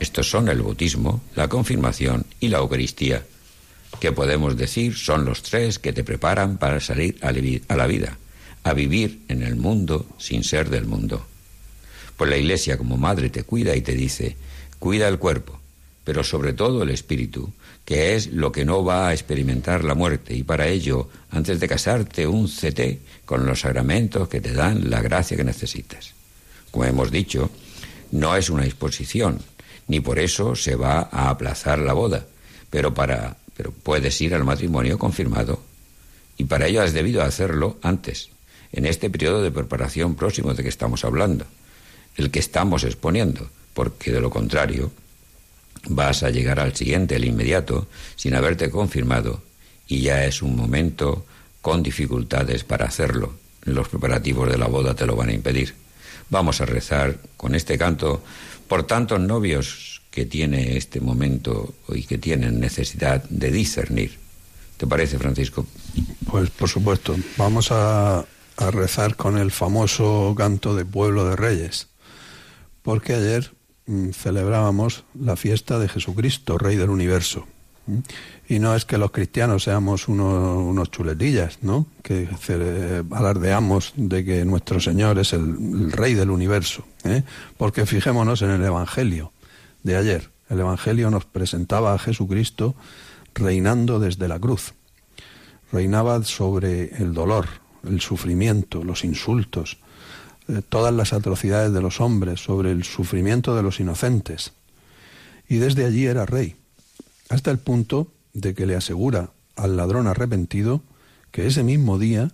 Estos 0.00 0.28
son 0.28 0.48
el 0.48 0.62
bautismo, 0.62 1.22
la 1.36 1.48
confirmación 1.48 2.26
y 2.40 2.48
la 2.48 2.58
Eucaristía, 2.58 3.24
que 4.00 4.12
podemos 4.12 4.56
decir 4.56 4.96
son 4.96 5.24
los 5.24 5.42
tres 5.42 5.78
que 5.78 5.92
te 5.92 6.02
preparan 6.02 6.56
para 6.58 6.80
salir 6.80 7.18
a 7.20 7.76
la 7.76 7.86
vida, 7.86 8.18
a 8.64 8.72
vivir 8.72 9.20
en 9.28 9.42
el 9.42 9.56
mundo 9.56 10.06
sin 10.18 10.42
ser 10.42 10.70
del 10.70 10.86
mundo. 10.86 11.24
Pues 12.16 12.30
la 12.30 12.36
iglesia 12.36 12.78
como 12.78 12.96
madre 12.96 13.30
te 13.30 13.44
cuida 13.44 13.76
y 13.76 13.82
te 13.82 13.94
dice, 13.94 14.36
cuida 14.78 15.06
el 15.08 15.18
cuerpo, 15.18 15.61
pero 16.04 16.24
sobre 16.24 16.52
todo 16.52 16.82
el 16.82 16.90
espíritu, 16.90 17.52
que 17.84 18.14
es 18.14 18.28
lo 18.32 18.50
que 18.52 18.64
no 18.64 18.84
va 18.84 19.08
a 19.08 19.12
experimentar 19.12 19.84
la 19.84 19.94
muerte, 19.94 20.34
y 20.34 20.42
para 20.42 20.68
ello, 20.68 21.08
antes 21.30 21.60
de 21.60 21.68
casarte, 21.68 22.26
un 22.26 22.48
CT 22.48 23.24
con 23.24 23.46
los 23.46 23.60
sacramentos 23.60 24.28
que 24.28 24.40
te 24.40 24.52
dan 24.52 24.90
la 24.90 25.00
gracia 25.00 25.36
que 25.36 25.44
necesitas. 25.44 26.12
Como 26.70 26.84
hemos 26.84 27.10
dicho, 27.10 27.50
no 28.10 28.36
es 28.36 28.50
una 28.50 28.64
exposición, 28.64 29.40
ni 29.88 30.00
por 30.00 30.18
eso 30.18 30.56
se 30.56 30.76
va 30.76 31.08
a 31.10 31.28
aplazar 31.28 31.78
la 31.78 31.92
boda, 31.92 32.26
pero 32.70 32.94
para 32.94 33.36
pero 33.56 33.72
puedes 33.72 34.20
ir 34.20 34.34
al 34.34 34.44
matrimonio 34.44 34.98
confirmado. 34.98 35.60
Y 36.36 36.44
para 36.44 36.66
ello 36.66 36.82
has 36.82 36.92
debido 36.92 37.22
hacerlo 37.22 37.78
antes, 37.82 38.30
en 38.72 38.86
este 38.86 39.10
periodo 39.10 39.42
de 39.42 39.50
preparación 39.50 40.14
próximo 40.14 40.54
de 40.54 40.62
que 40.62 40.68
estamos 40.68 41.04
hablando, 41.04 41.44
el 42.16 42.30
que 42.30 42.38
estamos 42.38 42.84
exponiendo, 42.84 43.50
porque 43.74 44.10
de 44.12 44.20
lo 44.20 44.30
contrario 44.30 44.90
vas 45.88 46.22
a 46.22 46.30
llegar 46.30 46.60
al 46.60 46.74
siguiente, 46.74 47.16
el 47.16 47.24
inmediato, 47.24 47.88
sin 48.16 48.34
haberte 48.34 48.70
confirmado, 48.70 49.42
y 49.86 50.00
ya 50.00 50.24
es 50.24 50.42
un 50.42 50.56
momento 50.56 51.26
con 51.60 51.82
dificultades 51.82 52.64
para 52.64 52.86
hacerlo. 52.86 53.34
Los 53.64 53.88
preparativos 53.88 54.50
de 54.50 54.58
la 54.58 54.66
boda 54.66 54.94
te 54.94 55.06
lo 55.06 55.16
van 55.16 55.28
a 55.28 55.34
impedir. 55.34 55.74
Vamos 56.30 56.60
a 56.60 56.66
rezar 56.66 57.18
con 57.36 57.54
este 57.54 57.78
canto 57.78 58.22
por 58.68 58.84
tantos 58.86 59.20
novios 59.20 60.02
que 60.10 60.26
tiene 60.26 60.76
este 60.76 61.00
momento 61.00 61.74
y 61.88 62.02
que 62.04 62.18
tienen 62.18 62.60
necesidad 62.60 63.22
de 63.28 63.50
discernir. 63.50 64.18
¿Te 64.76 64.86
parece, 64.86 65.18
Francisco? 65.18 65.66
Pues 66.30 66.50
por 66.50 66.68
supuesto. 66.68 67.16
Vamos 67.36 67.70
a, 67.70 68.24
a 68.56 68.70
rezar 68.70 69.16
con 69.16 69.38
el 69.38 69.50
famoso 69.50 70.34
canto 70.36 70.74
de 70.74 70.84
Pueblo 70.84 71.28
de 71.28 71.36
Reyes. 71.36 71.88
Porque 72.82 73.14
ayer 73.14 73.52
celebrábamos 74.12 75.04
la 75.18 75.36
fiesta 75.36 75.78
de 75.78 75.88
Jesucristo, 75.88 76.58
Rey 76.58 76.76
del 76.76 76.90
Universo. 76.90 77.46
Y 78.48 78.58
no 78.58 78.76
es 78.76 78.84
que 78.84 78.98
los 78.98 79.10
cristianos 79.10 79.64
seamos 79.64 80.08
unos, 80.08 80.90
chuletillas, 80.90 81.58
¿no? 81.62 81.86
Que 82.02 82.28
alardeamos 83.10 83.92
de 83.96 84.24
que 84.24 84.44
nuestro 84.44 84.80
Señor 84.80 85.18
es 85.18 85.32
el, 85.32 85.90
Rey 85.90 86.14
del 86.14 86.30
Universo. 86.30 86.84
¿eh? 87.04 87.24
Porque 87.56 87.86
fijémonos 87.86 88.42
en 88.42 88.50
el 88.50 88.64
Evangelio 88.64 89.32
de 89.82 89.96
ayer. 89.96 90.30
El 90.48 90.60
Evangelio 90.60 91.10
nos 91.10 91.24
presentaba 91.24 91.94
a 91.94 91.98
Jesucristo 91.98 92.74
reinando 93.34 93.98
desde 93.98 94.28
la 94.28 94.38
cruz. 94.38 94.74
Reinaba 95.72 96.22
sobre 96.22 96.94
el 96.96 97.14
dolor, 97.14 97.46
el 97.88 98.00
sufrimiento, 98.00 98.84
los 98.84 99.04
insultos, 99.04 99.78
todas 100.68 100.92
las 100.94 101.12
atrocidades 101.12 101.72
de 101.72 101.80
los 101.80 102.00
hombres, 102.00 102.40
sobre 102.40 102.70
el 102.70 102.84
sufrimiento 102.84 103.54
de 103.54 103.62
los 103.62 103.80
inocentes. 103.80 104.52
Y 105.48 105.56
desde 105.56 105.84
allí 105.84 106.06
era 106.06 106.26
rey, 106.26 106.56
hasta 107.28 107.50
el 107.50 107.58
punto 107.58 108.08
de 108.32 108.54
que 108.54 108.66
le 108.66 108.76
asegura 108.76 109.30
al 109.56 109.76
ladrón 109.76 110.06
arrepentido 110.06 110.82
que 111.30 111.46
ese 111.46 111.62
mismo 111.62 111.98
día 111.98 112.30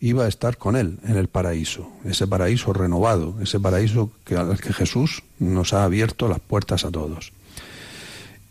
iba 0.00 0.24
a 0.24 0.28
estar 0.28 0.58
con 0.58 0.76
él 0.76 0.98
en 1.04 1.16
el 1.16 1.28
paraíso, 1.28 1.90
ese 2.04 2.26
paraíso 2.26 2.72
renovado, 2.72 3.36
ese 3.40 3.58
paraíso 3.58 4.12
que, 4.24 4.36
al 4.36 4.60
que 4.60 4.72
Jesús 4.72 5.22
nos 5.38 5.72
ha 5.72 5.84
abierto 5.84 6.28
las 6.28 6.40
puertas 6.40 6.84
a 6.84 6.90
todos. 6.90 7.32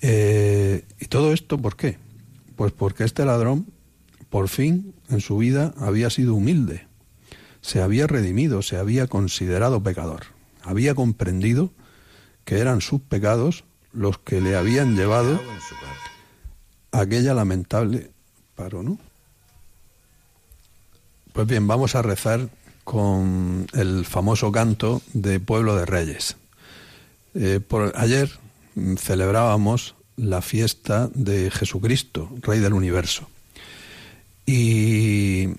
Eh, 0.02 0.84
¿Y 1.00 1.06
todo 1.06 1.34
esto 1.34 1.58
por 1.58 1.76
qué? 1.76 1.98
Pues 2.56 2.72
porque 2.72 3.04
este 3.04 3.26
ladrón, 3.26 3.68
por 4.30 4.50
fin, 4.50 4.94
en 5.10 5.22
su 5.22 5.38
vida, 5.38 5.74
había 5.78 6.10
sido 6.10 6.36
humilde, 6.36 6.87
se 7.68 7.82
había 7.82 8.08
redimido, 8.08 8.62
se 8.62 8.78
había 8.78 9.08
considerado 9.08 9.84
pecador, 9.84 10.28
había 10.64 10.96
comprendido 10.96 11.74
que 12.46 12.60
eran 12.60 12.80
sus 12.80 13.02
pecados 13.02 13.66
los 13.92 14.20
que 14.20 14.40
le 14.40 14.56
habían 14.56 14.96
llevado 14.96 15.38
a 16.94 17.02
aquella 17.02 17.34
lamentable 17.34 18.10
paro, 18.56 18.84
¿no? 18.84 18.98
Pues 21.34 21.46
bien, 21.46 21.68
vamos 21.68 21.96
a 21.96 22.02
rezar 22.02 22.48
con 22.86 23.68
el 23.74 24.06
famoso 24.06 24.50
canto 24.54 25.02
de 25.12 25.42
Pueblo 25.42 25.76
de 25.76 25.86
Reyes. 25.86 26.38
Eh, 27.36 27.60
por, 27.60 27.92
ayer 27.98 28.32
celebrábamos 28.98 29.96
la 30.16 30.42
fiesta 30.42 31.10
de 31.14 31.52
Jesucristo, 31.52 32.30
Rey 32.42 32.62
del 32.62 32.72
Universo. 32.72 33.28
Y, 34.46 35.50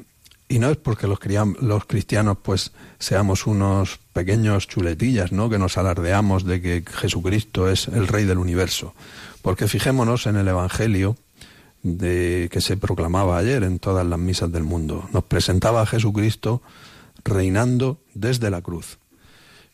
no 0.48 0.70
es 0.70 0.78
porque 0.78 1.06
los, 1.06 1.18
los 1.60 1.84
cristianos 1.84 2.38
pues 2.42 2.72
seamos 2.98 3.46
unos 3.46 4.00
pequeños 4.14 4.66
chuletillas, 4.66 5.30
¿no? 5.30 5.50
Que 5.50 5.58
nos 5.58 5.76
alardeamos 5.76 6.44
de 6.44 6.62
que 6.62 6.82
Jesucristo 6.90 7.68
es 7.68 7.88
el 7.88 8.08
Rey 8.08 8.24
del 8.24 8.38
Universo. 8.38 8.94
Porque 9.42 9.68
fijémonos 9.68 10.26
en 10.26 10.36
el 10.36 10.48
Evangelio 10.48 11.16
de 11.82 12.48
que 12.50 12.62
se 12.62 12.78
proclamaba 12.78 13.38
ayer 13.38 13.62
en 13.62 13.78
todas 13.78 14.06
las 14.06 14.18
misas 14.18 14.50
del 14.50 14.64
mundo. 14.64 15.08
Nos 15.12 15.24
presentaba 15.24 15.82
a 15.82 15.86
Jesucristo 15.86 16.62
reinando 17.24 17.98
desde 18.14 18.50
la 18.50 18.62
cruz. 18.62 18.98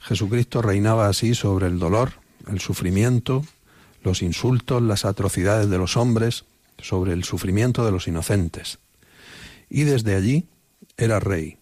Jesucristo 0.00 0.60
reinaba 0.60 1.08
así 1.08 1.34
sobre 1.34 1.66
el 1.66 1.78
dolor, 1.78 2.12
el 2.48 2.60
sufrimiento, 2.60 3.44
los 4.02 4.22
insultos, 4.22 4.82
las 4.82 5.04
atrocidades 5.04 5.70
de 5.70 5.78
los 5.78 5.96
hombres, 5.96 6.44
sobre 6.78 7.12
el 7.12 7.24
sufrimiento 7.24 7.84
de 7.86 7.92
los 7.92 8.06
inocentes. 8.08 8.78
Y 9.70 9.84
desde 9.84 10.14
allí 10.14 10.46
era 10.96 11.20
rey, 11.20 11.58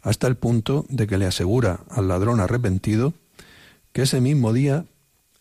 hasta 0.00 0.26
el 0.26 0.36
punto 0.36 0.86
de 0.88 1.06
que 1.06 1.18
le 1.18 1.26
asegura 1.26 1.80
al 1.90 2.08
ladrón 2.08 2.40
arrepentido 2.40 3.14
que 3.92 4.02
ese 4.02 4.20
mismo 4.20 4.52
día 4.52 4.84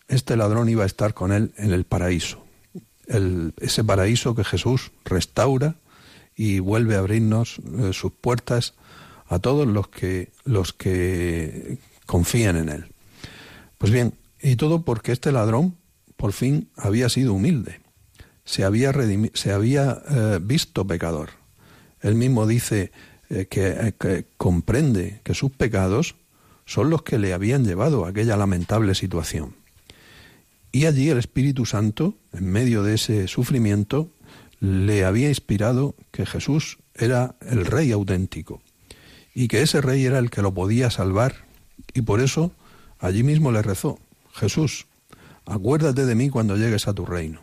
este 0.07 0.37
ladrón 0.37 0.69
iba 0.69 0.83
a 0.83 0.87
estar 0.87 1.13
con 1.13 1.31
él 1.31 1.53
en 1.57 1.71
el 1.71 1.83
paraíso, 1.83 2.43
ese 3.07 3.83
paraíso 3.83 4.35
que 4.35 4.43
Jesús 4.43 4.91
restaura 5.05 5.75
y 6.35 6.59
vuelve 6.59 6.95
a 6.95 6.99
abrirnos 6.99 7.59
eh, 7.79 7.91
sus 7.93 8.11
puertas 8.11 8.75
a 9.27 9.39
todos 9.39 9.67
los 9.67 9.89
que, 9.89 10.31
los 10.45 10.71
que 10.71 11.79
confían 12.05 12.55
en 12.55 12.69
Él. 12.69 12.85
Pues 13.77 13.91
bien, 13.91 14.13
y 14.41 14.55
todo 14.55 14.83
porque 14.83 15.11
este 15.11 15.31
ladrón 15.31 15.75
por 16.15 16.31
fin 16.31 16.69
había 16.75 17.09
sido 17.09 17.33
humilde, 17.33 17.81
se 18.45 18.63
había, 18.63 18.93
se 19.33 19.51
había 19.51 20.01
eh, 20.09 20.39
visto 20.41 20.87
pecador. 20.87 21.29
Él 22.01 22.15
mismo 22.15 22.47
dice 22.47 22.91
eh, 23.29 23.47
eh, 23.49 23.93
que 23.99 24.25
comprende 24.37 25.21
que 25.23 25.33
sus 25.33 25.51
pecados 25.51 26.15
son 26.65 26.89
los 26.89 27.03
que 27.03 27.17
le 27.17 27.33
habían 27.33 27.65
llevado 27.65 28.05
a 28.05 28.09
aquella 28.09 28.37
lamentable 28.37 28.95
situación. 28.95 29.55
Y 30.71 30.85
allí 30.85 31.09
el 31.09 31.17
Espíritu 31.17 31.65
Santo, 31.65 32.15
en 32.33 32.51
medio 32.51 32.83
de 32.83 32.95
ese 32.95 33.27
sufrimiento, 33.27 34.11
le 34.59 35.05
había 35.05 35.29
inspirado 35.29 35.95
que 36.11 36.25
Jesús 36.25 36.77
era 36.93 37.35
el 37.41 37.65
Rey 37.65 37.91
auténtico, 37.91 38.61
y 39.33 39.47
que 39.47 39.61
ese 39.61 39.81
rey 39.81 40.05
era 40.05 40.19
el 40.19 40.29
que 40.29 40.41
lo 40.41 40.53
podía 40.53 40.89
salvar, 40.89 41.45
y 41.93 42.01
por 42.01 42.21
eso 42.21 42.51
allí 42.99 43.23
mismo 43.23 43.51
le 43.51 43.61
rezó, 43.61 43.99
Jesús, 44.33 44.87
acuérdate 45.45 46.05
de 46.05 46.15
mí 46.15 46.29
cuando 46.29 46.57
llegues 46.57 46.87
a 46.87 46.93
tu 46.93 47.05
reino. 47.05 47.41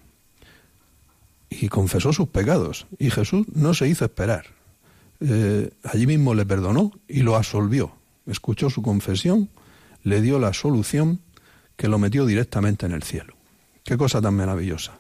Y 1.50 1.68
confesó 1.68 2.12
sus 2.12 2.28
pecados, 2.28 2.86
y 2.98 3.10
Jesús 3.10 3.46
no 3.54 3.74
se 3.74 3.88
hizo 3.88 4.04
esperar. 4.04 4.46
Eh, 5.20 5.70
allí 5.84 6.06
mismo 6.06 6.34
le 6.34 6.46
perdonó 6.46 6.92
y 7.08 7.20
lo 7.20 7.36
absolvió. 7.36 7.92
Escuchó 8.26 8.70
su 8.70 8.82
confesión, 8.82 9.48
le 10.02 10.20
dio 10.20 10.38
la 10.38 10.52
solución 10.52 11.20
que 11.76 11.88
lo 11.88 11.98
metió 11.98 12.26
directamente 12.26 12.86
en 12.86 12.92
el 12.92 13.02
cielo. 13.02 13.34
Qué 13.84 13.96
cosa 13.96 14.20
tan 14.20 14.34
maravillosa. 14.34 14.92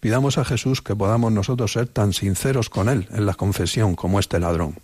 Pidamos 0.00 0.38
a 0.38 0.44
Jesús 0.44 0.82
que 0.82 0.96
podamos 0.96 1.32
nosotros 1.32 1.72
ser 1.72 1.88
tan 1.88 2.12
sinceros 2.12 2.68
con 2.68 2.88
Él 2.88 3.08
en 3.10 3.26
la 3.26 3.34
confesión 3.34 3.94
como 3.94 4.20
este 4.20 4.38
ladrón 4.38 4.76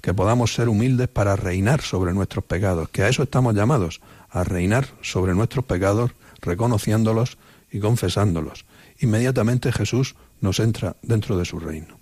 que 0.00 0.14
podamos 0.14 0.54
ser 0.54 0.68
humildes 0.68 1.08
para 1.08 1.36
reinar 1.36 1.82
sobre 1.82 2.12
nuestros 2.12 2.44
pecados, 2.44 2.88
que 2.88 3.02
a 3.02 3.08
eso 3.08 3.22
estamos 3.22 3.54
llamados, 3.54 4.00
a 4.30 4.44
reinar 4.44 4.88
sobre 5.02 5.34
nuestros 5.34 5.64
pecados, 5.64 6.12
reconociéndolos 6.40 7.38
y 7.70 7.80
confesándolos. 7.80 8.64
Inmediatamente 9.00 9.72
Jesús 9.72 10.14
nos 10.40 10.60
entra 10.60 10.96
dentro 11.02 11.36
de 11.36 11.44
su 11.44 11.60
reino. 11.60 11.98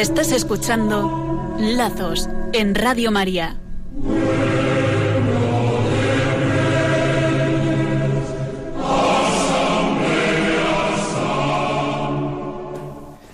Escuchando 0.00 1.56
Lazos 1.58 2.26
en 2.54 2.74
Radio 2.74 3.10
María. 3.10 3.54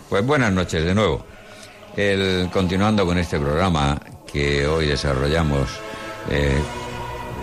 Pues 0.09 0.27
buenas 0.27 0.53
noches 0.53 0.85
de 0.85 0.93
nuevo. 0.93 1.25
El, 1.97 2.51
continuando 2.53 3.07
con 3.07 3.17
este 3.19 3.39
programa 3.39 4.01
que 4.27 4.67
hoy 4.67 4.87
desarrollamos 4.87 5.71
eh, 6.29 6.59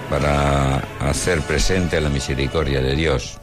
para 0.09 0.79
hacer 0.99 1.39
presente 1.43 2.01
la 2.01 2.09
misericordia 2.09 2.81
de 2.81 2.93
Dios. 2.93 3.37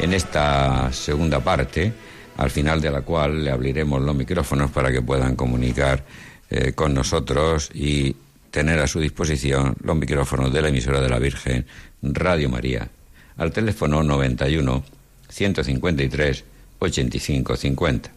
En 0.00 0.12
esta 0.12 0.92
segunda 0.92 1.38
parte 1.38 1.92
al 2.36 2.50
final 2.50 2.80
de 2.80 2.90
la 2.90 3.02
cual 3.02 3.44
le 3.44 3.50
abriremos 3.50 4.00
los 4.02 4.14
micrófonos 4.14 4.70
para 4.70 4.92
que 4.92 5.02
puedan 5.02 5.36
comunicar 5.36 6.04
eh, 6.50 6.72
con 6.72 6.94
nosotros 6.94 7.70
y 7.74 8.14
tener 8.50 8.78
a 8.78 8.86
su 8.86 9.00
disposición 9.00 9.76
los 9.82 9.96
micrófonos 9.96 10.52
de 10.52 10.62
la 10.62 10.68
emisora 10.68 11.00
de 11.00 11.08
la 11.08 11.18
Virgen 11.18 11.66
Radio 12.02 12.48
María 12.48 12.88
al 13.36 13.52
teléfono 13.52 14.02
91 14.02 14.84
153 15.28 16.44
85 16.78 17.56
50. 17.56 18.10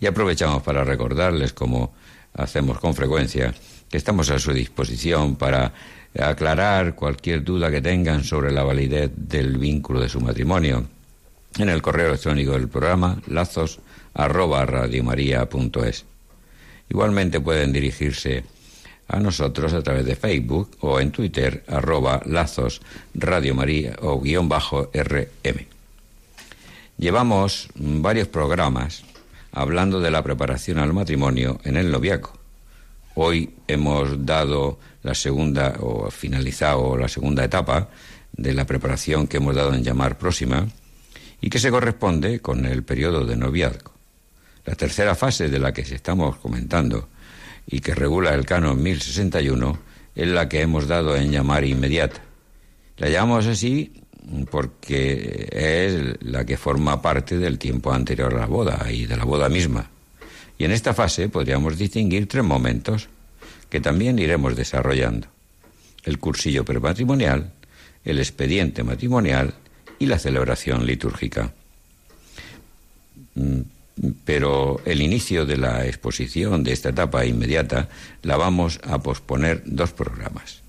Y 0.00 0.06
aprovechamos 0.06 0.62
para 0.62 0.84
recordarles, 0.84 1.52
como 1.52 1.94
hacemos 2.34 2.78
con 2.78 2.94
frecuencia, 2.94 3.54
que 3.90 3.96
estamos 3.96 4.30
a 4.30 4.38
su 4.38 4.52
disposición 4.52 5.36
para 5.36 5.72
aclarar 6.18 6.94
cualquier 6.94 7.42
duda 7.44 7.70
que 7.70 7.80
tengan 7.80 8.24
sobre 8.24 8.52
la 8.52 8.62
validez 8.62 9.10
del 9.14 9.58
vínculo 9.58 10.00
de 10.00 10.08
su 10.08 10.20
matrimonio 10.20 10.86
en 11.58 11.68
el 11.68 11.82
correo 11.82 12.08
electrónico 12.08 12.52
del 12.52 12.68
programa 12.68 13.20
lazos 13.26 13.80
arroba 14.14 14.66
Igualmente 16.88 17.40
pueden 17.40 17.72
dirigirse 17.72 18.44
a 19.08 19.20
nosotros 19.20 19.72
a 19.72 19.82
través 19.82 20.04
de 20.04 20.16
Facebook 20.16 20.70
o 20.80 21.00
en 21.00 21.10
Twitter 21.10 21.64
arroba 21.68 22.22
lazos 22.26 22.80
Radio 23.14 23.54
María 23.54 23.96
o 24.00 24.20
guion 24.20 24.48
bajo 24.48 24.90
RM. 24.92 25.66
Llevamos 26.98 27.68
varios 27.74 28.28
programas 28.28 29.04
hablando 29.52 30.00
de 30.00 30.10
la 30.10 30.22
preparación 30.22 30.78
al 30.78 30.92
matrimonio 30.92 31.60
en 31.64 31.76
el 31.76 31.90
noviaco. 31.90 32.32
Hoy 33.14 33.54
hemos 33.68 34.26
dado 34.26 34.78
la 35.02 35.14
segunda 35.14 35.76
o 35.80 36.10
finalizado 36.10 36.96
la 36.96 37.08
segunda 37.08 37.44
etapa 37.44 37.88
de 38.32 38.52
la 38.52 38.66
preparación 38.66 39.26
que 39.26 39.38
hemos 39.38 39.54
dado 39.54 39.72
en 39.74 39.82
llamar 39.82 40.18
próxima 40.18 40.66
y 41.40 41.50
que 41.50 41.58
se 41.58 41.70
corresponde 41.70 42.40
con 42.40 42.64
el 42.66 42.82
periodo 42.82 43.24
de 43.24 43.36
noviazgo. 43.36 43.92
La 44.64 44.74
tercera 44.74 45.14
fase 45.14 45.48
de 45.48 45.58
la 45.58 45.72
que 45.72 45.82
estamos 45.82 46.36
comentando 46.36 47.08
y 47.66 47.80
que 47.80 47.94
regula 47.94 48.34
el 48.34 48.44
canon 48.44 48.82
1061 48.82 49.78
es 50.14 50.28
la 50.28 50.48
que 50.48 50.62
hemos 50.62 50.88
dado 50.88 51.16
en 51.16 51.30
llamar 51.30 51.64
inmediata. 51.64 52.22
La 52.96 53.08
llamamos 53.08 53.46
así 53.46 54.02
porque 54.50 55.48
es 55.52 56.16
la 56.20 56.44
que 56.44 56.56
forma 56.56 57.00
parte 57.00 57.38
del 57.38 57.58
tiempo 57.58 57.92
anterior 57.92 58.34
a 58.34 58.40
la 58.40 58.46
boda 58.46 58.90
y 58.90 59.06
de 59.06 59.16
la 59.16 59.24
boda 59.24 59.48
misma. 59.48 59.90
Y 60.58 60.64
en 60.64 60.72
esta 60.72 60.94
fase 60.94 61.28
podríamos 61.28 61.76
distinguir 61.76 62.26
tres 62.26 62.42
momentos 62.42 63.08
que 63.68 63.80
también 63.80 64.18
iremos 64.18 64.56
desarrollando. 64.56 65.28
El 66.02 66.18
cursillo 66.18 66.64
prematrimonial, 66.64 67.52
el 68.04 68.18
expediente 68.18 68.82
matrimonial 68.82 69.54
y 69.98 70.06
la 70.06 70.18
celebración 70.18 70.86
litúrgica. 70.86 71.52
Mm, 73.34 73.60
pero 74.24 74.80
el 74.84 75.00
inicio 75.00 75.46
de 75.46 75.56
la 75.56 75.86
exposición 75.86 76.62
de 76.62 76.72
esta 76.72 76.90
etapa 76.90 77.24
inmediata 77.24 77.88
la 78.22 78.36
vamos 78.36 78.78
a 78.84 78.98
posponer 78.98 79.62
dos 79.64 79.92
programas. 79.92 80.62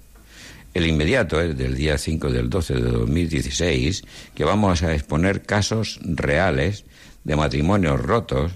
El 0.73 0.85
inmediato 0.85 1.41
es 1.41 1.57
del 1.57 1.75
día 1.75 1.97
5 1.97 2.31
del 2.31 2.49
12 2.49 2.75
de 2.75 2.91
2016, 2.91 4.03
que 4.33 4.43
vamos 4.43 4.83
a 4.83 4.93
exponer 4.93 5.41
casos 5.41 5.99
reales 6.03 6.85
de 7.23 7.35
matrimonios 7.35 7.99
rotos 7.99 8.51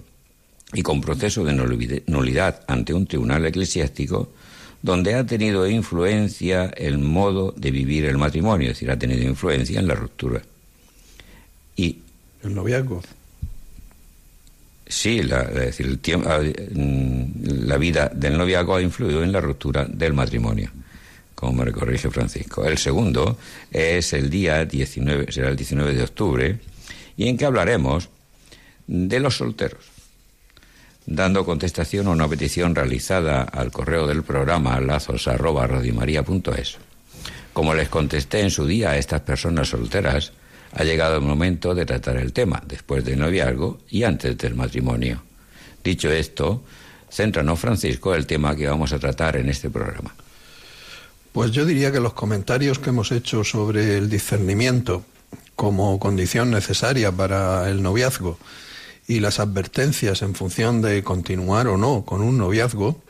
y 0.74 0.84
con 0.84 1.02
proceso 1.02 1.44
de 1.44 1.54
nulidad 2.08 2.62
ante 2.68 2.94
un 2.94 3.08
tribunal 3.08 3.46
eclesiástico 3.46 4.30
donde 4.82 5.16
ha 5.16 5.26
tenido 5.26 5.68
influencia 5.68 6.66
el 6.76 6.98
modo 6.98 7.54
de 7.56 7.72
vivir 7.72 8.06
el 8.06 8.18
matrimonio, 8.18 8.68
es 8.68 8.78
decir, 8.78 8.90
ha 8.90 8.98
tenido 8.98 9.24
influencia 9.24 9.80
en 9.80 9.88
la 9.88 9.96
ruptura. 9.96 10.42
El 12.44 12.56
noviazgo. 12.56 13.02
Sí, 14.88 15.24
la, 15.24 15.44
decir, 15.44 15.86
el 15.86 16.00
tiempo, 16.00 16.30
ah, 16.30 16.40
mm, 16.40 17.66
la 17.66 17.78
vida 17.78 18.12
del 18.14 18.38
noviazgo 18.38 18.76
ha 18.76 18.82
influido 18.82 19.24
en 19.24 19.32
la 19.32 19.40
ruptura 19.40 19.86
del 19.86 20.14
matrimonio, 20.14 20.70
como 21.34 21.64
me 21.64 21.72
corrige 21.72 22.10
Francisco. 22.10 22.66
El 22.66 22.78
segundo 22.78 23.38
es 23.72 24.12
el 24.14 24.30
día 24.30 24.66
19, 24.66 25.32
será 25.32 25.50
el 25.50 25.56
19 25.56 25.94
de 25.94 26.04
octubre, 26.04 26.60
y 27.16 27.28
en 27.28 27.38
que 27.38 27.46
hablaremos 27.46 28.10
de 28.88 29.20
los 29.20 29.38
solteros 29.38 29.92
dando 31.06 31.46
contestación 31.46 32.08
a 32.08 32.12
una 32.12 32.28
petición 32.28 32.76
realizada 32.76 33.44
al 33.44 33.72
correo 33.72 34.08
del 34.08 34.24
programa 34.24 34.80
lazos@radiomaria.es. 34.80 36.78
Como 37.54 37.74
les 37.74 37.90
contesté 37.90 38.42
en 38.42 38.52
su 38.52 38.66
día 38.66 38.92
a 38.92 38.98
estas 38.98 39.22
personas 39.22 39.70
solteras, 39.70 40.32
ha 40.74 40.84
llegado 40.84 41.16
el 41.16 41.22
momento 41.22 41.76
de 41.76 41.86
tratar 41.86 42.18
el 42.18 42.34
tema, 42.34 42.62
después 42.66 43.04
del 43.04 43.20
noviazgo 43.20 43.80
y 43.90 44.04
antes 44.04 44.38
del 44.38 44.56
matrimonio. 44.56 45.22
Dicho 45.84 46.10
esto, 46.12 46.64
céntranos, 47.12 47.60
Francisco, 47.60 48.16
el 48.16 48.26
tema 48.26 48.56
que 48.56 48.68
vamos 48.68 48.94
a 48.94 49.00
tratar 49.00 49.36
en 49.36 49.50
este 49.50 49.70
programa. 49.70 50.14
Pues 51.34 51.52
yo 51.52 51.66
diría 51.66 51.92
que 51.92 52.00
los 52.00 52.14
comentarios 52.14 52.80
que 52.80 52.90
hemos 52.90 53.12
hecho 53.12 53.44
sobre 53.44 53.98
el 53.98 54.10
discernimiento 54.10 55.06
como 55.56 56.00
condición 56.00 56.52
necesaria 56.52 57.12
para 57.12 57.70
el 57.70 57.82
noviazgo 57.82 58.38
y 59.08 59.20
las 59.20 59.40
advertencias 59.40 60.22
en 60.22 60.36
función 60.36 60.82
de 60.82 61.04
continuar 61.04 61.68
o 61.68 61.78
no 61.78 62.04
con 62.06 62.22
un 62.22 62.38
noviazgo 62.38 63.02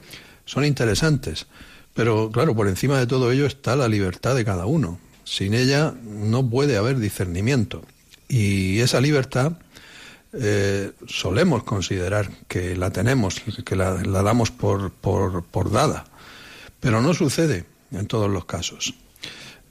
son 0.45 0.65
interesantes. 0.65 1.47
Pero 1.93 2.31
claro, 2.31 2.55
por 2.55 2.67
encima 2.67 2.99
de 2.99 3.07
todo 3.07 3.31
ello 3.31 3.45
está 3.45 3.75
la 3.75 3.87
libertad 3.87 4.35
de 4.35 4.45
cada 4.45 4.65
uno. 4.65 4.99
Sin 5.23 5.53
ella 5.53 5.93
no 6.03 6.49
puede 6.49 6.77
haber 6.77 6.99
discernimiento. 6.99 7.83
Y 8.27 8.79
esa 8.79 9.01
libertad 9.01 9.53
eh, 10.33 10.91
solemos 11.07 11.63
considerar 11.63 12.29
que 12.47 12.75
la 12.75 12.91
tenemos, 12.91 13.41
que 13.65 13.75
la, 13.75 13.95
damos 13.95 14.51
por, 14.51 14.91
por, 14.91 15.43
por 15.43 15.71
dada. 15.71 16.05
Pero 16.79 17.01
no 17.01 17.13
sucede 17.13 17.65
en 17.91 18.07
todos 18.07 18.29
los 18.29 18.45
casos. 18.45 18.93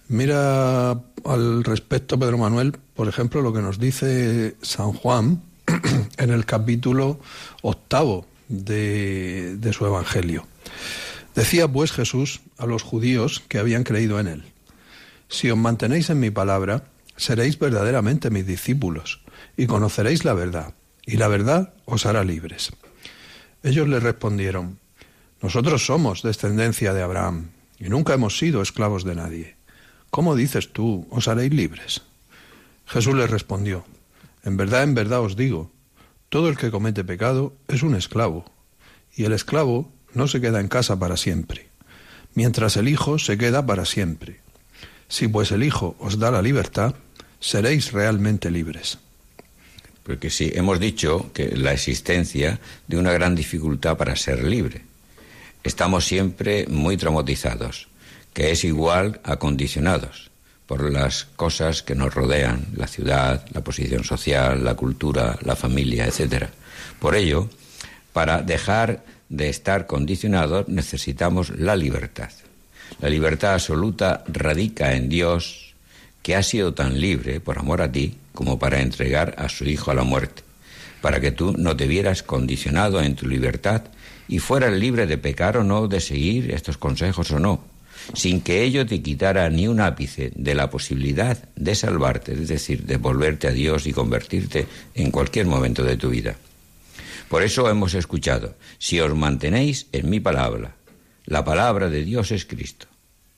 Mira 0.09 0.91
al 1.25 1.65
respecto, 1.65 2.19
Pedro 2.19 2.37
Manuel, 2.37 2.73
por 2.95 3.09
ejemplo, 3.09 3.43
lo 3.43 3.53
que 3.53 3.63
nos 3.63 3.79
dice 3.79 4.57
San 4.61 4.93
Juan 4.93 5.43
en 6.19 6.31
el 6.31 6.45
capítulo 6.45 7.21
octavo 7.63 8.27
de, 8.49 9.71
su 9.73 9.87
Evangelio. 9.87 10.47
Decía 11.35 11.69
pues 11.69 11.93
Jesús 11.93 12.41
a 12.59 12.67
los 12.67 12.83
judíos 12.83 13.43
que 13.49 13.59
habían 13.59 13.85
creído 13.85 14.19
en 14.19 14.27
él, 14.27 14.45
si 15.31 15.49
os 15.49 15.57
mantenéis 15.57 16.11
en 16.11 16.19
mi 16.19 16.31
palabra, 16.31 16.91
seréis 17.17 17.59
verdaderamente 17.59 18.31
mis 18.31 18.47
discípulos 18.47 19.23
y 19.57 19.67
conoceréis 19.67 20.25
la 20.25 20.35
verdad, 20.35 20.75
y 21.07 21.17
la 21.17 21.29
verdad 21.29 21.73
os 21.87 22.05
hará 22.05 22.25
libres. 22.25 22.73
Ellos 23.63 23.89
le 23.89 24.01
respondieron, 24.01 24.81
nosotros 25.41 25.87
somos 25.87 26.23
descendencia 26.23 26.93
de 26.93 27.03
Abraham 27.03 27.51
y 27.79 27.89
nunca 27.89 28.13
hemos 28.13 28.39
sido 28.39 28.61
esclavos 28.61 29.05
de 29.05 29.15
nadie. 29.15 29.57
¿Cómo 30.11 30.35
dices 30.35 30.73
tú, 30.73 31.07
os 31.11 31.29
haréis 31.29 31.55
libres? 31.55 32.03
Jesús 32.87 33.15
les 33.15 33.31
respondió, 33.31 33.85
en 34.43 34.57
verdad, 34.57 34.83
en 34.83 34.95
verdad 34.95 35.21
os 35.21 35.37
digo, 35.37 35.71
todo 36.29 36.49
el 36.49 36.57
que 36.57 36.73
comete 36.73 37.05
pecado 37.05 37.55
es 37.69 37.85
un 37.85 37.95
esclavo, 37.95 38.51
y 39.15 39.25
el 39.25 39.33
esclavo 39.33 39.93
no 40.13 40.27
se 40.27 40.41
queda 40.41 40.59
en 40.59 40.69
casa 40.69 40.99
para 40.99 41.17
siempre, 41.17 41.71
mientras 42.35 42.77
el 42.77 42.89
Hijo 42.89 43.19
se 43.21 43.39
queda 43.39 43.65
para 43.65 43.85
siempre. 43.85 44.40
Si 45.11 45.27
pues 45.27 45.51
el 45.51 45.65
Hijo 45.65 45.97
os 45.99 46.21
da 46.21 46.31
la 46.31 46.41
libertad, 46.41 46.95
seréis 47.41 47.91
realmente 47.91 48.49
libres. 48.49 48.99
Porque 50.05 50.31
sí, 50.31 50.53
hemos 50.55 50.79
dicho 50.79 51.33
que 51.35 51.57
la 51.57 51.73
existencia 51.73 52.61
de 52.87 52.97
una 52.97 53.13
gran 53.13 53.35
dificultad 53.35 53.97
para 53.97 54.15
ser 54.15 54.45
libre. 54.45 54.83
Estamos 55.65 56.07
siempre 56.07 56.67
muy 56.69 56.97
traumatizados, 56.97 57.89
que 58.33 58.53
es 58.53 58.63
igual 58.63 59.21
a 59.25 59.37
condicionados 59.37 60.31
por 60.69 60.89
las 60.93 61.25
cosas 61.35 61.83
que 61.83 61.97
nos 61.97 62.15
rodean, 62.15 62.69
la 62.77 62.87
ciudad, 62.87 63.45
la 63.53 63.65
posición 63.65 64.05
social, 64.05 64.65
la 64.65 64.77
cultura, 64.77 65.37
la 65.43 65.57
familia, 65.57 66.07
etc. 66.07 66.47
Por 67.01 67.17
ello, 67.17 67.51
para 68.13 68.43
dejar 68.43 69.05
de 69.29 69.49
estar 69.49 69.89
condicionados 69.89 70.69
necesitamos 70.69 71.51
la 71.51 71.75
libertad. 71.75 72.31
La 73.01 73.09
libertad 73.09 73.55
absoluta 73.55 74.25
radica 74.29 74.95
en 74.95 75.09
Dios, 75.09 75.75
que 76.23 76.37
ha 76.37 76.43
sido 76.43 76.75
tan 76.75 77.01
libre 77.01 77.41
por 77.41 77.59
amor 77.59 77.81
a 77.81 77.91
ti 77.91 78.17
como 78.35 78.59
para 78.59 78.83
entregar 78.83 79.35
a 79.39 79.49
su 79.49 79.65
Hijo 79.65 79.91
a 79.91 79.95
la 79.95 80.05
muerte, 80.05 80.43
para 81.01 81.19
que 81.19 81.33
tú 81.33 81.55
no 81.57 81.77
te 81.77 81.87
vieras 81.87 82.23
condicionado 82.23 83.01
en 83.01 83.17
tu 83.17 83.27
libertad 83.27 83.85
y 84.29 84.39
fueras 84.39 84.73
libre 84.73 85.07
de 85.07 85.17
pecar 85.17 85.57
o 85.57 85.65
no, 85.65 85.89
de 85.89 86.01
seguir 86.01 86.53
estos 86.53 86.77
consejos 86.77 87.31
o 87.31 87.39
no, 87.39 87.65
sin 88.13 88.43
que 88.43 88.63
ello 88.65 88.85
te 88.85 89.01
quitara 89.01 89.49
ni 89.49 89.67
un 89.67 89.81
ápice 89.81 90.31
de 90.35 90.55
la 90.55 90.69
posibilidad 90.69 91.39
de 91.57 91.75
salvarte, 91.75 92.35
es 92.35 92.49
decir, 92.49 92.85
de 92.85 92.99
volverte 92.99 93.49
a 93.49 93.53
Dios 93.53 93.87
y 93.87 93.95
convertirte 93.95 94.67
en 94.95 95.11
cualquier 95.11 95.47
momento 95.47 95.83
de 95.85 95.97
tu 95.97 96.11
vida. 96.11 96.37
Por 97.31 97.43
eso 97.43 97.71
hemos 97.71 97.95
escuchado, 97.95 98.55
si 98.79 99.01
os 99.01 99.15
mantenéis 99.17 99.87
en 99.93 100.11
mi 100.11 100.21
palabra, 100.21 100.75
la 101.31 101.45
palabra 101.45 101.89
de 101.89 102.05
Dios 102.05 102.33
es 102.33 102.45
Cristo. 102.45 102.87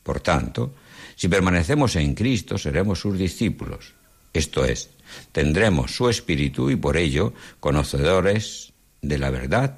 Por 0.03 0.21
tanto, 0.21 0.75
si 1.15 1.29
permanecemos 1.29 1.95
en 1.97 2.15
Cristo, 2.15 2.57
seremos 2.57 3.01
sus 3.01 3.19
discípulos. 3.19 3.93
Esto 4.33 4.65
es, 4.65 4.89
tendremos 5.31 5.95
su 5.95 6.09
espíritu 6.09 6.71
y 6.71 6.77
por 6.77 6.97
ello 6.97 7.35
conocedores 7.61 8.73
de 9.03 9.19
la 9.19 9.29
verdad 9.29 9.77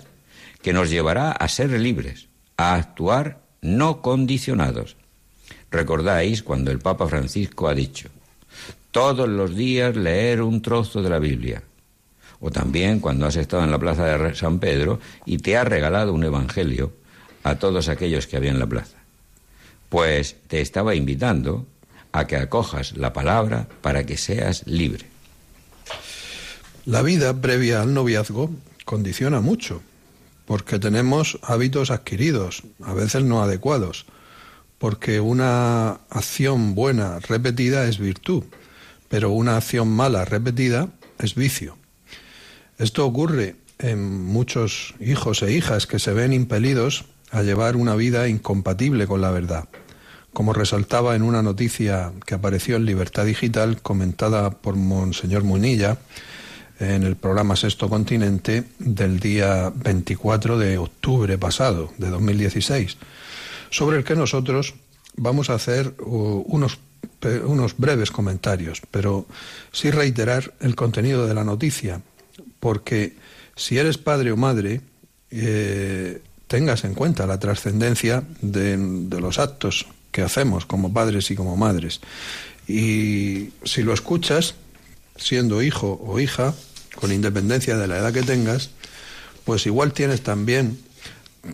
que 0.62 0.72
nos 0.72 0.90
llevará 0.90 1.32
a 1.32 1.48
ser 1.48 1.70
libres, 1.72 2.28
a 2.56 2.76
actuar 2.76 3.40
no 3.60 4.00
condicionados. 4.00 4.96
Recordáis 5.72 6.44
cuando 6.44 6.70
el 6.70 6.78
Papa 6.78 7.08
Francisco 7.08 7.66
ha 7.66 7.74
dicho, 7.74 8.10
todos 8.92 9.28
los 9.28 9.56
días 9.56 9.96
leer 9.96 10.40
un 10.40 10.62
trozo 10.62 11.02
de 11.02 11.10
la 11.10 11.18
Biblia. 11.18 11.64
O 12.38 12.50
también 12.52 13.00
cuando 13.00 13.26
has 13.26 13.34
estado 13.34 13.64
en 13.64 13.72
la 13.72 13.78
plaza 13.80 14.04
de 14.06 14.36
San 14.36 14.60
Pedro 14.60 15.00
y 15.26 15.38
te 15.38 15.56
ha 15.56 15.64
regalado 15.64 16.12
un 16.12 16.22
evangelio 16.22 16.92
a 17.44 17.56
todos 17.56 17.88
aquellos 17.88 18.26
que 18.26 18.36
había 18.36 18.50
en 18.50 18.58
la 18.58 18.66
plaza. 18.66 18.96
Pues 19.88 20.36
te 20.48 20.60
estaba 20.60 20.96
invitando 20.96 21.66
a 22.10 22.26
que 22.26 22.36
acojas 22.36 22.96
la 22.96 23.12
palabra 23.12 23.68
para 23.80 24.04
que 24.04 24.16
seas 24.16 24.66
libre. 24.66 25.06
La 26.86 27.02
vida 27.02 27.40
previa 27.40 27.82
al 27.82 27.94
noviazgo 27.94 28.50
condiciona 28.84 29.40
mucho 29.40 29.82
porque 30.46 30.78
tenemos 30.78 31.38
hábitos 31.42 31.90
adquiridos, 31.90 32.64
a 32.82 32.92
veces 32.92 33.24
no 33.24 33.42
adecuados, 33.42 34.04
porque 34.78 35.20
una 35.20 36.00
acción 36.10 36.74
buena 36.74 37.18
repetida 37.20 37.86
es 37.86 37.98
virtud, 37.98 38.44
pero 39.08 39.30
una 39.30 39.56
acción 39.56 39.88
mala 39.88 40.24
repetida 40.24 40.88
es 41.18 41.34
vicio. 41.34 41.78
Esto 42.78 43.06
ocurre 43.06 43.56
en 43.78 44.24
muchos 44.24 44.94
hijos 45.00 45.42
e 45.42 45.52
hijas 45.52 45.86
que 45.86 45.98
se 45.98 46.12
ven 46.12 46.32
impelidos 46.32 47.06
a 47.34 47.42
llevar 47.42 47.74
una 47.74 47.96
vida 47.96 48.28
incompatible 48.28 49.08
con 49.08 49.20
la 49.20 49.32
verdad, 49.32 49.68
como 50.32 50.52
resaltaba 50.52 51.16
en 51.16 51.22
una 51.22 51.42
noticia 51.42 52.12
que 52.24 52.36
apareció 52.36 52.76
en 52.76 52.86
Libertad 52.86 53.26
Digital, 53.26 53.82
comentada 53.82 54.50
por 54.50 54.76
Monseñor 54.76 55.42
Munilla 55.42 55.98
en 56.78 57.02
el 57.02 57.16
programa 57.16 57.56
Sexto 57.56 57.88
Continente 57.88 58.62
del 58.78 59.18
día 59.18 59.72
24 59.74 60.58
de 60.58 60.78
octubre 60.78 61.36
pasado, 61.36 61.92
de 61.98 62.08
2016, 62.08 62.98
sobre 63.68 63.96
el 63.96 64.04
que 64.04 64.14
nosotros 64.14 64.74
vamos 65.16 65.50
a 65.50 65.54
hacer 65.54 65.92
unos, 65.98 66.78
unos 67.46 67.76
breves 67.76 68.12
comentarios, 68.12 68.80
pero 68.92 69.26
sí 69.72 69.90
reiterar 69.90 70.54
el 70.60 70.76
contenido 70.76 71.26
de 71.26 71.34
la 71.34 71.42
noticia, 71.42 72.00
porque 72.60 73.16
si 73.56 73.76
eres 73.76 73.98
padre 73.98 74.30
o 74.30 74.36
madre, 74.36 74.82
eh, 75.32 76.22
tengas 76.54 76.84
en 76.84 76.94
cuenta 76.94 77.26
la 77.26 77.40
trascendencia 77.40 78.22
de, 78.40 78.76
de 78.76 79.20
los 79.20 79.40
actos 79.40 79.86
que 80.12 80.22
hacemos 80.22 80.66
como 80.66 80.92
padres 80.92 81.28
y 81.32 81.34
como 81.34 81.56
madres. 81.56 82.00
Y 82.68 83.48
si 83.64 83.82
lo 83.82 83.92
escuchas, 83.92 84.54
siendo 85.16 85.64
hijo 85.64 86.00
o 86.06 86.20
hija, 86.20 86.54
con 86.94 87.10
independencia 87.10 87.76
de 87.76 87.88
la 87.88 87.98
edad 87.98 88.12
que 88.12 88.22
tengas, 88.22 88.70
pues 89.44 89.66
igual 89.66 89.92
tienes 89.92 90.22
también, 90.22 90.78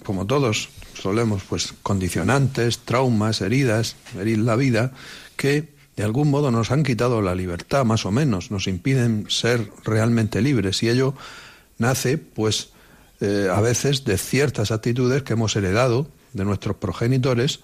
como 0.04 0.26
todos 0.26 0.68
solemos, 0.92 1.44
pues 1.48 1.72
condicionantes, 1.82 2.80
traumas, 2.80 3.40
heridas, 3.40 3.96
herir 4.18 4.40
la 4.40 4.54
vida, 4.54 4.92
que 5.36 5.70
de 5.96 6.04
algún 6.04 6.28
modo 6.28 6.50
nos 6.50 6.70
han 6.70 6.82
quitado 6.82 7.22
la 7.22 7.34
libertad, 7.34 7.86
más 7.86 8.04
o 8.04 8.10
menos, 8.10 8.50
nos 8.50 8.66
impiden 8.66 9.24
ser 9.30 9.70
realmente 9.82 10.42
libres. 10.42 10.82
Y 10.82 10.90
ello 10.90 11.14
nace, 11.78 12.18
pues, 12.18 12.74
eh, 13.20 13.48
a 13.52 13.60
veces 13.60 14.04
de 14.04 14.16
ciertas 14.18 14.70
actitudes 14.70 15.22
que 15.22 15.34
hemos 15.34 15.54
heredado 15.56 16.08
de 16.32 16.44
nuestros 16.44 16.76
progenitores 16.76 17.60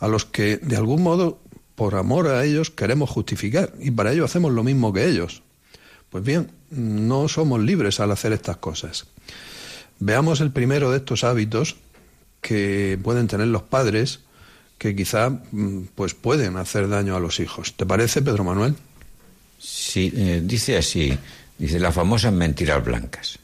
a 0.00 0.08
los 0.08 0.24
que 0.24 0.56
de 0.58 0.76
algún 0.76 1.02
modo, 1.02 1.40
por 1.74 1.94
amor 1.94 2.28
a 2.28 2.44
ellos, 2.44 2.70
queremos 2.70 3.08
justificar 3.08 3.72
y 3.80 3.90
para 3.90 4.12
ello 4.12 4.24
hacemos 4.24 4.52
lo 4.52 4.64
mismo 4.64 4.92
que 4.92 5.06
ellos. 5.06 5.42
Pues 6.10 6.24
bien, 6.24 6.50
no 6.70 7.28
somos 7.28 7.60
libres 7.60 8.00
al 8.00 8.10
hacer 8.10 8.32
estas 8.32 8.58
cosas. 8.58 9.06
Veamos 9.98 10.40
el 10.40 10.50
primero 10.50 10.90
de 10.90 10.98
estos 10.98 11.24
hábitos 11.24 11.76
que 12.40 12.98
pueden 13.02 13.28
tener 13.28 13.46
los 13.46 13.62
padres 13.62 14.20
que 14.76 14.96
quizá 14.96 15.30
mm, 15.30 15.84
pues 15.94 16.14
pueden 16.14 16.56
hacer 16.56 16.88
daño 16.88 17.14
a 17.14 17.20
los 17.20 17.38
hijos. 17.38 17.74
¿Te 17.74 17.86
parece, 17.86 18.20
Pedro 18.20 18.42
Manuel? 18.42 18.74
Sí, 19.58 20.12
eh, 20.16 20.42
dice 20.44 20.76
así, 20.76 21.16
dice 21.56 21.78
las 21.78 21.94
famosas 21.94 22.32
mentiras 22.32 22.84
blancas. 22.84 23.38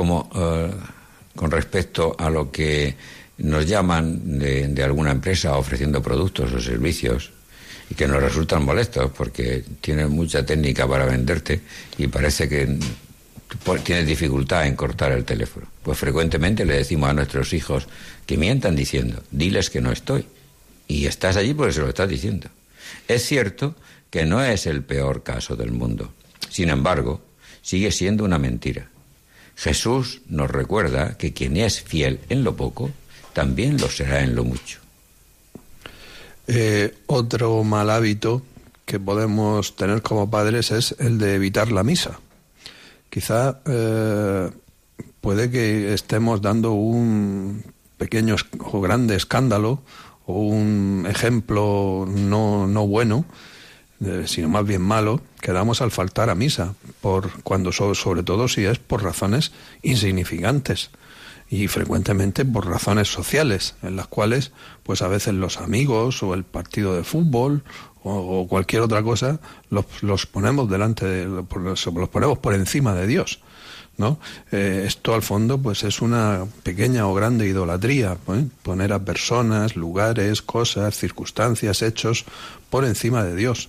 Como 0.00 0.30
eh, 0.34 0.70
con 1.36 1.50
respecto 1.50 2.16
a 2.18 2.30
lo 2.30 2.50
que 2.50 2.96
nos 3.36 3.66
llaman 3.66 4.38
de, 4.38 4.82
alguna 4.82 5.10
empresa 5.10 5.58
ofreciendo 5.58 6.00
productos 6.00 6.50
o 6.54 6.58
servicios 6.58 7.32
y 7.90 7.94
que 7.94 8.08
nos 8.08 8.22
resultan 8.22 8.64
molestos 8.64 9.10
porque 9.14 9.62
tienen 9.82 10.08
mucha 10.08 10.42
técnica 10.46 10.88
para 10.88 11.04
venderte 11.04 11.60
y 11.98 12.06
parece 12.06 12.48
que 12.48 12.78
tienes 13.84 14.06
dificultad 14.06 14.66
en 14.66 14.74
cortar 14.74 15.12
el 15.12 15.26
teléfono. 15.26 15.66
Pues 15.82 15.98
frecuentemente 15.98 16.64
le 16.64 16.78
decimos 16.78 17.10
a 17.10 17.12
nuestros 17.12 17.52
hijos 17.52 17.86
que 18.24 18.38
mientan 18.38 18.74
diciendo, 18.76 19.22
diles 19.30 19.68
que 19.68 19.82
no 19.82 19.92
estoy. 19.92 20.24
Y 20.88 21.04
estás 21.04 21.36
allí 21.36 21.52
porque 21.52 21.74
se 21.74 21.80
lo 21.80 21.90
estás 21.90 22.08
diciendo. 22.08 22.48
Es 23.06 23.26
cierto 23.26 23.76
que 24.08 24.24
no 24.24 24.42
es 24.42 24.64
el 24.64 24.82
peor 24.82 25.22
caso 25.22 25.56
del 25.56 25.72
mundo. 25.72 26.14
Sin 26.48 26.70
embargo, 26.70 27.20
sigue 27.60 27.92
siendo 27.92 28.24
una 28.24 28.38
mentira. 28.38 28.88
Jesús 29.60 30.22
nos 30.26 30.50
recuerda 30.50 31.18
que 31.18 31.34
quien 31.34 31.58
es 31.58 31.82
fiel 31.82 32.20
en 32.30 32.44
lo 32.44 32.56
poco, 32.56 32.90
también 33.34 33.76
lo 33.76 33.90
será 33.90 34.22
en 34.22 34.34
lo 34.34 34.42
mucho. 34.42 34.78
Eh, 36.46 36.96
otro 37.06 37.62
mal 37.62 37.90
hábito 37.90 38.40
que 38.86 38.98
podemos 38.98 39.76
tener 39.76 40.00
como 40.00 40.30
padres 40.30 40.70
es 40.70 40.96
el 40.98 41.18
de 41.18 41.34
evitar 41.34 41.70
la 41.72 41.84
misa. 41.84 42.20
Quizá 43.10 43.60
eh, 43.66 44.50
puede 45.20 45.50
que 45.50 45.92
estemos 45.92 46.40
dando 46.40 46.72
un 46.72 47.62
pequeño 47.98 48.36
o 48.60 48.80
grande 48.80 49.14
escándalo 49.14 49.82
o 50.24 50.40
un 50.40 51.06
ejemplo 51.06 52.08
no, 52.08 52.66
no 52.66 52.86
bueno, 52.86 53.26
eh, 54.04 54.24
sino 54.26 54.48
más 54.48 54.66
bien 54.66 54.82
malo, 54.82 55.20
que 55.40 55.52
damos 55.52 55.82
al 55.82 55.90
faltar 55.90 56.30
a 56.30 56.34
misa, 56.34 56.74
por 57.00 57.42
cuando 57.42 57.72
sobre 57.72 58.22
todo 58.22 58.48
si 58.48 58.64
es 58.64 58.78
por 58.78 59.02
razones 59.02 59.52
insignificantes 59.82 60.90
y 61.50 61.66
frecuentemente 61.66 62.44
por 62.44 62.66
razones 62.66 63.08
sociales, 63.08 63.74
en 63.82 63.96
las 63.96 64.06
cuales 64.06 64.52
pues 64.84 65.02
a 65.02 65.08
veces 65.08 65.34
los 65.34 65.58
amigos 65.58 66.22
o 66.22 66.32
el 66.32 66.44
partido 66.44 66.94
de 66.94 67.04
fútbol 67.04 67.64
o, 68.02 68.46
cualquier 68.48 68.80
otra 68.80 69.02
cosa 69.02 69.40
los, 69.68 69.84
los 70.00 70.24
ponemos 70.24 70.70
delante 70.70 71.04
de, 71.04 71.26
los, 71.26 72.08
ponemos 72.08 72.38
por 72.38 72.54
encima 72.54 72.94
de 72.94 73.06
Dios. 73.06 73.40
¿No? 73.98 74.18
Eh, 74.50 74.84
esto 74.86 75.12
al 75.12 75.20
fondo 75.20 75.58
pues 75.58 75.82
es 75.82 76.00
una 76.00 76.46
pequeña 76.62 77.06
o 77.06 77.12
grande 77.12 77.46
idolatría, 77.46 78.16
¿eh? 78.28 78.46
poner 78.62 78.94
a 78.94 79.04
personas, 79.04 79.76
lugares, 79.76 80.40
cosas, 80.40 80.96
circunstancias, 80.96 81.82
hechos 81.82 82.24
por 82.70 82.86
encima 82.86 83.24
de 83.24 83.36
Dios. 83.36 83.68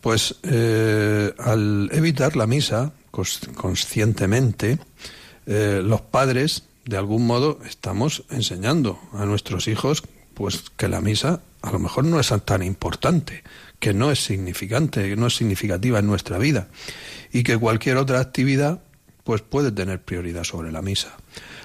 Pues 0.00 0.36
eh, 0.42 1.34
al 1.38 1.90
evitar 1.92 2.36
la 2.36 2.46
misa 2.46 2.92
conscientemente, 3.10 4.78
eh, 5.46 5.80
los 5.84 6.00
padres, 6.02 6.64
de 6.84 6.96
algún 6.96 7.26
modo, 7.26 7.58
estamos 7.66 8.24
enseñando 8.30 8.98
a 9.12 9.24
nuestros 9.24 9.66
hijos 9.66 10.02
pues 10.34 10.64
que 10.76 10.86
la 10.86 11.00
misa 11.00 11.40
a 11.62 11.72
lo 11.72 11.80
mejor 11.80 12.04
no 12.04 12.20
es 12.20 12.32
tan 12.44 12.62
importante, 12.62 13.42
que 13.80 13.92
no 13.92 14.12
es 14.12 14.24
significante, 14.24 15.08
que 15.08 15.16
no 15.16 15.26
es 15.26 15.36
significativa 15.36 15.98
en 15.98 16.06
nuestra 16.06 16.38
vida 16.38 16.68
y 17.32 17.42
que 17.42 17.58
cualquier 17.58 17.96
otra 17.96 18.20
actividad 18.20 18.80
pues 19.24 19.42
puede 19.42 19.72
tener 19.72 20.00
prioridad 20.00 20.44
sobre 20.44 20.72
la 20.72 20.80
misa. 20.80 21.16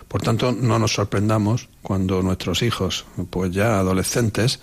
Por 0.08 0.22
tanto, 0.22 0.52
no 0.52 0.80
nos 0.80 0.93
sorprendamos 0.93 1.69
cuando 1.82 2.22
nuestros 2.22 2.62
hijos, 2.62 3.06
pues 3.30 3.52
ya 3.52 3.80
adolescentes, 3.80 4.60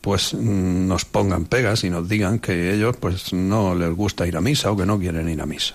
pues 0.00 0.34
mm, 0.34 0.86
nos 0.86 1.04
pongan 1.04 1.46
pegas 1.46 1.84
y 1.84 1.90
nos 1.90 2.08
digan 2.08 2.38
que 2.38 2.72
ellos 2.72 2.96
pues 2.96 3.32
no 3.32 3.74
les 3.74 3.92
gusta 3.94 4.26
ir 4.26 4.36
a 4.36 4.40
misa 4.40 4.70
o 4.70 4.76
que 4.76 4.86
no 4.86 4.98
quieren 4.98 5.28
ir 5.28 5.40
a 5.40 5.46
misa. 5.46 5.74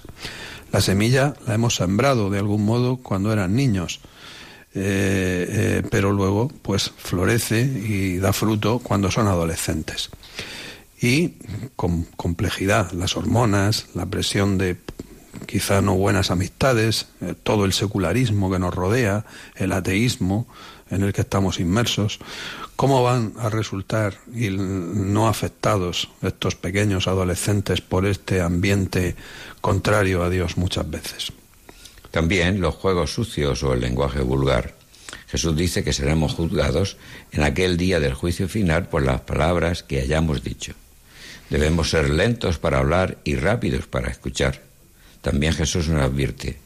La 0.72 0.82
semilla 0.82 1.36
la 1.46 1.54
hemos 1.54 1.76
sembrado 1.76 2.30
de 2.30 2.40
algún 2.40 2.66
modo 2.66 2.98
cuando 2.98 3.32
eran 3.32 3.56
niños, 3.56 4.00
eh, 4.74 5.46
eh, 5.50 5.84
pero 5.92 6.12
luego 6.12 6.52
pues 6.62 6.92
florece 6.98 7.62
y 7.62 8.18
da 8.18 8.34
fruto 8.34 8.80
cuando 8.80 9.12
son 9.12 9.28
adolescentes. 9.28 10.10
Y 11.00 11.34
con 11.76 12.04
complejidad, 12.16 12.92
las 12.94 13.18
hormonas, 13.18 13.88
la 13.94 14.06
presión 14.06 14.58
de 14.58 14.78
quizá 15.46 15.82
no 15.82 15.96
buenas 15.96 16.32
amistades, 16.32 17.08
eh, 17.22 17.36
todo 17.44 17.66
el 17.66 17.74
secularismo 17.74 18.52
que 18.52 18.60
nos 18.60 18.74
rodea, 18.74 19.26
el 19.56 19.74
ateísmo 19.74 20.48
en 20.90 21.04
el 21.04 21.14
que 21.14 21.22
estamos 21.22 21.60
inmersos, 21.60 22.20
¿cómo 22.76 23.04
van 23.04 23.34
a 23.38 23.50
resultar 23.50 24.18
no 24.28 25.28
afectados 25.28 26.10
estos 26.22 26.56
pequeños 26.56 27.08
adolescentes 27.08 27.82
por 27.82 28.06
este 28.06 28.42
ambiente 28.42 29.16
contrario 29.62 30.24
a 30.24 30.30
Dios 30.30 30.58
muchas 30.58 30.90
veces. 30.90 31.32
También 32.12 32.62
los 32.62 32.76
juegos 32.76 33.14
sucios 33.14 33.64
o 33.64 33.74
el 33.74 33.82
lenguaje 33.82 34.22
vulgar. 34.22 34.76
Jesús 35.28 35.56
dice 35.56 35.84
que 35.84 35.94
seremos 35.94 36.34
juzgados 36.34 36.98
en 37.32 37.44
aquel 37.44 37.78
día 37.78 38.00
del 38.00 38.14
juicio 38.14 38.48
final 38.48 38.88
por 38.88 39.04
las 39.04 39.22
palabras 39.22 39.82
que 39.82 40.02
hayamos 40.02 40.44
dicho. 40.44 40.74
Debemos 41.50 41.90
ser 41.90 42.10
lentos 42.10 42.60
para 42.60 42.80
hablar 42.80 43.18
y 43.24 43.36
rápidos 43.36 43.88
para 43.88 44.10
escuchar. 44.12 44.62
También 45.22 45.54
Jesús 45.54 45.88
nos 45.88 46.02
advierte, 46.02 46.60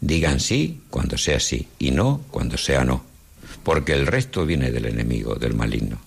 digan 0.00 0.38
sí 0.40 0.80
cuando 0.90 1.18
sea 1.18 1.40
sí 1.40 1.68
y 1.78 1.90
no 1.90 2.22
cuando 2.30 2.56
sea 2.56 2.84
no, 2.84 3.04
porque 3.68 3.92
el 3.92 4.06
resto 4.06 4.46
viene 4.46 4.70
del 4.70 4.86
enemigo, 4.86 5.34
del 5.34 5.52
maligno. 5.52 5.98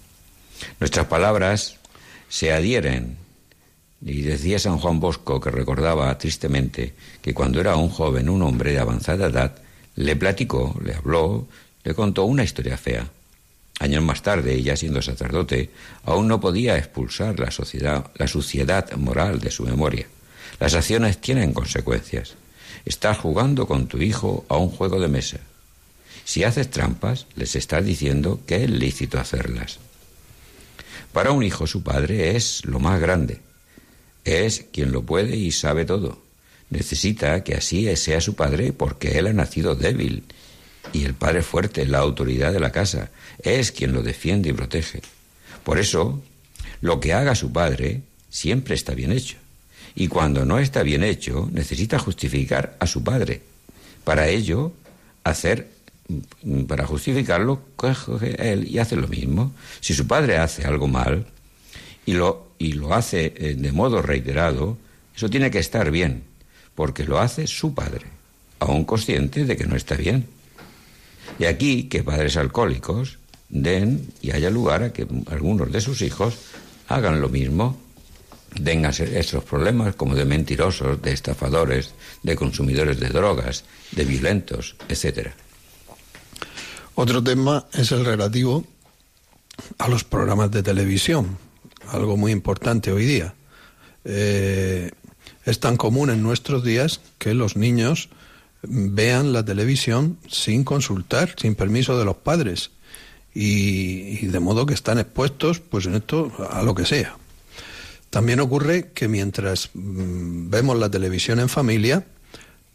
Nuestras 0.80 1.06
palabras 1.06 1.76
se 2.28 2.52
adhieren 2.52 3.18
y 4.04 4.24
decía 4.24 4.58
San 4.58 4.80
Juan 4.80 5.00
Bosco 5.00 5.40
que 5.40 5.52
recordaba 5.52 6.18
tristemente 6.18 6.96
que 7.22 7.36
cuando 7.36 7.62
era 7.62 7.76
un 7.76 7.90
joven, 7.90 8.30
un 8.30 8.42
hombre 8.42 8.72
de 8.72 8.80
avanzada 8.80 9.28
edad, 9.28 9.58
le 9.96 10.16
platicó, 10.16 10.76
le 10.84 10.96
habló, 10.96 11.48
le 11.84 11.94
contó 11.94 12.24
una 12.24 12.44
historia 12.44 12.78
fea. 12.78 13.08
Años 13.78 14.02
más 14.02 14.24
tarde, 14.24 14.60
ya 14.64 14.76
siendo 14.76 15.04
sacerdote, 15.04 15.70
aún 16.04 16.28
no 16.28 16.40
podía 16.40 16.80
expulsar 16.80 17.40
la, 17.40 17.52
sociedad, 17.52 18.10
la 18.16 18.28
suciedad 18.28 18.92
moral 18.94 19.40
de 19.40 19.52
su 19.52 19.66
memoria. 19.66 20.08
Las 20.60 20.74
acciones 20.74 21.22
tienen 21.22 21.54
consecuencias. 21.54 22.38
Estás 22.86 23.20
jugando 23.20 23.68
con 23.68 23.86
tu 23.86 24.00
hijo 24.00 24.46
a 24.50 24.58
un 24.58 24.72
juego 24.72 25.00
de 25.00 25.10
mesa. 25.10 25.42
Si 26.32 26.46
haces 26.46 26.70
trampas, 26.70 27.28
les 27.36 27.58
estás 27.58 27.84
diciendo 27.84 28.40
que 28.48 28.64
es 28.64 28.70
lícito 28.70 29.20
hacerlas. 29.20 29.80
Para 31.12 31.34
un 31.34 31.44
hijo 31.44 31.68
su 31.68 31.84
padre 31.84 32.38
es 32.38 32.64
lo 32.64 32.80
más 32.80 33.02
grande, 33.02 33.42
es 34.24 34.64
quien 34.72 34.94
lo 34.94 35.04
puede 35.04 35.36
y 35.36 35.52
sabe 35.52 35.84
todo. 35.84 36.22
Necesita 36.70 37.44
que 37.44 37.56
así 37.56 37.94
sea 37.98 38.22
su 38.22 38.36
padre 38.36 38.72
porque 38.72 39.20
él 39.20 39.28
ha 39.28 39.34
nacido 39.34 39.76
débil 39.76 40.24
y 40.94 41.04
el 41.04 41.16
padre 41.16 41.42
fuerte, 41.42 41.86
la 41.86 41.98
autoridad 41.98 42.54
de 42.54 42.62
la 42.62 42.72
casa, 42.72 43.12
es 43.44 43.74
quien 43.74 43.92
lo 43.92 44.02
defiende 44.02 44.52
y 44.52 44.54
protege. 44.54 45.02
Por 45.66 45.80
eso, 45.80 46.24
lo 46.80 47.02
que 47.02 47.12
haga 47.12 47.36
su 47.36 47.52
padre 47.52 48.04
siempre 48.30 48.76
está 48.76 48.94
bien 48.94 49.12
hecho. 49.12 49.36
Y 49.96 50.08
cuando 50.08 50.46
no 50.46 50.60
está 50.60 50.82
bien 50.82 51.04
hecho, 51.04 51.50
necesita 51.52 52.00
justificar 52.00 52.78
a 52.80 52.88
su 52.88 53.04
padre. 53.04 53.42
Para 54.06 54.30
ello, 54.30 54.72
hacer, 55.26 55.81
para 56.68 56.86
justificarlo, 56.86 57.62
coge 57.76 58.52
él 58.52 58.68
y 58.68 58.80
hace 58.80 58.96
lo 58.96 59.08
mismo. 59.08 59.54
Si 59.80 59.94
su 59.94 60.08
padre 60.08 60.38
hace 60.38 60.66
algo 60.66 60.88
mal 60.88 61.26
y 62.06 62.14
lo, 62.14 62.52
y 62.58 62.74
lo 62.74 62.94
hace 62.94 63.34
eh, 63.36 63.56
de 63.58 63.72
modo 63.72 64.02
reiterado, 64.02 64.78
eso 65.16 65.30
tiene 65.30 65.52
que 65.52 65.60
estar 65.60 65.92
bien, 65.92 66.24
porque 66.76 67.06
lo 67.06 67.20
hace 67.20 67.48
su 67.48 67.74
padre, 67.74 68.06
aún 68.60 68.86
consciente 68.86 69.46
de 69.46 69.56
que 69.56 69.66
no 69.66 69.76
está 69.76 69.96
bien. 69.96 70.26
Y 71.40 71.46
aquí 71.46 71.84
que 71.84 72.04
padres 72.04 72.38
alcohólicos 72.38 73.20
den 73.50 74.08
y 74.22 74.32
haya 74.32 74.50
lugar 74.50 74.84
a 74.84 74.94
que 74.94 75.08
algunos 75.28 75.72
de 75.72 75.82
sus 75.82 76.02
hijos 76.02 76.38
hagan 76.88 77.22
lo 77.22 77.30
mismo, 77.30 77.78
tengan 78.64 78.92
esos 78.92 79.44
problemas 79.44 79.96
como 79.96 80.16
de 80.16 80.26
mentirosos, 80.26 81.02
de 81.02 81.14
estafadores, 81.14 81.92
de 82.24 82.36
consumidores 82.36 83.00
de 83.00 83.10
drogas, 83.10 83.64
de 83.92 84.04
violentos, 84.06 84.76
etcétera. 84.90 85.34
Otro 86.96 87.24
tema 87.24 87.66
es 87.74 87.92
el 87.92 88.06
relativo 88.06 88.66
a 89.78 89.88
los 89.88 90.04
programas 90.04 90.52
de 90.52 90.62
televisión, 90.62 91.38
algo 91.88 92.18
muy 92.18 92.32
importante 92.32 92.92
hoy 92.92 93.06
día. 93.06 93.34
Eh, 94.04 94.92
es 95.46 95.60
tan 95.60 95.78
común 95.78 96.10
en 96.10 96.22
nuestros 96.22 96.64
días 96.64 97.00
que 97.18 97.34
los 97.34 97.56
niños 97.56 98.10
vean 98.64 99.34
la 99.34 99.44
televisión 99.44 100.18
sin 100.28 100.64
consultar, 100.64 101.34
sin 101.38 101.56
permiso 101.56 101.98
de 101.98 102.06
los 102.06 102.18
padres. 102.18 102.72
Y, 103.34 104.26
de 104.28 104.40
modo 104.42 104.66
que 104.66 104.74
están 104.74 105.00
expuestos 105.00 105.62
pues 105.62 105.86
en 105.86 105.96
esto 105.96 106.32
a 106.50 106.62
lo 106.64 106.76
que 106.76 106.86
sea. 106.86 107.16
También 108.10 108.42
ocurre 108.42 108.92
que 108.94 109.08
mientras 109.08 109.70
mm, 109.74 110.50
vemos 110.50 110.78
la 110.78 110.92
televisión 110.92 111.40
en 111.40 111.48
familia, 111.48 112.06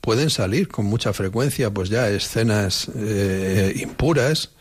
pueden 0.06 0.30
salir 0.30 0.68
con 0.68 0.86
mucha 0.86 1.12
frecuencia 1.12 1.74
pues 1.74 1.88
ya 1.88 2.08
escenas 2.08 2.88
eh, 2.94 3.74
impuras, 3.82 4.52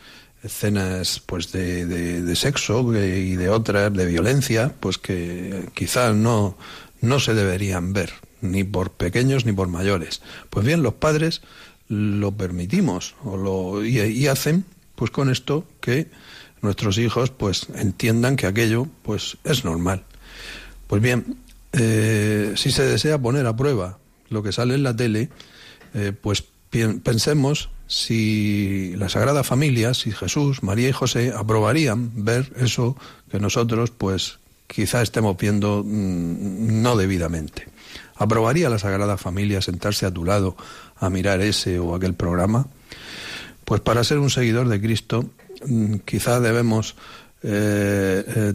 escenas 0.41 1.21
pues 1.23 1.51
de, 1.51 1.85
de, 1.85 2.35
sexo 2.35 2.91
y 2.95 3.35
de 3.35 3.49
otras 3.49 3.93
de 3.93 4.07
violencia 4.07 4.73
pues 4.79 4.97
que 4.97 5.69
quizás 5.75 6.15
no 6.15 6.57
no 6.99 7.19
se 7.19 7.35
deberían 7.35 7.93
ver, 7.93 8.11
ni 8.41 8.63
por 8.63 8.93
pequeños 8.93 9.45
ni 9.45 9.51
por 9.51 9.67
mayores. 9.67 10.23
Pues 10.49 10.65
bien, 10.65 10.81
los 10.81 10.95
padres 10.95 11.43
lo 11.89 12.31
permitimos 12.31 13.13
o 13.23 13.37
lo, 13.37 13.85
y, 13.85 14.25
hacen 14.25 14.65
pues 14.95 15.11
con 15.11 15.29
esto 15.29 15.67
que 15.79 16.09
nuestros 16.63 16.97
hijos 16.97 17.29
pues 17.29 17.67
entiendan 17.75 18.35
que 18.35 18.47
aquello 18.47 18.87
pues 19.03 19.37
es 19.43 19.63
normal. 19.63 20.05
Pues 20.87 21.03
bien, 21.03 21.37
eh, 21.73 22.53
si 22.55 22.71
se 22.71 22.81
desea 22.87 23.19
poner 23.19 23.45
a 23.45 23.55
prueba 23.55 23.99
lo 24.29 24.43
que 24.43 24.51
sale 24.51 24.75
en 24.75 24.83
la 24.83 24.95
tele, 24.95 25.29
eh, 25.93 26.11
pues 26.19 26.43
pensemos 27.03 27.69
si 27.87 28.93
la 28.97 29.09
Sagrada 29.09 29.43
Familia, 29.43 29.93
si 29.93 30.11
Jesús, 30.11 30.63
María 30.63 30.89
y 30.89 30.91
José 30.91 31.33
aprobarían 31.35 32.25
ver 32.25 32.51
eso 32.57 32.97
que 33.29 33.39
nosotros 33.39 33.91
pues 33.91 34.39
quizá 34.67 35.01
estemos 35.01 35.37
viendo 35.37 35.83
mm, 35.85 36.81
no 36.81 36.95
debidamente. 36.95 37.67
¿Aprobaría 38.15 38.69
la 38.69 38.79
Sagrada 38.79 39.17
Familia 39.17 39.61
sentarse 39.61 40.05
a 40.05 40.11
tu 40.11 40.25
lado 40.25 40.55
a 40.97 41.09
mirar 41.09 41.41
ese 41.41 41.79
o 41.79 41.95
aquel 41.95 42.13
programa? 42.13 42.67
Pues 43.65 43.81
para 43.81 44.03
ser 44.03 44.19
un 44.19 44.29
seguidor 44.29 44.67
de 44.67 44.81
Cristo, 44.81 45.29
mm, 45.65 45.95
quizá 46.05 46.39
debemos 46.39 46.95
eh, 47.43 48.23
eh, 48.27 48.53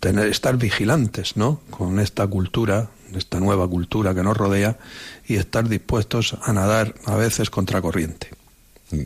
tener, 0.00 0.28
estar 0.28 0.56
vigilantes 0.56 1.36
¿no? 1.36 1.60
con 1.70 2.00
esta 2.00 2.26
cultura, 2.26 2.90
esta 3.18 3.40
nueva 3.40 3.68
cultura 3.68 4.14
que 4.14 4.22
nos 4.22 4.36
rodea, 4.36 4.78
y 5.26 5.36
estar 5.36 5.68
dispuestos 5.68 6.36
a 6.42 6.52
nadar 6.52 6.94
a 7.06 7.16
veces 7.16 7.50
contracorriente. 7.50 8.30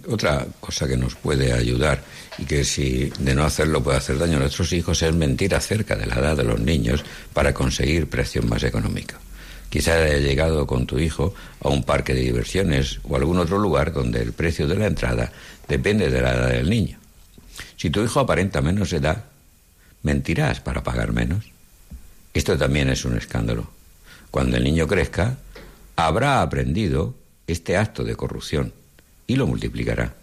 Otra 0.09 0.47
cosa 0.61 0.89
que 0.89 0.97
nos 0.97 1.15
puede 1.15 1.53
ayudar 1.53 2.03
y 2.39 2.45
que 2.45 2.65
si 2.65 3.11
de 3.21 3.35
no 3.35 3.45
hacerlo 3.45 3.83
puede 3.83 3.99
hacer 3.99 4.19
daño 4.19 4.37
a 4.37 4.41
nuestros 4.41 4.73
hijos 4.73 5.01
es 5.03 5.15
mentir 5.15 5.55
acerca 5.55 5.95
de 5.95 6.07
la 6.07 6.17
edad 6.17 6.37
de 6.37 6.43
los 6.43 6.59
niños 6.59 7.05
para 7.33 7.55
conseguir 7.55 8.09
precio 8.09 8.43
más 8.43 8.65
económica. 8.65 9.19
Quizá 9.71 9.95
haya 9.95 10.19
llegado 10.19 10.67
con 10.67 10.87
tu 10.87 10.99
hijo 10.99 11.35
a 11.61 11.69
un 11.69 11.85
parque 11.85 12.15
de 12.15 12.23
diversiones 12.23 12.99
o 13.05 13.15
algún 13.17 13.39
otro 13.39 13.59
lugar 13.59 13.93
donde 13.93 14.23
el 14.23 14.33
precio 14.33 14.67
de 14.67 14.77
la 14.77 14.87
entrada 14.87 15.31
depende 15.69 16.11
de 16.11 16.21
la 16.21 16.35
edad 16.35 16.49
del 16.49 16.69
niño. 16.69 16.99
Si 17.77 17.91
tu 17.91 18.03
hijo 18.03 18.21
aparenta 18.21 18.61
menos 18.61 18.93
edad, 18.93 19.25
mentirás 20.03 20.61
para 20.61 20.83
pagar 20.83 21.13
menos. 21.13 21.45
Esto 22.33 22.57
también 22.59 22.89
es 22.89 23.05
un 23.05 23.17
escándalo. 23.17 23.76
Cuando 24.31 24.57
el 24.57 24.65
niño 24.65 24.87
crezca, 24.87 25.39
habrá 25.97 26.43
aprendido 26.43 27.15
este 27.47 27.77
acto 27.77 28.05
de 28.05 28.17
corrupción 28.17 28.73
y 29.27 29.37
lo 29.37 29.47
multiplicará. 29.47 30.15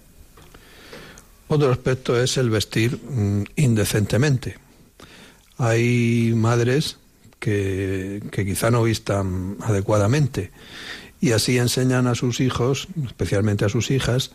Otro 1.47 1.71
aspecto 1.71 2.21
es 2.21 2.37
el 2.37 2.49
vestir 2.49 2.97
mm, 2.97 3.43
indecentemente. 3.55 4.57
Hay 5.57 6.33
madres 6.35 6.97
que, 7.39 8.23
que 8.31 8.45
quizá 8.45 8.71
no 8.71 8.83
vistan 8.83 9.57
adecuadamente 9.61 10.51
y 11.21 11.31
así 11.31 11.57
enseñan 11.57 12.07
a 12.07 12.15
sus 12.15 12.39
hijos, 12.39 12.87
especialmente 13.05 13.65
a 13.65 13.69
sus 13.69 13.91
hijas, 13.91 14.31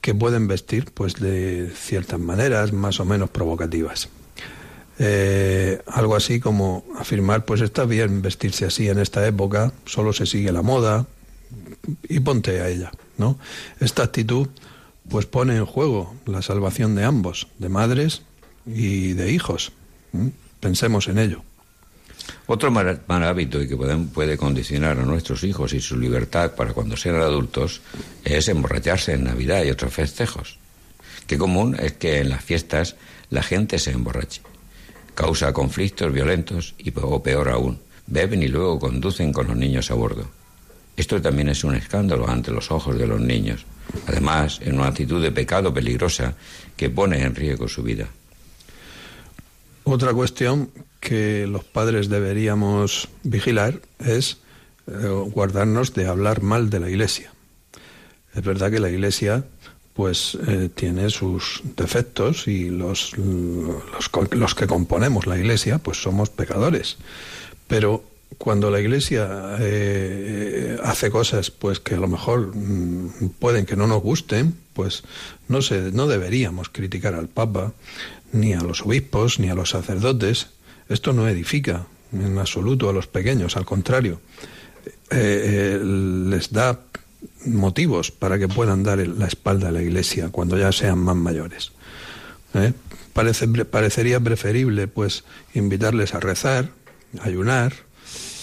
que 0.00 0.14
pueden 0.14 0.48
vestir 0.48 0.86
pues 0.92 1.14
de 1.14 1.70
ciertas 1.74 2.20
maneras 2.20 2.72
más 2.72 3.00
o 3.00 3.04
menos 3.04 3.30
provocativas. 3.30 4.08
Eh, 5.02 5.80
algo 5.86 6.14
así 6.14 6.40
como 6.40 6.84
afirmar 6.98 7.46
pues 7.46 7.62
está 7.62 7.86
bien 7.86 8.20
vestirse 8.20 8.66
así 8.66 8.86
en 8.90 8.98
esta 8.98 9.26
época, 9.26 9.72
solo 9.86 10.12
se 10.12 10.26
sigue 10.26 10.52
la 10.52 10.60
moda 10.60 11.06
y 12.06 12.20
ponte 12.20 12.60
a 12.60 12.68
ella. 12.68 12.92
¿no? 13.16 13.38
Esta 13.80 14.02
actitud 14.02 14.48
pues 15.08 15.24
pone 15.24 15.56
en 15.56 15.64
juego 15.64 16.14
la 16.26 16.42
salvación 16.42 16.94
de 16.96 17.04
ambos, 17.04 17.48
de 17.58 17.70
madres 17.70 18.22
y 18.66 19.14
de 19.14 19.32
hijos. 19.32 19.72
Pensemos 20.60 21.08
en 21.08 21.18
ello. 21.18 21.42
Otro 22.46 22.70
mal, 22.70 23.00
hábito 23.08 23.62
y 23.62 23.68
que 23.68 23.78
puede 23.78 24.36
condicionar 24.36 24.98
a 24.98 25.04
nuestros 25.06 25.44
hijos 25.44 25.72
y 25.72 25.80
su 25.80 25.98
libertad 25.98 26.54
para 26.54 26.74
cuando 26.74 26.98
sean 26.98 27.16
adultos 27.16 27.80
es 28.22 28.48
emborracharse 28.48 29.14
en 29.14 29.24
Navidad 29.24 29.64
y 29.64 29.70
otros 29.70 29.94
festejos. 29.94 30.58
Qué 31.26 31.38
común 31.38 31.74
es 31.80 31.94
que 31.94 32.18
en 32.18 32.28
las 32.28 32.44
fiestas 32.44 32.96
la 33.30 33.42
gente 33.42 33.78
se 33.78 33.92
emborrache. 33.92 34.42
Causa 35.14 35.52
conflictos 35.52 36.12
violentos 36.12 36.74
y, 36.78 36.92
o 36.96 37.22
peor 37.22 37.48
aún, 37.48 37.78
beben 38.06 38.42
y 38.42 38.48
luego 38.48 38.78
conducen 38.78 39.32
con 39.32 39.48
los 39.48 39.56
niños 39.56 39.90
a 39.90 39.94
bordo. 39.94 40.26
Esto 40.96 41.20
también 41.22 41.48
es 41.48 41.64
un 41.64 41.74
escándalo 41.74 42.28
ante 42.28 42.50
los 42.50 42.70
ojos 42.70 42.98
de 42.98 43.06
los 43.06 43.20
niños. 43.20 43.64
Además, 44.06 44.60
en 44.62 44.78
una 44.78 44.88
actitud 44.88 45.22
de 45.22 45.32
pecado 45.32 45.72
peligrosa 45.72 46.34
que 46.76 46.90
pone 46.90 47.22
en 47.22 47.34
riesgo 47.34 47.68
su 47.68 47.82
vida. 47.82 48.08
Otra 49.84 50.12
cuestión 50.12 50.70
que 51.00 51.46
los 51.46 51.64
padres 51.64 52.08
deberíamos 52.08 53.08
vigilar 53.22 53.80
es 53.98 54.38
eh, 54.86 54.92
guardarnos 55.32 55.94
de 55.94 56.06
hablar 56.06 56.42
mal 56.42 56.70
de 56.70 56.80
la 56.80 56.90
Iglesia. 56.90 57.32
Es 58.34 58.44
verdad 58.44 58.70
que 58.70 58.78
la 58.78 58.90
Iglesia 58.90 59.44
pues 59.94 60.38
eh, 60.46 60.70
tiene 60.74 61.10
sus 61.10 61.62
defectos 61.76 62.46
y 62.48 62.70
los, 62.70 63.16
los, 63.18 64.10
los 64.30 64.54
que 64.54 64.66
componemos 64.66 65.26
la 65.26 65.38
Iglesia 65.38 65.78
pues 65.78 66.02
somos 66.02 66.30
pecadores. 66.30 66.96
Pero 67.66 68.04
cuando 68.38 68.70
la 68.70 68.80
Iglesia 68.80 69.56
eh, 69.58 70.78
hace 70.82 71.10
cosas 71.10 71.50
pues 71.50 71.80
que 71.80 71.94
a 71.94 72.00
lo 72.00 72.08
mejor 72.08 72.54
mm, 72.54 73.30
pueden 73.38 73.66
que 73.66 73.76
no 73.76 73.86
nos 73.86 74.02
gusten, 74.02 74.54
pues 74.72 75.02
no 75.48 75.62
se, 75.62 75.92
no 75.92 76.06
deberíamos 76.06 76.68
criticar 76.68 77.14
al 77.14 77.28
Papa, 77.28 77.72
ni 78.32 78.54
a 78.54 78.60
los 78.60 78.82
obispos, 78.82 79.38
ni 79.38 79.50
a 79.50 79.54
los 79.54 79.70
sacerdotes. 79.70 80.48
Esto 80.88 81.12
no 81.12 81.28
edifica 81.28 81.86
en 82.12 82.38
absoluto 82.38 82.88
a 82.88 82.92
los 82.92 83.06
pequeños, 83.06 83.56
al 83.56 83.64
contrario, 83.64 84.20
eh, 85.10 85.78
eh, 85.80 85.80
les 85.84 86.50
da 86.50 86.80
motivos 87.46 88.10
para 88.10 88.38
que 88.38 88.48
puedan 88.48 88.82
dar 88.82 88.98
la 88.98 89.26
espalda 89.26 89.68
a 89.68 89.72
la 89.72 89.82
Iglesia 89.82 90.28
cuando 90.30 90.58
ya 90.58 90.72
sean 90.72 90.98
más 90.98 91.16
mayores. 91.16 91.72
Parece, 93.12 93.48
parecería 93.48 94.20
preferible 94.20 94.88
pues 94.88 95.24
invitarles 95.54 96.14
a 96.14 96.20
rezar, 96.20 96.70
ayunar, 97.22 97.72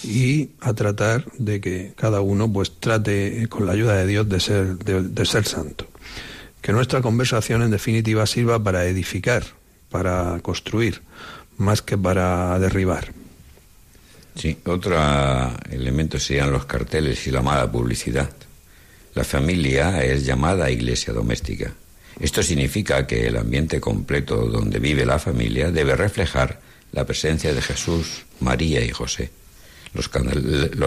y 0.03 0.51
a 0.61 0.73
tratar 0.73 1.25
de 1.37 1.59
que 1.61 1.93
cada 1.95 2.21
uno 2.21 2.51
pues 2.51 2.79
trate 2.79 3.43
eh, 3.43 3.47
con 3.47 3.65
la 3.65 3.73
ayuda 3.73 3.95
de 3.95 4.07
Dios 4.07 4.29
de 4.29 4.39
ser, 4.39 4.77
de, 4.77 5.25
ser 5.25 5.45
santo. 5.45 5.87
Que 6.61 6.71
nuestra 6.71 7.01
conversación 7.01 7.61
en 7.61 7.71
definitiva 7.71 8.25
sirva 8.25 8.63
para 8.63 8.85
edificar, 8.85 9.43
para 9.89 10.39
construir, 10.41 11.01
más 11.57 11.81
que 11.81 11.97
para 11.97 12.57
derribar. 12.59 13.11
Sí, 14.35 14.57
otro 14.65 14.97
elemento 15.71 16.19
serían 16.19 16.51
los 16.51 16.65
carteles 16.65 17.25
y 17.25 17.31
la 17.31 17.41
mala 17.41 17.71
publicidad. 17.71 18.29
La 19.17 19.23
familia 19.23 20.03
es 20.03 20.27
llamada 20.27 20.69
iglesia 20.69 21.11
doméstica. 21.11 21.73
Esto 22.19 22.43
significa 22.43 23.07
que 23.07 23.25
el 23.25 23.37
ambiente 23.37 23.81
completo 23.81 24.45
donde 24.45 24.77
vive 24.77 25.07
la 25.07 25.17
familia 25.17 25.71
debe 25.71 25.95
reflejar 25.95 26.59
la 26.91 27.03
presencia 27.03 27.51
de 27.51 27.63
Jesús, 27.63 28.25
María 28.41 28.85
y 28.85 28.89
José. 28.89 29.31
Los, 29.95 30.07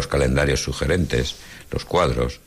calendarios 0.07 0.63
sugerentes, 0.63 1.35
los 1.73 1.85
cuadros 1.85 2.39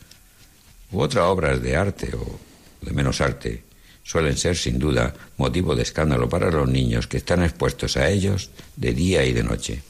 u 0.89 1.01
otras 1.01 1.25
obras 1.25 1.61
de 1.61 1.75
arte 1.75 2.15
o 2.15 2.39
de 2.79 2.93
menos 2.93 3.19
arte 3.19 3.65
suelen 4.03 4.37
ser 4.37 4.55
sin 4.55 4.79
duda 4.79 5.13
motivo 5.35 5.75
de 5.75 5.83
escándalo 5.83 6.29
para 6.29 6.49
los 6.49 6.69
niños 6.69 7.07
que 7.07 7.17
están 7.17 7.43
expuestos 7.43 7.97
a 7.97 8.07
ellos 8.07 8.51
de 8.77 8.93
día 8.93 9.25
y 9.25 9.33
de 9.33 9.43
noche. 9.43 9.81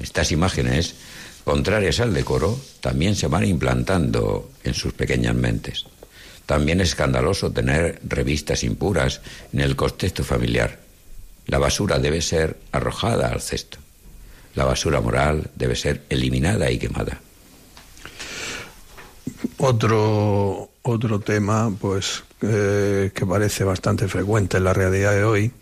Estas 0.00 0.32
imágenes, 0.32 0.94
contrarias 1.44 2.00
al 2.00 2.14
decoro, 2.14 2.58
también 2.80 3.14
se 3.16 3.26
van 3.26 3.44
implantando 3.44 4.50
en 4.64 4.74
sus 4.74 4.92
pequeñas 4.92 5.34
mentes. 5.34 5.86
También 6.46 6.80
es 6.80 6.90
escandaloso 6.90 7.52
tener 7.52 8.00
revistas 8.04 8.64
impuras 8.64 9.20
en 9.52 9.60
el 9.60 9.76
contexto 9.76 10.24
familiar. 10.24 10.80
La 11.46 11.58
basura 11.58 11.98
debe 11.98 12.20
ser 12.20 12.58
arrojada 12.72 13.28
al 13.28 13.40
cesto. 13.40 13.78
La 14.54 14.64
basura 14.64 15.00
moral 15.00 15.50
debe 15.56 15.76
ser 15.76 16.02
eliminada 16.08 16.70
y 16.70 16.78
quemada. 16.78 17.20
Otro, 19.58 20.70
otro 20.82 21.20
tema, 21.20 21.72
pues, 21.80 22.24
eh, 22.42 23.10
que 23.14 23.26
parece 23.26 23.64
bastante 23.64 24.08
frecuente 24.08 24.58
en 24.58 24.64
la 24.64 24.74
realidad 24.74 25.12
de 25.12 25.24
hoy, 25.24 25.52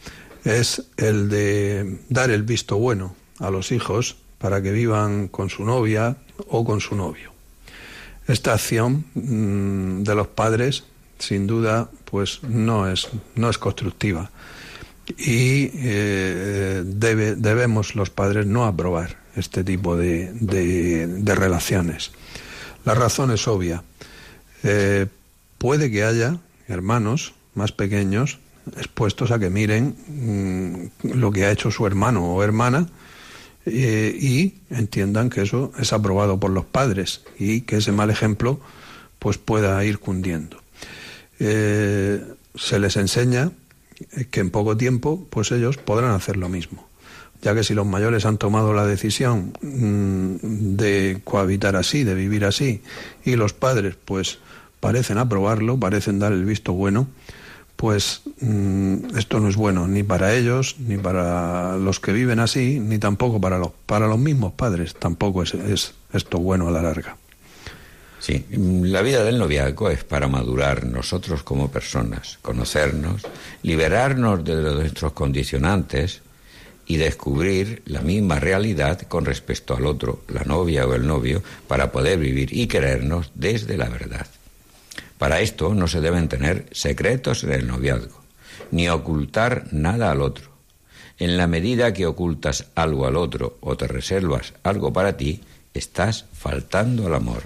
es 0.45 0.83
el 0.97 1.29
de 1.29 1.99
dar 2.09 2.31
el 2.31 2.43
visto 2.43 2.79
bueno 2.79 3.15
a 3.39 3.51
los 3.51 3.73
hijos 3.73 4.17
para 4.41 4.63
que 4.63 4.73
vivan 4.73 5.29
con 5.29 5.51
su 5.51 5.65
novia 5.65 6.17
o 6.49 6.65
con 6.65 6.81
su 6.81 6.97
novio. 6.97 7.31
Esta 8.27 8.55
acción 8.55 9.05
mm, 9.15 10.03
de 10.03 10.15
los 10.15 10.29
padres, 10.29 10.85
sin 11.19 11.47
duda, 11.47 11.91
pues 12.07 12.43
no 12.43 12.89
es, 12.91 13.09
no 13.37 13.51
es 13.51 13.59
constructiva. 13.59 14.31
Y 15.19 15.71
eh, 15.75 16.83
debemos 16.85 17.95
los 17.97 18.11
padres 18.11 18.47
no 18.47 18.65
aprobar 18.65 19.17
este 19.37 19.63
tipo 19.63 19.97
de, 19.97 20.33
de, 20.33 21.35
relaciones. 21.35 22.13
La 22.85 22.95
razón 22.95 23.33
es 23.33 23.47
obvia. 23.47 23.83
Eh, 24.63 25.07
puede 25.59 25.91
que 25.91 26.05
haya 26.05 26.39
hermanos 26.69 27.35
más 27.55 27.73
pequeños 27.73 28.39
expuestos 28.77 29.33
a 29.33 29.39
que 29.39 29.51
miren 29.51 29.97
mm, 31.03 31.19
lo 31.19 31.33
que 31.33 31.45
ha 31.45 31.51
hecho 31.51 31.71
su 31.71 31.87
hermano 31.87 32.25
o 32.33 32.43
hermana 32.43 32.87
eh, 33.71 34.17
y 34.19 34.55
entiendan 34.71 35.31
que 35.31 35.43
eso 35.43 35.73
es 35.79 35.93
aprobado 35.93 36.39
por 36.39 36.51
los 36.51 36.65
padres 36.65 37.23
y 37.39 37.63
que 37.63 37.77
ese 37.77 37.93
mal 37.93 38.11
ejemplo 38.11 38.61
pues 39.19 39.39
pueda 39.39 39.85
ir 39.85 39.99
cundiendo. 39.99 40.59
Eh, 41.39 42.23
se 42.55 42.79
les 42.79 42.97
enseña 42.97 43.53
que 44.31 44.41
en 44.41 44.51
poco 44.51 44.77
tiempo 44.77 45.27
pues 45.31 45.53
ellos 45.53 45.77
podrán 45.77 46.13
hacer 46.13 46.37
lo 46.37 46.49
mismo 46.49 46.91
ya 47.43 47.55
que 47.55 47.65
si 47.65 47.75
los 47.75 47.87
mayores 47.87 48.27
han 48.27 48.39
tomado 48.39 48.75
la 48.75 48.87
decisión 48.87 49.53
mm, 49.63 50.77
de 50.77 51.21
cohabitar 51.25 51.77
así, 51.77 52.05
de 52.05 52.15
vivir 52.15 52.45
así, 52.45 52.83
y 53.25 53.37
los 53.37 53.53
padres 53.53 53.97
pues 54.05 54.39
parecen 54.81 55.19
aprobarlo, 55.19 55.79
parecen 55.79 56.19
dar 56.19 56.33
el 56.33 56.45
visto 56.45 56.73
bueno, 56.73 57.09
pues 57.81 58.21
mm, 58.43 59.17
esto 59.17 59.41
no 59.41 59.49
es 59.49 59.57
bueno 59.57 59.89
ni 59.89 60.03
para 60.03 60.35
ellos, 60.35 60.77
ni 60.81 60.99
para 60.99 61.79
los 61.79 61.99
que 61.99 62.13
viven 62.13 62.39
así, 62.39 62.79
ni 62.79 62.99
tampoco 62.99 63.41
para 63.41 63.59
los, 63.59 63.71
para 63.87 64.07
los 64.07 64.19
mismos 64.19 64.53
padres. 64.53 64.95
Tampoco 64.95 65.43
es, 65.43 65.55
es 65.55 65.95
esto 66.13 66.37
bueno 66.41 66.69
a 66.69 66.73
la 66.73 66.83
larga. 66.83 67.17
Sí, 68.19 68.45
la 68.51 69.01
vida 69.01 69.25
del 69.25 69.39
noviazgo 69.39 69.89
es 69.89 70.05
para 70.05 70.29
madurar 70.29 70.85
nosotros 70.85 71.43
como 71.43 71.71
personas, 71.71 72.39
conocernos, 72.43 73.23
liberarnos 73.63 74.45
de 74.45 74.57
nuestros 74.57 75.13
condicionantes 75.13 76.21
y 76.85 76.99
descubrir 76.99 77.81
la 77.87 78.03
misma 78.03 78.41
realidad 78.41 79.01
con 79.09 79.25
respecto 79.25 79.75
al 79.75 79.87
otro, 79.87 80.21
la 80.29 80.45
novia 80.45 80.87
o 80.87 80.95
el 80.95 81.07
novio, 81.07 81.43
para 81.67 81.91
poder 81.91 82.19
vivir 82.19 82.55
y 82.55 82.67
querernos 82.67 83.33
desde 83.35 83.79
la 83.79 83.89
verdad. 83.89 84.27
Para 85.21 85.43
esto 85.43 85.75
no 85.75 85.87
se 85.87 86.01
deben 86.01 86.29
tener 86.29 86.65
secretos 86.73 87.45
en 87.45 87.53
el 87.53 87.67
noviazgo, 87.67 88.23
ni 88.71 88.89
ocultar 88.89 89.67
nada 89.71 90.11
al 90.11 90.23
otro. 90.23 90.49
En 91.19 91.37
la 91.37 91.47
medida 91.47 91.93
que 91.93 92.07
ocultas 92.07 92.69
algo 92.75 93.07
al 93.07 93.17
otro 93.17 93.59
o 93.61 93.77
te 93.77 93.87
reservas 93.87 94.55
algo 94.63 94.95
para 94.95 95.19
ti, 95.19 95.43
estás 95.75 96.25
faltando 96.33 97.07
al 97.07 97.15
amor. 97.15 97.43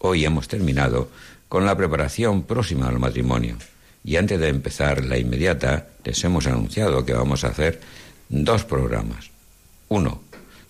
Hoy 0.00 0.26
hemos 0.26 0.48
terminado 0.48 1.08
con 1.48 1.64
la 1.64 1.74
preparación 1.78 2.42
próxima 2.42 2.88
al 2.88 2.98
matrimonio 2.98 3.56
y 4.04 4.16
antes 4.16 4.38
de 4.38 4.48
empezar 4.48 5.02
la 5.02 5.16
inmediata 5.16 5.86
les 6.04 6.22
hemos 6.24 6.46
anunciado 6.46 7.06
que 7.06 7.14
vamos 7.14 7.44
a 7.44 7.48
hacer 7.48 7.80
dos 8.28 8.64
programas. 8.66 9.30
Uno, 9.88 10.20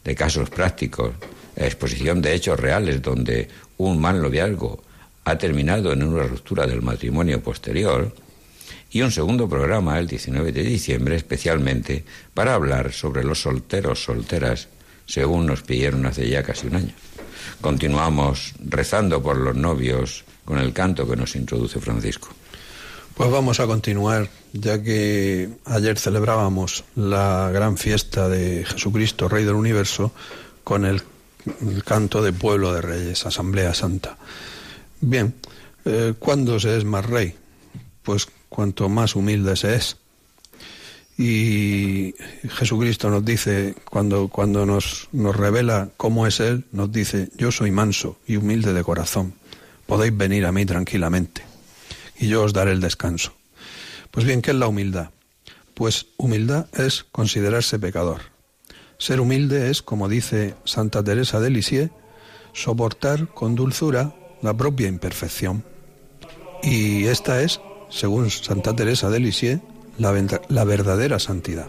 de 0.04 0.14
casos 0.14 0.50
prácticos, 0.50 1.14
exposición 1.56 2.22
de 2.22 2.34
hechos 2.34 2.60
reales 2.60 3.02
donde 3.02 3.48
un 3.76 4.00
mal 4.00 4.22
noviazgo 4.22 4.84
ha 5.24 5.38
terminado 5.38 5.92
en 5.92 6.02
una 6.02 6.24
ruptura 6.24 6.66
del 6.66 6.82
matrimonio 6.82 7.42
posterior, 7.42 8.12
y 8.92 9.00
un 9.00 9.10
segundo 9.10 9.48
programa 9.48 9.98
el 9.98 10.06
19 10.06 10.52
de 10.52 10.62
diciembre 10.62 11.16
especialmente 11.16 12.04
para 12.34 12.54
hablar 12.54 12.92
sobre 12.92 13.24
los 13.24 13.40
solteros 13.40 14.04
solteras, 14.04 14.68
según 15.06 15.46
nos 15.46 15.62
pidieron 15.62 16.04
hace 16.04 16.28
ya 16.28 16.42
casi 16.42 16.66
un 16.66 16.76
año. 16.76 16.92
Continuamos 17.60 18.52
rezando 18.60 19.22
por 19.22 19.36
los 19.38 19.56
novios 19.56 20.24
con 20.44 20.58
el 20.58 20.72
canto 20.72 21.08
que 21.08 21.16
nos 21.16 21.34
introduce 21.36 21.80
Francisco. 21.80 22.28
Pues 23.14 23.30
vamos 23.30 23.60
a 23.60 23.66
continuar, 23.66 24.28
ya 24.52 24.82
que 24.82 25.48
ayer 25.64 25.98
celebrábamos 25.98 26.84
la 26.94 27.50
gran 27.52 27.76
fiesta 27.76 28.28
de 28.28 28.64
Jesucristo, 28.64 29.28
Rey 29.28 29.44
del 29.44 29.54
Universo, 29.54 30.12
con 30.64 30.84
el, 30.84 31.02
el 31.60 31.84
canto 31.84 32.22
de 32.22 32.32
Pueblo 32.32 32.72
de 32.72 32.82
Reyes, 32.82 33.24
Asamblea 33.26 33.74
Santa. 33.74 34.18
Bien, 35.02 35.34
eh, 35.84 36.14
¿cuándo 36.16 36.60
se 36.60 36.76
es 36.76 36.84
más 36.84 37.04
rey? 37.04 37.34
Pues 38.04 38.28
cuanto 38.48 38.88
más 38.88 39.16
humilde 39.16 39.56
se 39.56 39.74
es. 39.74 39.96
Y 41.18 42.14
Jesucristo 42.48 43.10
nos 43.10 43.24
dice, 43.24 43.74
cuando, 43.90 44.28
cuando 44.28 44.64
nos, 44.64 45.08
nos 45.10 45.34
revela 45.34 45.90
cómo 45.96 46.26
es 46.28 46.38
Él, 46.38 46.64
nos 46.70 46.92
dice, 46.92 47.30
yo 47.36 47.50
soy 47.50 47.72
manso 47.72 48.16
y 48.28 48.36
humilde 48.36 48.72
de 48.72 48.84
corazón, 48.84 49.34
podéis 49.86 50.16
venir 50.16 50.46
a 50.46 50.52
mí 50.52 50.64
tranquilamente 50.64 51.42
y 52.16 52.28
yo 52.28 52.44
os 52.44 52.52
daré 52.52 52.70
el 52.70 52.80
descanso. 52.80 53.32
Pues 54.12 54.24
bien, 54.24 54.40
¿qué 54.40 54.52
es 54.52 54.56
la 54.56 54.68
humildad? 54.68 55.10
Pues 55.74 56.06
humildad 56.16 56.68
es 56.74 57.04
considerarse 57.10 57.80
pecador. 57.80 58.20
Ser 58.98 59.20
humilde 59.20 59.68
es, 59.68 59.82
como 59.82 60.08
dice 60.08 60.54
Santa 60.64 61.02
Teresa 61.02 61.40
de 61.40 61.50
Lisieux, 61.50 61.90
soportar 62.52 63.26
con 63.28 63.56
dulzura 63.56 64.14
la 64.42 64.54
propia 64.54 64.88
imperfección. 64.88 65.64
Y 66.62 67.06
esta 67.06 67.42
es, 67.42 67.60
según 67.88 68.30
Santa 68.30 68.76
Teresa 68.76 69.08
de 69.10 69.20
Lisieux, 69.20 69.62
la, 69.98 70.12
la 70.48 70.64
verdadera 70.64 71.18
santidad. 71.18 71.68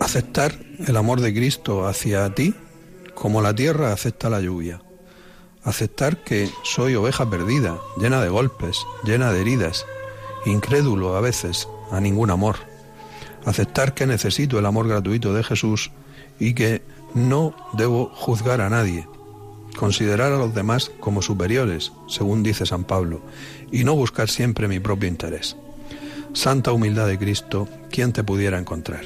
Aceptar 0.00 0.54
el 0.86 0.96
amor 0.96 1.20
de 1.20 1.34
Cristo 1.34 1.86
hacia 1.86 2.34
ti 2.34 2.54
como 3.14 3.40
la 3.42 3.54
tierra 3.54 3.92
acepta 3.92 4.28
la 4.28 4.40
lluvia. 4.40 4.82
Aceptar 5.62 6.22
que 6.24 6.50
soy 6.62 6.94
oveja 6.94 7.28
perdida, 7.30 7.78
llena 7.96 8.20
de 8.20 8.28
golpes, 8.28 8.84
llena 9.04 9.32
de 9.32 9.40
heridas, 9.40 9.86
incrédulo 10.44 11.16
a 11.16 11.20
veces 11.20 11.68
a 11.90 12.00
ningún 12.00 12.30
amor. 12.30 12.56
Aceptar 13.46 13.94
que 13.94 14.06
necesito 14.06 14.58
el 14.58 14.66
amor 14.66 14.88
gratuito 14.88 15.32
de 15.32 15.44
Jesús 15.44 15.90
y 16.38 16.54
que 16.54 16.82
no 17.14 17.54
debo 17.72 18.10
juzgar 18.14 18.60
a 18.60 18.68
nadie, 18.68 19.06
considerar 19.74 20.32
a 20.32 20.38
los 20.38 20.54
demás 20.54 20.90
como 21.00 21.22
superiores, 21.22 21.92
según 22.08 22.42
dice 22.42 22.66
San 22.66 22.84
Pablo, 22.84 23.20
y 23.70 23.84
no 23.84 23.94
buscar 23.94 24.28
siempre 24.28 24.68
mi 24.68 24.80
propio 24.80 25.08
interés. 25.08 25.56
Santa 26.32 26.72
humildad 26.72 27.06
de 27.06 27.18
Cristo, 27.18 27.68
¿quién 27.90 28.12
te 28.12 28.24
pudiera 28.24 28.58
encontrar? 28.58 29.04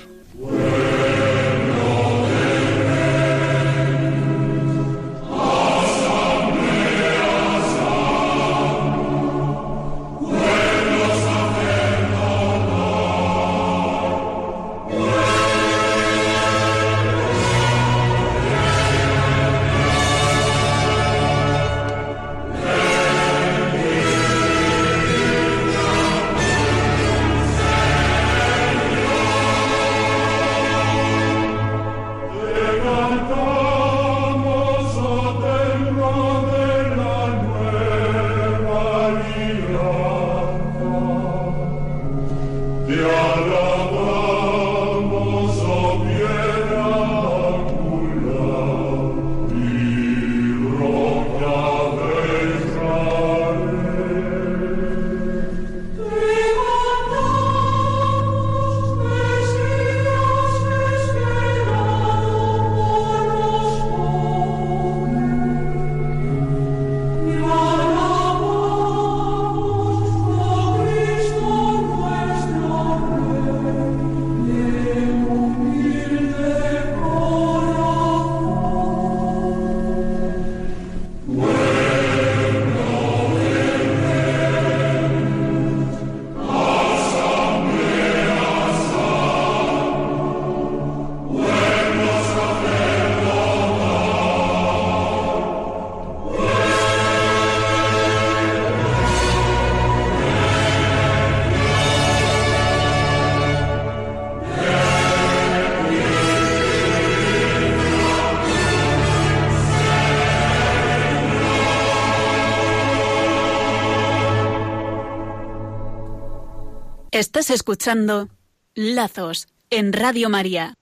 Estás 117.38 117.54
escuchando 117.54 118.28
Lazos 118.74 119.46
en 119.70 119.92
Radio 119.92 120.28
María. 120.28 120.74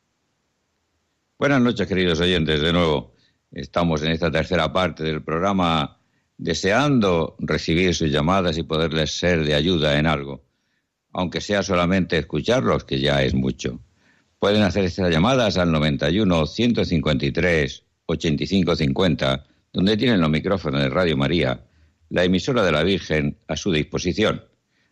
Buenas 1.39 1.61
noches, 1.61 1.87
queridos 1.87 2.19
oyentes, 2.19 2.63
de 2.63 2.73
nuevo. 2.73 3.13
Estamos 3.53 4.03
en 4.03 4.13
esta 4.13 4.31
tercera 4.31 4.73
parte 4.73 5.05
del 5.05 5.23
programa 5.23 5.99
deseando 6.39 7.37
recibir 7.41 7.95
sus 7.95 8.11
llamadas 8.11 8.57
y 8.57 8.63
poderles 8.63 9.19
ser 9.19 9.45
de 9.45 9.53
ayuda 9.53 9.99
en 9.99 10.07
algo, 10.07 10.47
aunque 11.13 11.43
sea 11.43 11.63
solamente 11.63 12.17
escucharlos, 12.17 12.85
que 12.85 13.01
ya 13.01 13.23
es 13.23 13.35
mucho. 13.35 13.79
Pueden 14.39 14.63
hacer 14.63 14.85
estas 14.85 15.11
llamadas 15.11 15.59
al 15.59 15.71
91 15.71 16.47
153 16.47 17.85
8550, 18.07 19.45
donde 19.75 19.97
tienen 19.99 20.23
los 20.23 20.31
micrófonos 20.31 20.81
de 20.81 20.89
Radio 20.89 21.19
María, 21.19 21.67
la 22.09 22.25
emisora 22.25 22.65
de 22.65 22.73
la 22.73 22.83
Virgen 22.83 23.37
a 23.47 23.57
su 23.57 23.71
disposición. 23.73 24.43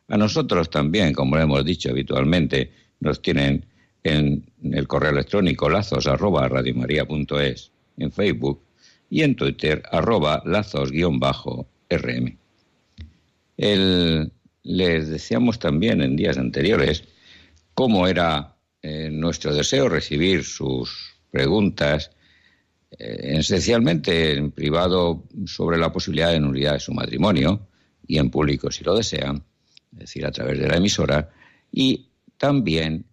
A 0.09 0.19
nosotros 0.19 0.69
también, 0.69 1.15
como 1.15 1.39
hemos 1.39 1.65
dicho 1.65 1.91
habitualmente, 1.91 2.71
nos 3.01 3.23
tienen 3.23 3.65
en 4.03 4.45
el 4.63 4.87
correo 4.87 5.13
electrónico 5.13 5.69
lazos 5.71 6.07
en 7.97 8.13
Facebook 8.13 8.63
y 9.09 9.23
en 9.23 9.35
Twitter 9.35 9.83
arroba 9.91 10.43
lazos-rm. 10.45 12.37
les 13.57 15.09
decíamos 15.09 15.59
también 15.59 16.03
en 16.03 16.17
días 16.17 16.37
anteriores 16.37 17.05
cómo 17.75 18.07
era 18.07 18.57
eh, 18.83 19.09
nuestro 19.11 19.55
deseo 19.55 19.89
recibir 19.89 20.45
sus 20.45 21.17
preguntas, 21.31 22.11
eh, 22.99 23.37
esencialmente 23.39 24.37
en 24.37 24.51
privado 24.51 25.25
sobre 25.47 25.79
la 25.79 25.93
posibilidad 25.93 26.31
de 26.31 26.41
nulidad 26.41 26.75
de 26.75 26.81
su 26.81 26.93
matrimonio 26.93 27.67
y 28.07 28.19
en 28.19 28.31
público 28.31 28.71
si 28.71 28.85
lo 28.85 28.95
desean 28.97 29.43
es 29.95 30.01
decir, 30.01 30.27
a 30.27 30.31
través 30.31 30.59
de 30.59 30.69
la 30.69 30.77
emisora, 30.77 31.31
y 31.73 32.09
también 32.37 33.07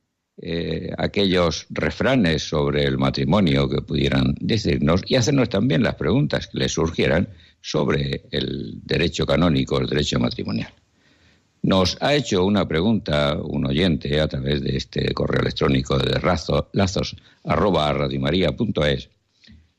eh, 0.44 0.92
aquellos 0.98 1.68
refranes 1.70 2.44
sobre 2.44 2.84
el 2.84 2.98
matrimonio 2.98 3.70
que 3.70 3.82
pudieran 3.82 4.36
decirnos 4.40 5.02
y 5.06 5.16
hacernos 5.16 5.50
también 5.50 5.84
las 5.84 5.96
preguntas 5.96 6.48
que 6.48 6.58
les 6.58 6.72
surgieran 6.72 7.30
sobre 7.62 8.24
el 8.32 8.80
derecho 8.84 9.26
canónico, 9.26 9.80
el 9.80 9.88
derecho 9.88 10.20
matrimonial. 10.20 10.74
Nos 11.64 11.96
ha 12.02 12.16
hecho 12.16 12.44
una 12.44 12.68
pregunta 12.68 13.38
un 13.40 13.68
oyente 13.68 14.20
a 14.20 14.28
través 14.28 14.64
de 14.64 14.78
este 14.78 15.14
correo 15.14 15.42
electrónico 15.42 16.00
de 16.00 16.18
razo, 16.18 16.70
lazos 16.74 17.16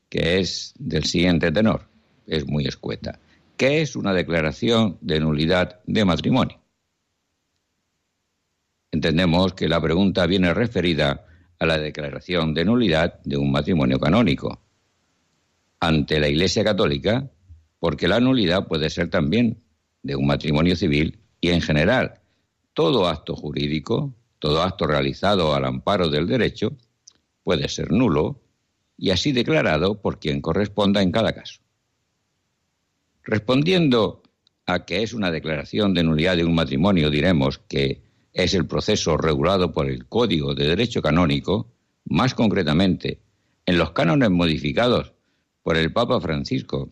que 0.09 0.39
es 0.39 0.73
del 0.79 1.03
siguiente 1.03 1.51
tenor, 1.51 1.81
es 2.25 2.47
muy 2.47 2.65
escueta. 2.67 3.19
¿Qué 3.57 3.81
es 3.81 3.97
una 3.97 4.13
declaración 4.13 4.97
de 5.01 5.19
nulidad 5.19 5.81
de 5.85 6.05
matrimonio? 6.05 6.62
Entendemos 8.93 9.53
que 9.55 9.67
la 9.67 9.81
pregunta 9.81 10.27
viene 10.27 10.53
referida 10.53 11.25
a 11.57 11.65
la 11.65 11.79
declaración 11.79 12.53
de 12.53 12.63
nulidad 12.63 13.19
de 13.23 13.37
un 13.37 13.51
matrimonio 13.51 13.99
canónico 13.99 14.61
ante 15.79 16.19
la 16.19 16.27
Iglesia 16.29 16.63
Católica, 16.63 17.27
porque 17.79 18.07
la 18.07 18.19
nulidad 18.19 18.67
puede 18.67 18.91
ser 18.91 19.09
también 19.09 19.63
de 20.03 20.15
un 20.15 20.27
matrimonio 20.27 20.75
civil 20.75 21.17
y 21.41 21.49
en 21.49 21.61
general 21.61 22.19
todo 22.73 23.07
acto 23.07 23.35
jurídico, 23.35 24.13
todo 24.37 24.61
acto 24.61 24.85
realizado 24.85 25.55
al 25.55 25.65
amparo 25.65 26.09
del 26.09 26.27
derecho, 26.27 26.77
puede 27.43 27.69
ser 27.69 27.91
nulo 27.91 28.41
y 28.95 29.09
así 29.09 29.31
declarado 29.31 30.03
por 30.03 30.19
quien 30.19 30.39
corresponda 30.39 31.01
en 31.01 31.11
cada 31.11 31.33
caso. 31.33 31.61
Respondiendo 33.23 34.21
a 34.67 34.85
que 34.85 35.01
es 35.01 35.13
una 35.13 35.31
declaración 35.31 35.95
de 35.95 36.03
nulidad 36.03 36.37
de 36.37 36.45
un 36.45 36.53
matrimonio, 36.53 37.09
diremos 37.09 37.57
que 37.57 38.12
es 38.33 38.53
el 38.53 38.65
proceso 38.65 39.17
regulado 39.17 39.71
por 39.71 39.89
el 39.89 40.07
Código 40.07 40.55
de 40.55 40.67
Derecho 40.67 41.01
Canónico, 41.01 41.71
más 42.05 42.33
concretamente 42.33 43.21
en 43.65 43.77
los 43.77 43.91
cánones 43.91 44.29
modificados 44.29 45.13
por 45.61 45.77
el 45.77 45.93
Papa 45.93 46.19
Francisco 46.19 46.91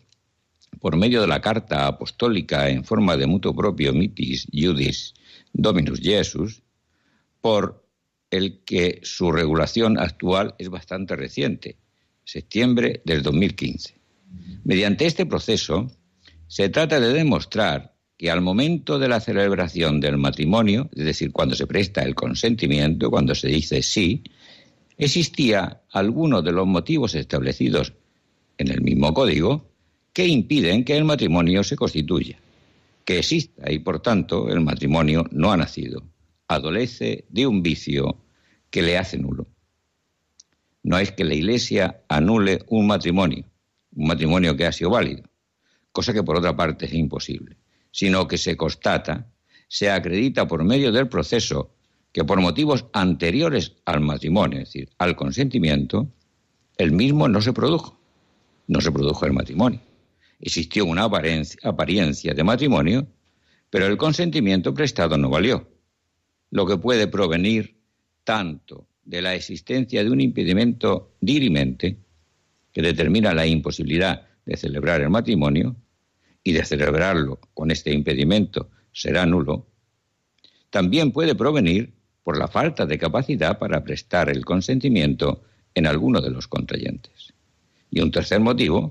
por 0.80 0.96
medio 0.96 1.20
de 1.20 1.26
la 1.26 1.40
Carta 1.40 1.86
Apostólica 1.86 2.68
en 2.68 2.84
forma 2.84 3.16
de 3.16 3.26
mutuo 3.26 3.54
propio 3.54 3.92
Mitis 3.92 4.46
Iudis 4.50 5.14
Dominus 5.52 6.00
Jesus, 6.00 6.62
por 7.40 7.86
el 8.30 8.62
que 8.64 9.00
su 9.02 9.30
regulación 9.32 9.98
actual 9.98 10.54
es 10.58 10.70
bastante 10.70 11.14
reciente, 11.14 11.76
septiembre 12.24 13.02
del 13.04 13.22
2015. 13.22 14.00
Mediante 14.64 15.06
este 15.06 15.26
proceso 15.26 15.90
se 16.46 16.68
trata 16.70 17.00
de 17.00 17.12
demostrar 17.12 17.91
que 18.22 18.30
al 18.30 18.40
momento 18.40 19.00
de 19.00 19.08
la 19.08 19.18
celebración 19.18 19.98
del 19.98 20.16
matrimonio, 20.16 20.88
es 20.94 21.04
decir, 21.04 21.32
cuando 21.32 21.56
se 21.56 21.66
presta 21.66 22.02
el 22.02 22.14
consentimiento, 22.14 23.10
cuando 23.10 23.34
se 23.34 23.48
dice 23.48 23.82
sí, 23.82 24.22
existía 24.96 25.82
alguno 25.90 26.40
de 26.40 26.52
los 26.52 26.64
motivos 26.64 27.16
establecidos 27.16 27.94
en 28.58 28.68
el 28.70 28.80
mismo 28.80 29.12
código 29.12 29.72
que 30.12 30.24
impiden 30.24 30.84
que 30.84 30.96
el 30.96 31.04
matrimonio 31.04 31.64
se 31.64 31.74
constituya, 31.74 32.38
que 33.04 33.18
exista 33.18 33.68
y 33.72 33.80
por 33.80 33.98
tanto 33.98 34.48
el 34.50 34.60
matrimonio 34.60 35.24
no 35.32 35.50
ha 35.50 35.56
nacido, 35.56 36.04
adolece 36.46 37.24
de 37.28 37.48
un 37.48 37.60
vicio 37.60 38.18
que 38.70 38.82
le 38.82 38.98
hace 38.98 39.18
nulo. 39.18 39.48
No 40.84 40.96
es 40.96 41.10
que 41.10 41.24
la 41.24 41.34
Iglesia 41.34 42.04
anule 42.06 42.60
un 42.68 42.86
matrimonio, 42.86 43.46
un 43.96 44.06
matrimonio 44.06 44.56
que 44.56 44.66
ha 44.66 44.70
sido 44.70 44.90
válido, 44.90 45.24
cosa 45.90 46.12
que 46.12 46.22
por 46.22 46.36
otra 46.36 46.54
parte 46.56 46.86
es 46.86 46.94
imposible 46.94 47.56
sino 47.92 48.26
que 48.26 48.38
se 48.38 48.56
constata, 48.56 49.28
se 49.68 49.90
acredita 49.90 50.48
por 50.48 50.64
medio 50.64 50.90
del 50.90 51.08
proceso 51.08 51.70
que 52.10 52.24
por 52.24 52.40
motivos 52.40 52.86
anteriores 52.92 53.74
al 53.84 54.00
matrimonio, 54.00 54.58
es 54.58 54.64
decir, 54.66 54.90
al 54.98 55.14
consentimiento, 55.14 56.12
el 56.76 56.92
mismo 56.92 57.28
no 57.28 57.40
se 57.40 57.52
produjo. 57.52 57.98
No 58.66 58.80
se 58.80 58.92
produjo 58.92 59.24
el 59.26 59.32
matrimonio. 59.32 59.80
Existió 60.40 60.84
una 60.84 61.04
apariencia 61.04 62.34
de 62.34 62.44
matrimonio, 62.44 63.06
pero 63.70 63.86
el 63.86 63.96
consentimiento 63.96 64.74
prestado 64.74 65.16
no 65.16 65.30
valió, 65.30 65.68
lo 66.50 66.66
que 66.66 66.76
puede 66.76 67.06
provenir 67.06 67.76
tanto 68.24 68.88
de 69.04 69.22
la 69.22 69.34
existencia 69.34 70.04
de 70.04 70.10
un 70.10 70.20
impedimento 70.20 71.14
dirimente 71.20 71.98
que 72.72 72.82
determina 72.82 73.34
la 73.34 73.46
imposibilidad 73.46 74.26
de 74.44 74.56
celebrar 74.56 75.00
el 75.00 75.10
matrimonio, 75.10 75.76
y 76.44 76.52
de 76.52 76.64
celebrarlo 76.64 77.38
con 77.54 77.70
este 77.70 77.92
impedimento 77.92 78.70
será 78.92 79.26
nulo, 79.26 79.66
también 80.70 81.12
puede 81.12 81.34
provenir 81.34 81.92
por 82.22 82.38
la 82.38 82.48
falta 82.48 82.86
de 82.86 82.98
capacidad 82.98 83.58
para 83.58 83.82
prestar 83.82 84.30
el 84.30 84.44
consentimiento 84.44 85.42
en 85.74 85.86
alguno 85.86 86.20
de 86.20 86.30
los 86.30 86.48
contrayentes. 86.48 87.32
Y 87.90 88.00
un 88.00 88.10
tercer 88.10 88.40
motivo 88.40 88.90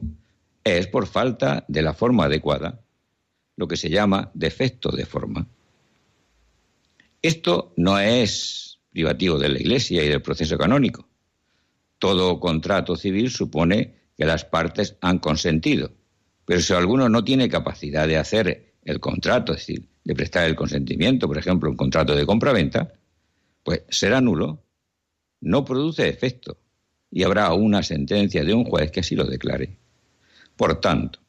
es 0.63 0.87
por 0.87 1.07
falta 1.07 1.65
de 1.67 1.81
la 1.81 1.93
forma 1.93 2.25
adecuada, 2.25 2.81
lo 3.55 3.67
que 3.67 3.77
se 3.77 3.89
llama 3.89 4.31
defecto 4.33 4.91
de 4.91 5.05
forma. 5.05 5.47
Esto 7.21 7.73
no 7.77 7.99
es 7.99 8.79
privativo 8.91 9.37
de 9.37 9.49
la 9.49 9.59
Iglesia 9.59 10.03
y 10.03 10.07
del 10.09 10.21
proceso 10.21 10.57
canónico. 10.57 11.07
Todo 11.99 12.39
contrato 12.39 12.95
civil 12.95 13.29
supone 13.29 13.95
que 14.17 14.25
las 14.25 14.43
partes 14.45 14.97
han 15.01 15.19
consentido. 15.19 15.91
Pero 16.51 16.59
si 16.59 16.73
alguno 16.73 17.07
no 17.07 17.23
tiene 17.23 17.47
capacidad 17.47 18.05
de 18.05 18.17
hacer 18.17 18.73
el 18.83 18.99
contrato, 18.99 19.53
es 19.53 19.59
decir, 19.59 19.87
de 20.03 20.13
prestar 20.13 20.49
el 20.49 20.55
consentimiento, 20.57 21.25
por 21.25 21.37
ejemplo, 21.37 21.69
un 21.69 21.77
contrato 21.77 22.13
de 22.13 22.25
compraventa, 22.25 22.91
pues 23.63 23.83
será 23.87 24.19
nulo, 24.19 24.61
no 25.39 25.63
produce 25.63 26.09
efecto 26.09 26.57
y 27.09 27.23
habrá 27.23 27.53
una 27.53 27.81
sentencia 27.83 28.43
de 28.43 28.53
un 28.53 28.65
juez 28.65 28.91
que 28.91 28.99
así 28.99 29.15
lo 29.15 29.23
declare. 29.23 29.77
Por 30.57 30.81
tanto, 30.81 31.19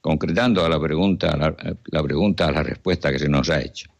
concretando 0.00 0.64
a 0.64 0.70
la 0.70 0.80
pregunta, 0.80 1.36
la, 1.36 1.54
la 1.84 2.02
pregunta 2.02 2.48
a 2.48 2.52
la 2.52 2.62
respuesta 2.62 3.12
que 3.12 3.18
se 3.18 3.28
nos 3.28 3.50
ha 3.50 3.60
hecho, 3.60 3.90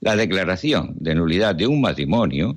la 0.00 0.16
declaración 0.16 0.94
de 0.98 1.14
nulidad 1.14 1.54
de 1.54 1.66
un 1.66 1.82
matrimonio 1.82 2.56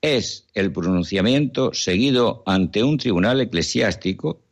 es 0.00 0.46
el 0.54 0.70
pronunciamiento 0.70 1.74
seguido 1.74 2.44
ante 2.46 2.84
un 2.84 2.98
tribunal 2.98 3.40
eclesiástico 3.40 4.45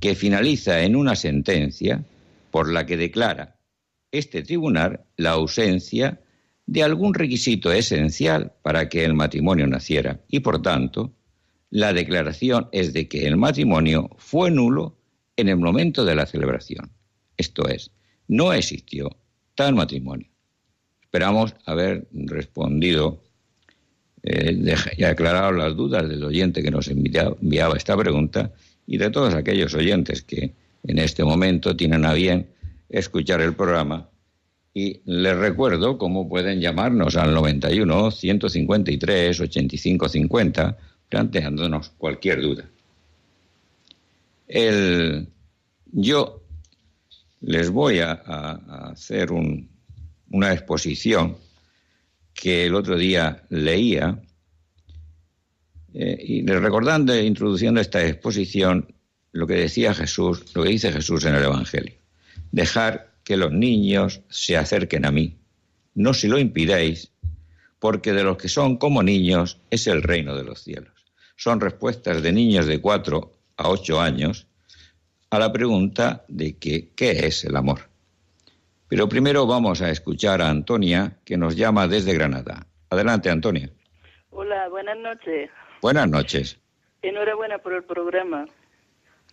que 0.00 0.14
finaliza 0.14 0.82
en 0.82 0.96
una 0.96 1.16
sentencia 1.16 2.04
por 2.50 2.72
la 2.72 2.86
que 2.86 2.96
declara 2.96 3.56
este 4.12 4.42
tribunal 4.42 5.00
la 5.16 5.30
ausencia 5.30 6.20
de 6.66 6.82
algún 6.82 7.14
requisito 7.14 7.72
esencial 7.72 8.52
para 8.62 8.88
que 8.88 9.04
el 9.04 9.14
matrimonio 9.14 9.66
naciera 9.66 10.20
y, 10.28 10.40
por 10.40 10.62
tanto, 10.62 11.14
la 11.70 11.92
declaración 11.92 12.68
es 12.72 12.92
de 12.92 13.08
que 13.08 13.26
el 13.26 13.36
matrimonio 13.36 14.10
fue 14.18 14.50
nulo 14.50 14.96
en 15.36 15.48
el 15.48 15.56
momento 15.56 16.04
de 16.04 16.14
la 16.14 16.26
celebración. 16.26 16.90
Esto 17.36 17.68
es, 17.68 17.90
no 18.26 18.52
existió 18.52 19.16
tal 19.54 19.74
matrimonio. 19.74 20.28
Esperamos 21.02 21.54
haber 21.64 22.06
respondido 22.12 23.22
eh, 24.22 24.76
y 24.96 25.04
aclarado 25.04 25.52
las 25.52 25.74
dudas 25.74 26.08
del 26.08 26.22
oyente 26.22 26.62
que 26.62 26.70
nos 26.70 26.88
enviaba 26.88 27.76
esta 27.76 27.96
pregunta 27.96 28.52
y 28.88 28.96
de 28.96 29.10
todos 29.10 29.34
aquellos 29.34 29.74
oyentes 29.74 30.22
que 30.22 30.54
en 30.82 30.98
este 30.98 31.22
momento 31.22 31.76
tienen 31.76 32.06
a 32.06 32.14
bien 32.14 32.48
escuchar 32.88 33.42
el 33.42 33.54
programa. 33.54 34.08
Y 34.72 35.02
les 35.04 35.36
recuerdo 35.36 35.98
cómo 35.98 36.26
pueden 36.26 36.60
llamarnos 36.60 37.16
al 37.16 37.34
91 37.34 38.10
153 38.10 39.40
85 39.40 40.08
50 40.08 40.78
planteándonos 41.10 41.90
cualquier 41.98 42.40
duda. 42.40 42.64
El, 44.46 45.28
yo 45.92 46.42
les 47.42 47.68
voy 47.68 47.98
a, 47.98 48.12
hacer 48.90 49.28
una 50.30 50.52
exposición 50.54 51.36
que 52.32 52.64
el 52.64 52.74
otro 52.74 52.96
día 52.96 53.42
leía, 53.50 54.22
eh, 55.94 56.16
y 56.20 56.46
recordando, 56.46 57.18
introduciendo 57.18 57.80
esta 57.80 58.06
exposición, 58.06 58.94
lo 59.32 59.46
que 59.46 59.54
decía 59.54 59.94
Jesús, 59.94 60.54
lo 60.54 60.62
que 60.62 60.70
dice 60.70 60.92
Jesús 60.92 61.24
en 61.24 61.34
el 61.34 61.44
Evangelio. 61.44 61.94
Dejar 62.52 63.12
que 63.24 63.36
los 63.36 63.52
niños 63.52 64.22
se 64.28 64.56
acerquen 64.56 65.04
a 65.04 65.10
mí. 65.10 65.36
No 65.94 66.14
si 66.14 66.28
lo 66.28 66.38
impidéis, 66.38 67.12
porque 67.78 68.12
de 68.12 68.24
los 68.24 68.36
que 68.36 68.48
son 68.48 68.76
como 68.76 69.02
niños 69.02 69.60
es 69.70 69.86
el 69.86 70.02
reino 70.02 70.36
de 70.36 70.44
los 70.44 70.62
cielos. 70.62 70.92
Son 71.36 71.60
respuestas 71.60 72.22
de 72.22 72.32
niños 72.32 72.66
de 72.66 72.80
cuatro 72.80 73.32
a 73.56 73.68
ocho 73.68 74.00
años 74.00 74.46
a 75.30 75.38
la 75.38 75.52
pregunta 75.52 76.24
de 76.28 76.56
que, 76.56 76.90
qué 76.96 77.26
es 77.26 77.44
el 77.44 77.56
amor. 77.56 77.80
Pero 78.88 79.08
primero 79.08 79.46
vamos 79.46 79.82
a 79.82 79.90
escuchar 79.90 80.40
a 80.40 80.48
Antonia, 80.48 81.18
que 81.24 81.36
nos 81.36 81.54
llama 81.54 81.86
desde 81.86 82.14
Granada. 82.14 82.66
Adelante, 82.88 83.28
Antonia. 83.28 83.70
Hola, 84.30 84.68
buenas 84.70 84.96
noches. 84.98 85.50
Buenas 85.80 86.08
noches. 86.08 86.60
Enhorabuena 87.02 87.58
por 87.58 87.72
el 87.72 87.84
programa. 87.84 88.46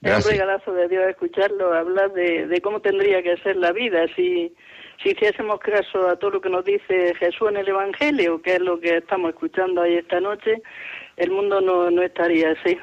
Es 0.02 0.26
un 0.26 0.32
regalazo 0.32 0.74
de 0.74 0.88
Dios 0.88 1.04
escucharlo, 1.10 1.74
hablar 1.74 2.12
de, 2.14 2.60
cómo 2.62 2.80
tendría 2.80 3.24
que 3.24 3.38
ser 3.38 3.56
la 3.56 3.72
vida 3.72 4.06
si, 4.16 4.54
si 5.02 5.10
hiciésemos 5.10 5.60
caso 5.60 6.08
a 6.08 6.18
todo 6.18 6.32
lo 6.32 6.42
que 6.42 6.50
nos 6.50 6.64
dice 6.64 7.16
Jesús 7.16 7.50
en 7.50 7.58
el 7.58 7.70
Evangelio, 7.70 8.40
que 8.42 8.56
es 8.56 8.60
lo 8.60 8.80
que 8.80 8.98
estamos 8.98 9.32
escuchando 9.32 9.82
ahí 9.82 9.96
esta 9.96 10.20
noche, 10.20 10.62
el 11.18 11.32
mundo 11.32 11.60
no, 11.62 11.90
no 11.90 12.04
estaría 12.04 12.52
así. 12.52 12.78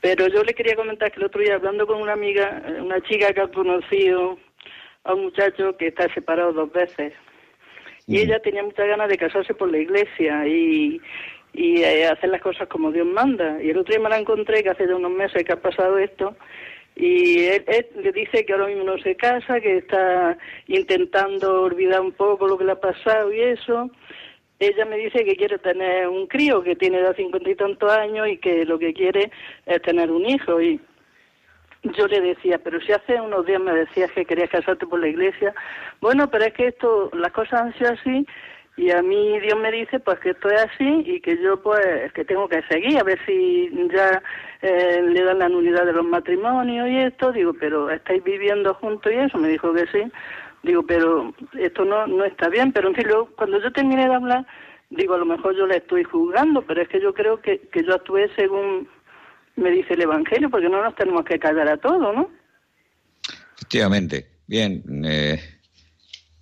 Pero 0.00 0.28
yo 0.28 0.42
le 0.42 0.54
quería 0.54 0.76
comentar 0.76 1.12
que 1.12 1.20
el 1.20 1.26
otro 1.26 1.42
día, 1.42 1.56
hablando 1.56 1.86
con 1.86 2.00
una 2.00 2.12
amiga, 2.12 2.62
una 2.80 3.00
chica 3.02 3.34
que 3.34 3.40
ha 3.42 3.48
conocido 3.48 4.38
a 5.04 5.12
un 5.12 5.24
muchacho 5.24 5.76
que 5.76 5.88
está 5.88 6.12
separado 6.14 6.52
dos 6.52 6.72
veces. 6.72 7.12
Y 8.06 8.20
ella 8.20 8.38
tenía 8.38 8.62
muchas 8.62 8.86
ganas 8.86 9.08
de 9.08 9.18
casarse 9.18 9.52
por 9.52 9.70
la 9.70 9.78
iglesia 9.78 10.46
y, 10.46 11.00
y 11.56 11.82
eh, 11.82 12.06
hacer 12.06 12.28
las 12.28 12.42
cosas 12.42 12.68
como 12.68 12.92
Dios 12.92 13.06
manda. 13.06 13.62
Y 13.62 13.70
el 13.70 13.78
otro 13.78 13.92
día 13.92 14.02
me 14.02 14.10
la 14.10 14.18
encontré, 14.18 14.62
que 14.62 14.70
hace 14.70 14.86
ya 14.86 14.94
unos 14.94 15.10
meses 15.10 15.42
que 15.42 15.52
ha 15.52 15.60
pasado 15.60 15.98
esto, 15.98 16.36
y 16.94 17.44
él, 17.44 17.64
le 17.96 18.12
dice 18.12 18.44
que 18.44 18.52
ahora 18.52 18.66
mismo 18.66 18.84
no 18.84 18.98
se 18.98 19.16
casa, 19.16 19.60
que 19.60 19.78
está 19.78 20.36
intentando 20.66 21.62
olvidar 21.62 22.00
un 22.00 22.12
poco 22.12 22.46
lo 22.46 22.56
que 22.56 22.64
le 22.64 22.72
ha 22.72 22.80
pasado 22.80 23.32
y 23.32 23.40
eso. 23.40 23.90
Ella 24.58 24.86
me 24.86 24.96
dice 24.96 25.24
que 25.24 25.36
quiere 25.36 25.58
tener 25.58 26.08
un 26.08 26.26
crío, 26.26 26.62
que 26.62 26.76
tiene 26.76 27.02
ya 27.02 27.12
cincuenta 27.14 27.50
y 27.50 27.54
tantos 27.54 27.92
años 27.92 28.28
y 28.28 28.38
que 28.38 28.64
lo 28.64 28.78
que 28.78 28.94
quiere 28.94 29.30
es 29.66 29.82
tener 29.82 30.10
un 30.10 30.24
hijo. 30.24 30.60
Y 30.60 30.80
yo 31.82 32.06
le 32.06 32.20
decía, 32.22 32.58
pero 32.58 32.80
si 32.80 32.92
hace 32.92 33.20
unos 33.20 33.44
días 33.44 33.60
me 33.60 33.72
decías 33.72 34.10
que 34.12 34.24
querías 34.24 34.48
casarte 34.48 34.86
por 34.86 34.98
la 34.98 35.08
iglesia, 35.08 35.54
bueno, 36.00 36.30
pero 36.30 36.46
es 36.46 36.54
que 36.54 36.68
esto, 36.68 37.10
las 37.12 37.32
cosas 37.32 37.60
han 37.60 37.74
sido 37.74 37.90
así 37.92 38.26
y 38.76 38.90
a 38.90 39.02
mí 39.02 39.40
Dios 39.40 39.58
me 39.58 39.72
dice 39.72 40.00
pues 40.00 40.18
que 40.20 40.30
esto 40.30 40.50
es 40.50 40.60
así 40.60 41.02
y 41.06 41.20
que 41.20 41.42
yo 41.42 41.62
pues 41.62 42.12
que 42.12 42.24
tengo 42.24 42.48
que 42.48 42.62
seguir 42.68 42.98
a 42.98 43.04
ver 43.04 43.18
si 43.24 43.70
ya 43.92 44.22
eh, 44.62 45.02
le 45.02 45.24
dan 45.24 45.38
la 45.38 45.48
nulidad 45.48 45.86
de 45.86 45.94
los 45.94 46.04
matrimonios 46.04 46.88
y 46.88 46.98
esto, 46.98 47.32
digo, 47.32 47.54
pero 47.54 47.90
estáis 47.90 48.22
viviendo 48.22 48.74
juntos 48.74 49.10
y 49.12 49.16
eso, 49.16 49.38
me 49.38 49.48
dijo 49.48 49.72
que 49.72 49.86
sí, 49.86 50.02
digo, 50.62 50.82
pero 50.82 51.34
esto 51.58 51.84
no, 51.84 52.06
no 52.06 52.24
está 52.24 52.48
bien, 52.48 52.72
pero 52.72 52.88
en 52.88 52.94
fin, 52.94 53.06
luego, 53.06 53.30
cuando 53.36 53.60
yo 53.62 53.72
terminé 53.72 54.06
de 54.06 54.14
hablar, 54.14 54.46
digo, 54.90 55.14
a 55.14 55.18
lo 55.18 55.26
mejor 55.26 55.56
yo 55.56 55.66
le 55.66 55.78
estoy 55.78 56.04
juzgando, 56.04 56.62
pero 56.62 56.82
es 56.82 56.88
que 56.88 57.00
yo 57.00 57.14
creo 57.14 57.40
que, 57.40 57.60
que 57.72 57.82
yo 57.82 57.94
actué 57.94 58.30
según 58.36 58.88
me 59.56 59.70
dice 59.70 59.94
el 59.94 60.02
Evangelio, 60.02 60.50
porque 60.50 60.68
no 60.68 60.82
nos 60.82 60.94
tenemos 60.96 61.24
que 61.24 61.38
callar 61.38 61.68
a 61.68 61.78
todo, 61.78 62.12
¿no? 62.12 62.30
Efectivamente. 63.56 64.26
Bien, 64.46 64.82
eh, 65.04 65.40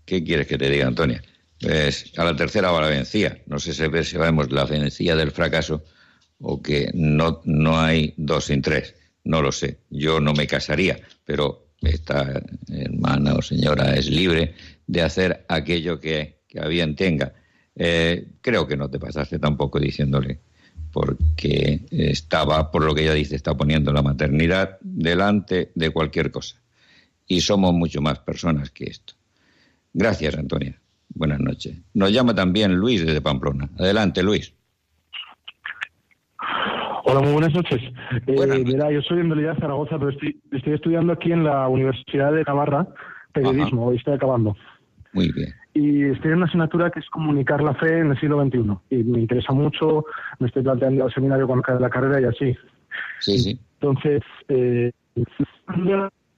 ¿qué 0.04 0.22
quieres 0.22 0.48
que 0.48 0.58
te 0.58 0.68
diga, 0.68 0.88
Antonia? 0.88 1.22
Pues 1.60 2.12
a 2.16 2.24
la 2.24 2.36
tercera 2.36 2.70
va 2.70 2.82
la 2.82 2.88
vencía. 2.88 3.42
No 3.46 3.58
sé 3.58 3.72
si 3.72 4.04
sabemos 4.04 4.50
la 4.50 4.64
vencía 4.64 5.16
del 5.16 5.30
fracaso 5.30 5.84
o 6.38 6.60
que 6.60 6.90
no, 6.94 7.40
no 7.44 7.80
hay 7.80 8.14
dos 8.16 8.46
sin 8.46 8.62
tres. 8.62 8.94
No 9.24 9.40
lo 9.40 9.52
sé. 9.52 9.78
Yo 9.90 10.20
no 10.20 10.34
me 10.34 10.46
casaría, 10.46 10.98
pero 11.24 11.68
esta 11.80 12.42
hermana 12.68 13.34
o 13.34 13.42
señora 13.42 13.94
es 13.94 14.08
libre 14.08 14.54
de 14.86 15.02
hacer 15.02 15.44
aquello 15.48 16.00
que, 16.00 16.40
a 16.60 16.68
bien 16.68 16.96
tenga. 16.96 17.32
Eh, 17.76 18.28
creo 18.40 18.66
que 18.66 18.76
no 18.76 18.90
te 18.90 18.98
pasaste 18.98 19.38
tampoco 19.38 19.80
diciéndole 19.80 20.40
porque 20.94 21.80
estaba, 21.90 22.70
por 22.70 22.84
lo 22.84 22.94
que 22.94 23.02
ella 23.02 23.14
dice, 23.14 23.34
está 23.34 23.56
poniendo 23.56 23.92
la 23.92 24.02
maternidad 24.02 24.78
delante 24.80 25.72
de 25.74 25.90
cualquier 25.90 26.30
cosa. 26.30 26.62
Y 27.26 27.40
somos 27.40 27.74
mucho 27.74 28.00
más 28.00 28.20
personas 28.20 28.70
que 28.70 28.84
esto. 28.84 29.14
Gracias, 29.92 30.36
Antonia. 30.36 30.80
Buenas 31.14 31.40
noches. 31.40 31.76
Nos 31.94 32.12
llama 32.12 32.34
también 32.34 32.74
Luis 32.74 33.04
desde 33.04 33.20
Pamplona. 33.20 33.68
Adelante, 33.78 34.22
Luis. 34.22 34.54
Hola, 37.04 37.20
muy 37.20 37.32
buenas 37.32 37.54
noches. 37.54 37.80
Eh, 38.26 38.64
mira, 38.64 38.90
yo 38.90 39.02
soy 39.02 39.20
en 39.20 39.28
realidad 39.28 39.54
de 39.54 39.60
Zaragoza, 39.60 39.98
pero 39.98 40.10
estoy, 40.10 40.40
estudiando 40.74 41.12
aquí 41.12 41.32
en 41.32 41.44
la 41.44 41.68
Universidad 41.68 42.32
de 42.32 42.42
Navarra, 42.44 42.88
periodismo, 43.32 43.86
hoy 43.86 43.96
estoy 43.96 44.14
acabando. 44.14 44.56
Muy 45.12 45.30
bien 45.30 45.54
y 45.74 46.04
estoy 46.04 46.30
en 46.30 46.36
una 46.38 46.46
asignatura 46.46 46.90
que 46.90 47.00
es 47.00 47.10
comunicar 47.10 47.60
la 47.60 47.74
fe 47.74 47.98
en 47.98 48.12
el 48.12 48.20
siglo 48.20 48.42
XXI. 48.42 48.78
Y 48.90 49.02
me 49.02 49.20
interesa 49.20 49.52
mucho, 49.52 50.04
me 50.38 50.46
estoy 50.46 50.62
planteando 50.62 51.06
el 51.06 51.12
seminario 51.12 51.46
cuando 51.46 51.62
acabe 51.62 51.80
la 51.80 51.90
carrera 51.90 52.20
y 52.20 52.24
así. 52.24 52.56
Sí, 53.18 53.38
sí. 53.38 53.60
Entonces, 53.80 54.22
eh, 54.48 54.92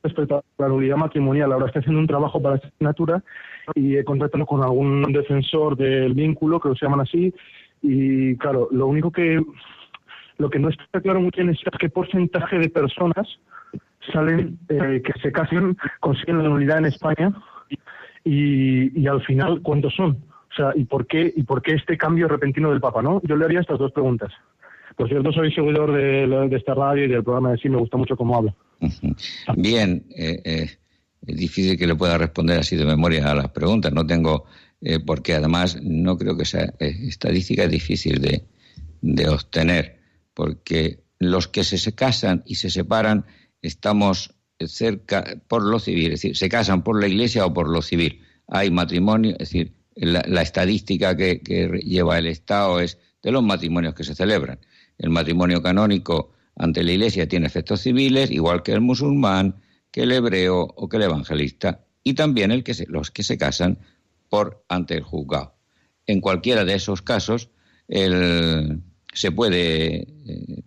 respecto 0.07 0.37
a 0.37 0.43
la 0.59 0.69
nulidad 0.69 0.97
matrimonial, 0.97 1.53
ahora 1.53 1.67
estoy 1.67 1.81
haciendo 1.81 2.01
un 2.01 2.07
trabajo 2.07 2.41
para 2.41 2.57
esta 2.57 2.69
asignatura 2.69 3.23
y 3.75 3.97
he 3.97 4.05
contactado 4.05 4.47
con 4.47 4.63
algún 4.63 5.03
defensor 5.13 5.77
del 5.77 6.15
vínculo, 6.15 6.61
que 6.61 6.69
lo 6.69 6.75
llaman 6.75 7.01
así, 7.01 7.33
y 7.83 8.37
claro, 8.37 8.69
lo 8.71 8.87
único 8.87 9.11
que 9.11 9.41
lo 10.39 10.51
que 10.51 10.59
no 10.59 10.69
está 10.69 11.01
claro 11.01 11.21
muy 11.21 11.31
bien 11.35 11.49
es 11.51 11.59
qué 11.79 11.89
porcentaje 11.89 12.59
de 12.59 12.69
personas 12.69 13.27
salen 14.13 14.59
eh, 14.69 15.03
que 15.05 15.13
se 15.21 15.33
casen, 15.33 15.77
consiguen 16.01 16.43
la 16.43 16.49
nulidad 16.49 16.79
en 16.79 16.87
España 16.87 17.33
y, 18.25 19.01
y 19.01 19.07
al 19.07 19.23
final 19.23 19.61
cuántos 19.63 19.95
son. 19.95 20.19
O 20.51 20.55
sea, 20.55 20.73
¿y 20.75 20.85
por 20.85 21.07
qué 21.07 21.33
y 21.35 21.43
por 21.43 21.63
qué 21.63 21.73
este 21.73 21.97
cambio 21.97 22.29
repentino 22.29 22.71
del 22.71 22.81
Papa, 22.81 23.03
no? 23.03 23.21
Yo 23.25 23.37
le 23.37 23.45
haría 23.45 23.61
estas 23.61 23.79
dos 23.79 23.93
preguntas. 23.93 24.33
Por 24.97 25.09
cierto, 25.09 25.33
soy 25.33 25.53
seguidor 25.53 25.93
de, 25.93 26.27
de 26.27 26.57
esta 26.57 26.75
radio 26.75 27.05
y 27.05 27.09
del 27.09 27.25
programa 27.25 27.51
de 27.51 27.59
sí, 27.59 27.69
me 27.69 27.77
gusta 27.77 27.97
mucho 27.99 28.17
cómo 28.17 28.37
habla. 28.37 28.55
Bien, 29.57 30.07
eh, 30.15 30.41
eh, 30.45 30.79
es 31.27 31.37
difícil 31.37 31.79
que 31.79 31.87
le 31.87 31.95
pueda 31.95 32.19
responder 32.19 32.61
así 32.61 32.77
de 32.77 32.85
memoria 32.85 33.31
a 33.31 33.35
las 33.35 33.51
preguntas. 33.51 33.93
No 33.93 34.07
tengo 34.07 34.45
eh, 34.81 35.01
porque 35.01 35.35
además 35.35 35.79
no 35.83 36.17
creo 36.17 36.37
que 36.37 36.45
esa 36.45 36.75
estadística 36.79 37.65
es 37.65 37.71
difícil 37.71 38.21
de, 38.21 38.45
de 39.01 39.29
obtener, 39.29 40.01
porque 40.35 41.01
los 41.19 41.49
que 41.49 41.65
se, 41.65 41.95
casan 41.95 42.43
y 42.47 42.57
se 42.57 42.71
separan 42.71 43.25
estamos 43.63 44.35
cerca 44.59 45.25
por 45.49 45.63
lo 45.63 45.79
civil, 45.79 46.13
es 46.13 46.23
decir, 46.23 46.37
se 46.37 46.49
casan 46.49 46.83
por 46.83 47.01
la 47.01 47.09
iglesia 47.09 47.47
o 47.47 47.53
por 47.53 47.69
lo 47.69 47.83
civil. 47.83 48.23
Hay 48.49 48.71
matrimonio, 48.71 49.33
es 49.33 49.51
decir, 49.51 49.75
la, 49.97 50.43
estadística 50.43 51.17
que, 51.17 51.41
lleva 51.85 52.19
el 52.19 52.27
Estado 52.27 52.81
es 52.81 52.99
de 53.23 53.33
los 53.33 53.43
matrimonios 53.43 53.95
que 53.95 54.05
se 54.05 54.15
celebran. 54.15 54.61
El 54.99 55.11
matrimonio 55.11 55.63
canónico 55.63 56.33
ante 56.57 56.83
la 56.83 56.93
iglesia 56.93 57.29
tiene 57.29 57.47
efectos 57.47 57.83
civiles, 57.83 58.31
igual 58.31 58.63
que 58.63 58.73
el 58.73 58.81
musulmán, 58.81 59.57
que 59.91 60.03
el 60.03 60.13
hebreo 60.13 60.63
o 60.63 60.89
que 60.89 60.97
el 60.97 61.05
evangelista, 61.05 61.85
y 62.03 62.15
también 62.15 62.51
el 62.51 62.65
que 62.65 62.75
los 62.89 63.11
que 63.11 63.23
se 63.23 63.39
casan 63.39 63.79
por 64.29 64.65
ante 64.69 64.95
el 64.95 65.03
juzgado. 65.03 65.55
En 66.07 66.21
cualquiera 66.21 66.65
de 66.65 66.75
esos 66.75 67.03
casos, 67.03 67.51
se 67.89 69.33
puede 69.33 69.97
eh, 69.97 70.63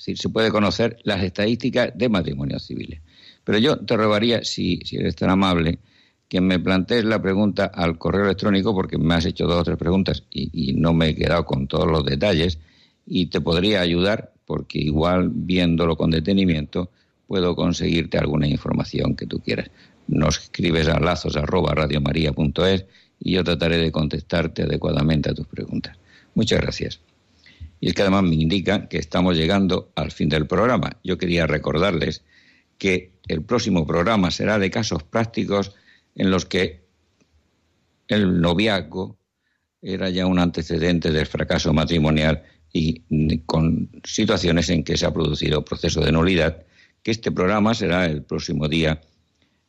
se 0.00 0.28
puede 0.28 0.50
conocer 0.50 0.98
las 1.04 1.22
estadísticas 1.22 1.92
de 1.94 2.08
matrimonios 2.08 2.66
civiles. 2.66 3.00
Pero 3.44 3.58
yo 3.58 3.78
te 3.78 3.96
robaría, 3.96 4.44
si, 4.44 4.80
si 4.84 4.96
eres 4.96 5.16
tan 5.16 5.30
amable, 5.30 5.78
que 6.28 6.40
me 6.40 6.58
plantees 6.58 7.04
la 7.04 7.20
pregunta 7.20 7.66
al 7.66 7.98
correo 7.98 8.24
electrónico, 8.24 8.72
porque 8.74 8.98
me 8.98 9.14
has 9.14 9.26
hecho 9.26 9.46
dos 9.46 9.60
o 9.60 9.64
tres 9.64 9.76
preguntas 9.76 10.24
y, 10.30 10.74
no 10.74 10.92
me 10.92 11.08
he 11.08 11.14
quedado 11.14 11.44
con 11.44 11.66
todos 11.66 11.86
los 11.86 12.04
detalles, 12.04 12.58
y 13.06 13.26
te 13.26 13.40
podría 13.40 13.80
ayudar, 13.80 14.32
porque 14.50 14.80
igual 14.80 15.30
viéndolo 15.32 15.96
con 15.96 16.10
detenimiento 16.10 16.90
puedo 17.28 17.54
conseguirte 17.54 18.18
alguna 18.18 18.48
información 18.48 19.14
que 19.14 19.24
tú 19.24 19.38
quieras. 19.38 19.70
Nos 20.08 20.38
escribes 20.38 20.88
a 20.88 20.98
lazos 20.98 21.36
y 23.20 23.32
yo 23.32 23.44
trataré 23.44 23.78
de 23.78 23.92
contestarte 23.92 24.64
adecuadamente 24.64 25.30
a 25.30 25.34
tus 25.34 25.46
preguntas. 25.46 25.96
Muchas 26.34 26.60
gracias. 26.62 27.00
Y 27.78 27.90
es 27.90 27.94
que 27.94 28.02
además 28.02 28.24
me 28.24 28.34
indica 28.34 28.88
que 28.88 28.98
estamos 28.98 29.36
llegando 29.36 29.92
al 29.94 30.10
fin 30.10 30.28
del 30.28 30.48
programa. 30.48 30.96
Yo 31.04 31.16
quería 31.16 31.46
recordarles 31.46 32.24
que 32.76 33.12
el 33.28 33.42
próximo 33.42 33.86
programa 33.86 34.32
será 34.32 34.58
de 34.58 34.68
casos 34.68 35.04
prácticos 35.04 35.76
en 36.16 36.32
los 36.32 36.44
que 36.44 36.82
el 38.08 38.40
noviazgo 38.40 39.16
era 39.80 40.10
ya 40.10 40.26
un 40.26 40.40
antecedente 40.40 41.12
del 41.12 41.26
fracaso 41.26 41.72
matrimonial 41.72 42.42
y 42.72 43.38
con 43.46 43.90
situaciones 44.04 44.68
en 44.70 44.84
que 44.84 44.96
se 44.96 45.06
ha 45.06 45.12
producido 45.12 45.64
proceso 45.64 46.00
de 46.00 46.12
nulidad, 46.12 46.64
que 47.02 47.10
este 47.10 47.32
programa 47.32 47.74
será 47.74 48.06
el 48.06 48.22
próximo 48.22 48.68
día 48.68 49.00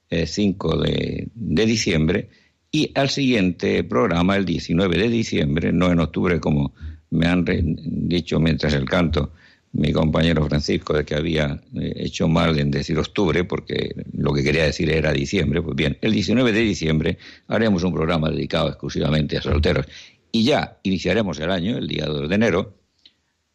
5 0.09 0.83
eh, 0.85 0.87
de, 0.87 1.27
de 1.33 1.65
diciembre 1.65 2.29
y 2.71 2.91
al 2.95 3.09
siguiente 3.09 3.83
programa, 3.83 4.37
el 4.37 4.45
19 4.45 4.97
de 4.97 5.09
diciembre, 5.09 5.73
no 5.73 5.91
en 5.91 5.99
octubre 5.99 6.39
como 6.39 6.73
me 7.09 7.27
han 7.27 7.45
dicho 7.45 8.39
mientras 8.39 8.73
el 8.73 8.85
canto 8.85 9.31
mi 9.73 9.93
compañero 9.93 10.45
Francisco 10.47 10.93
de 10.93 11.05
que 11.05 11.15
había 11.15 11.61
eh, 11.75 11.93
hecho 11.95 12.27
mal 12.27 12.57
en 12.59 12.71
decir 12.71 12.97
octubre 12.97 13.43
porque 13.45 13.95
lo 14.13 14.33
que 14.33 14.43
quería 14.43 14.65
decir 14.65 14.89
era 14.89 15.13
diciembre. 15.13 15.61
Pues 15.61 15.75
bien, 15.75 15.97
el 16.01 16.11
19 16.11 16.51
de 16.51 16.59
diciembre 16.59 17.17
haremos 17.47 17.83
un 17.83 17.93
programa 17.93 18.29
dedicado 18.29 18.69
exclusivamente 18.69 19.37
a 19.37 19.41
solteros 19.41 19.85
y 20.31 20.43
ya 20.43 20.79
iniciaremos 20.83 21.39
el 21.39 21.51
año, 21.51 21.77
el 21.77 21.87
día 21.87 22.05
2 22.05 22.29
de 22.29 22.35
enero, 22.35 22.80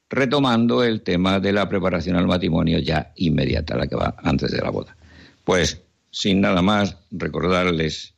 retomando 0.09 0.85
el 0.85 1.03
tema 1.03 1.41
de 1.41 1.53
la 1.53 1.69
preparación 1.69 2.17
al 2.17 2.27
matrimonio 2.27 2.79
ya 2.79 3.13
inmediata, 3.17 3.77
la 3.77 3.87
que 3.87 3.97
va 3.97 4.15
antes 4.23 4.53
de 4.53 4.61
la 4.61 4.71
boda. 4.71 4.97
Pues 5.45 5.83
sin 6.11 6.41
nada 6.41 6.63
más, 6.63 6.97
recordarles 7.11 8.15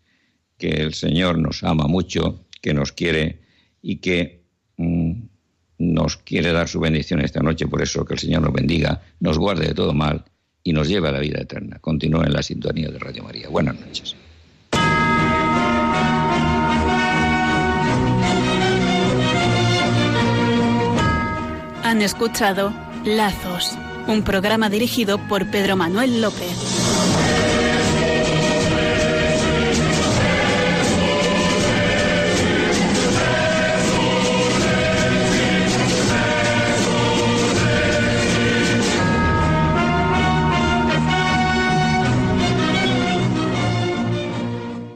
que 0.57 0.69
el 0.69 0.95
Señor 0.95 1.39
nos 1.39 1.65
ama 1.65 1.87
mucho, 1.87 2.45
que 2.61 2.75
nos 2.75 2.93
quiere 2.93 3.41
y 3.83 3.97
que 3.97 4.43
mm, 4.77 5.13
nos 5.79 6.17
quiere 6.17 6.53
dar 6.53 6.69
su 6.69 6.81
bendición 6.81 7.21
esta 7.21 7.41
noche, 7.41 7.67
por 7.67 7.83
eso 7.83 8.05
que 8.05 8.15
el 8.15 8.21
Señor 8.21 8.43
nos 8.43 8.53
bendiga, 8.53 9.03
nos 9.21 9.39
guarde 9.39 9.69
de 9.69 9.75
todo 9.75 9.95
mal 9.95 10.25
y 10.63 10.73
nos 10.73 10.89
lleve 10.89 11.09
a 11.09 11.13
la 11.13 11.21
vida 11.21 11.41
eterna. 11.41 11.79
Continúe 11.81 12.25
en 12.25 12.33
la 12.33 12.43
sintonía 12.43 12.91
de 12.91 12.99
Radio 12.99 13.23
María. 13.25 13.49
Buenas 13.49 13.81
noches. 13.81 14.15
Han 21.89 22.03
escuchado 22.03 22.71
Lazos, 23.07 23.73
un 24.09 24.23
programa 24.23 24.69
dirigido 24.69 25.17
por 25.27 25.51
Pedro 25.51 25.75
Manuel 25.75 26.21
López. 26.21 27.58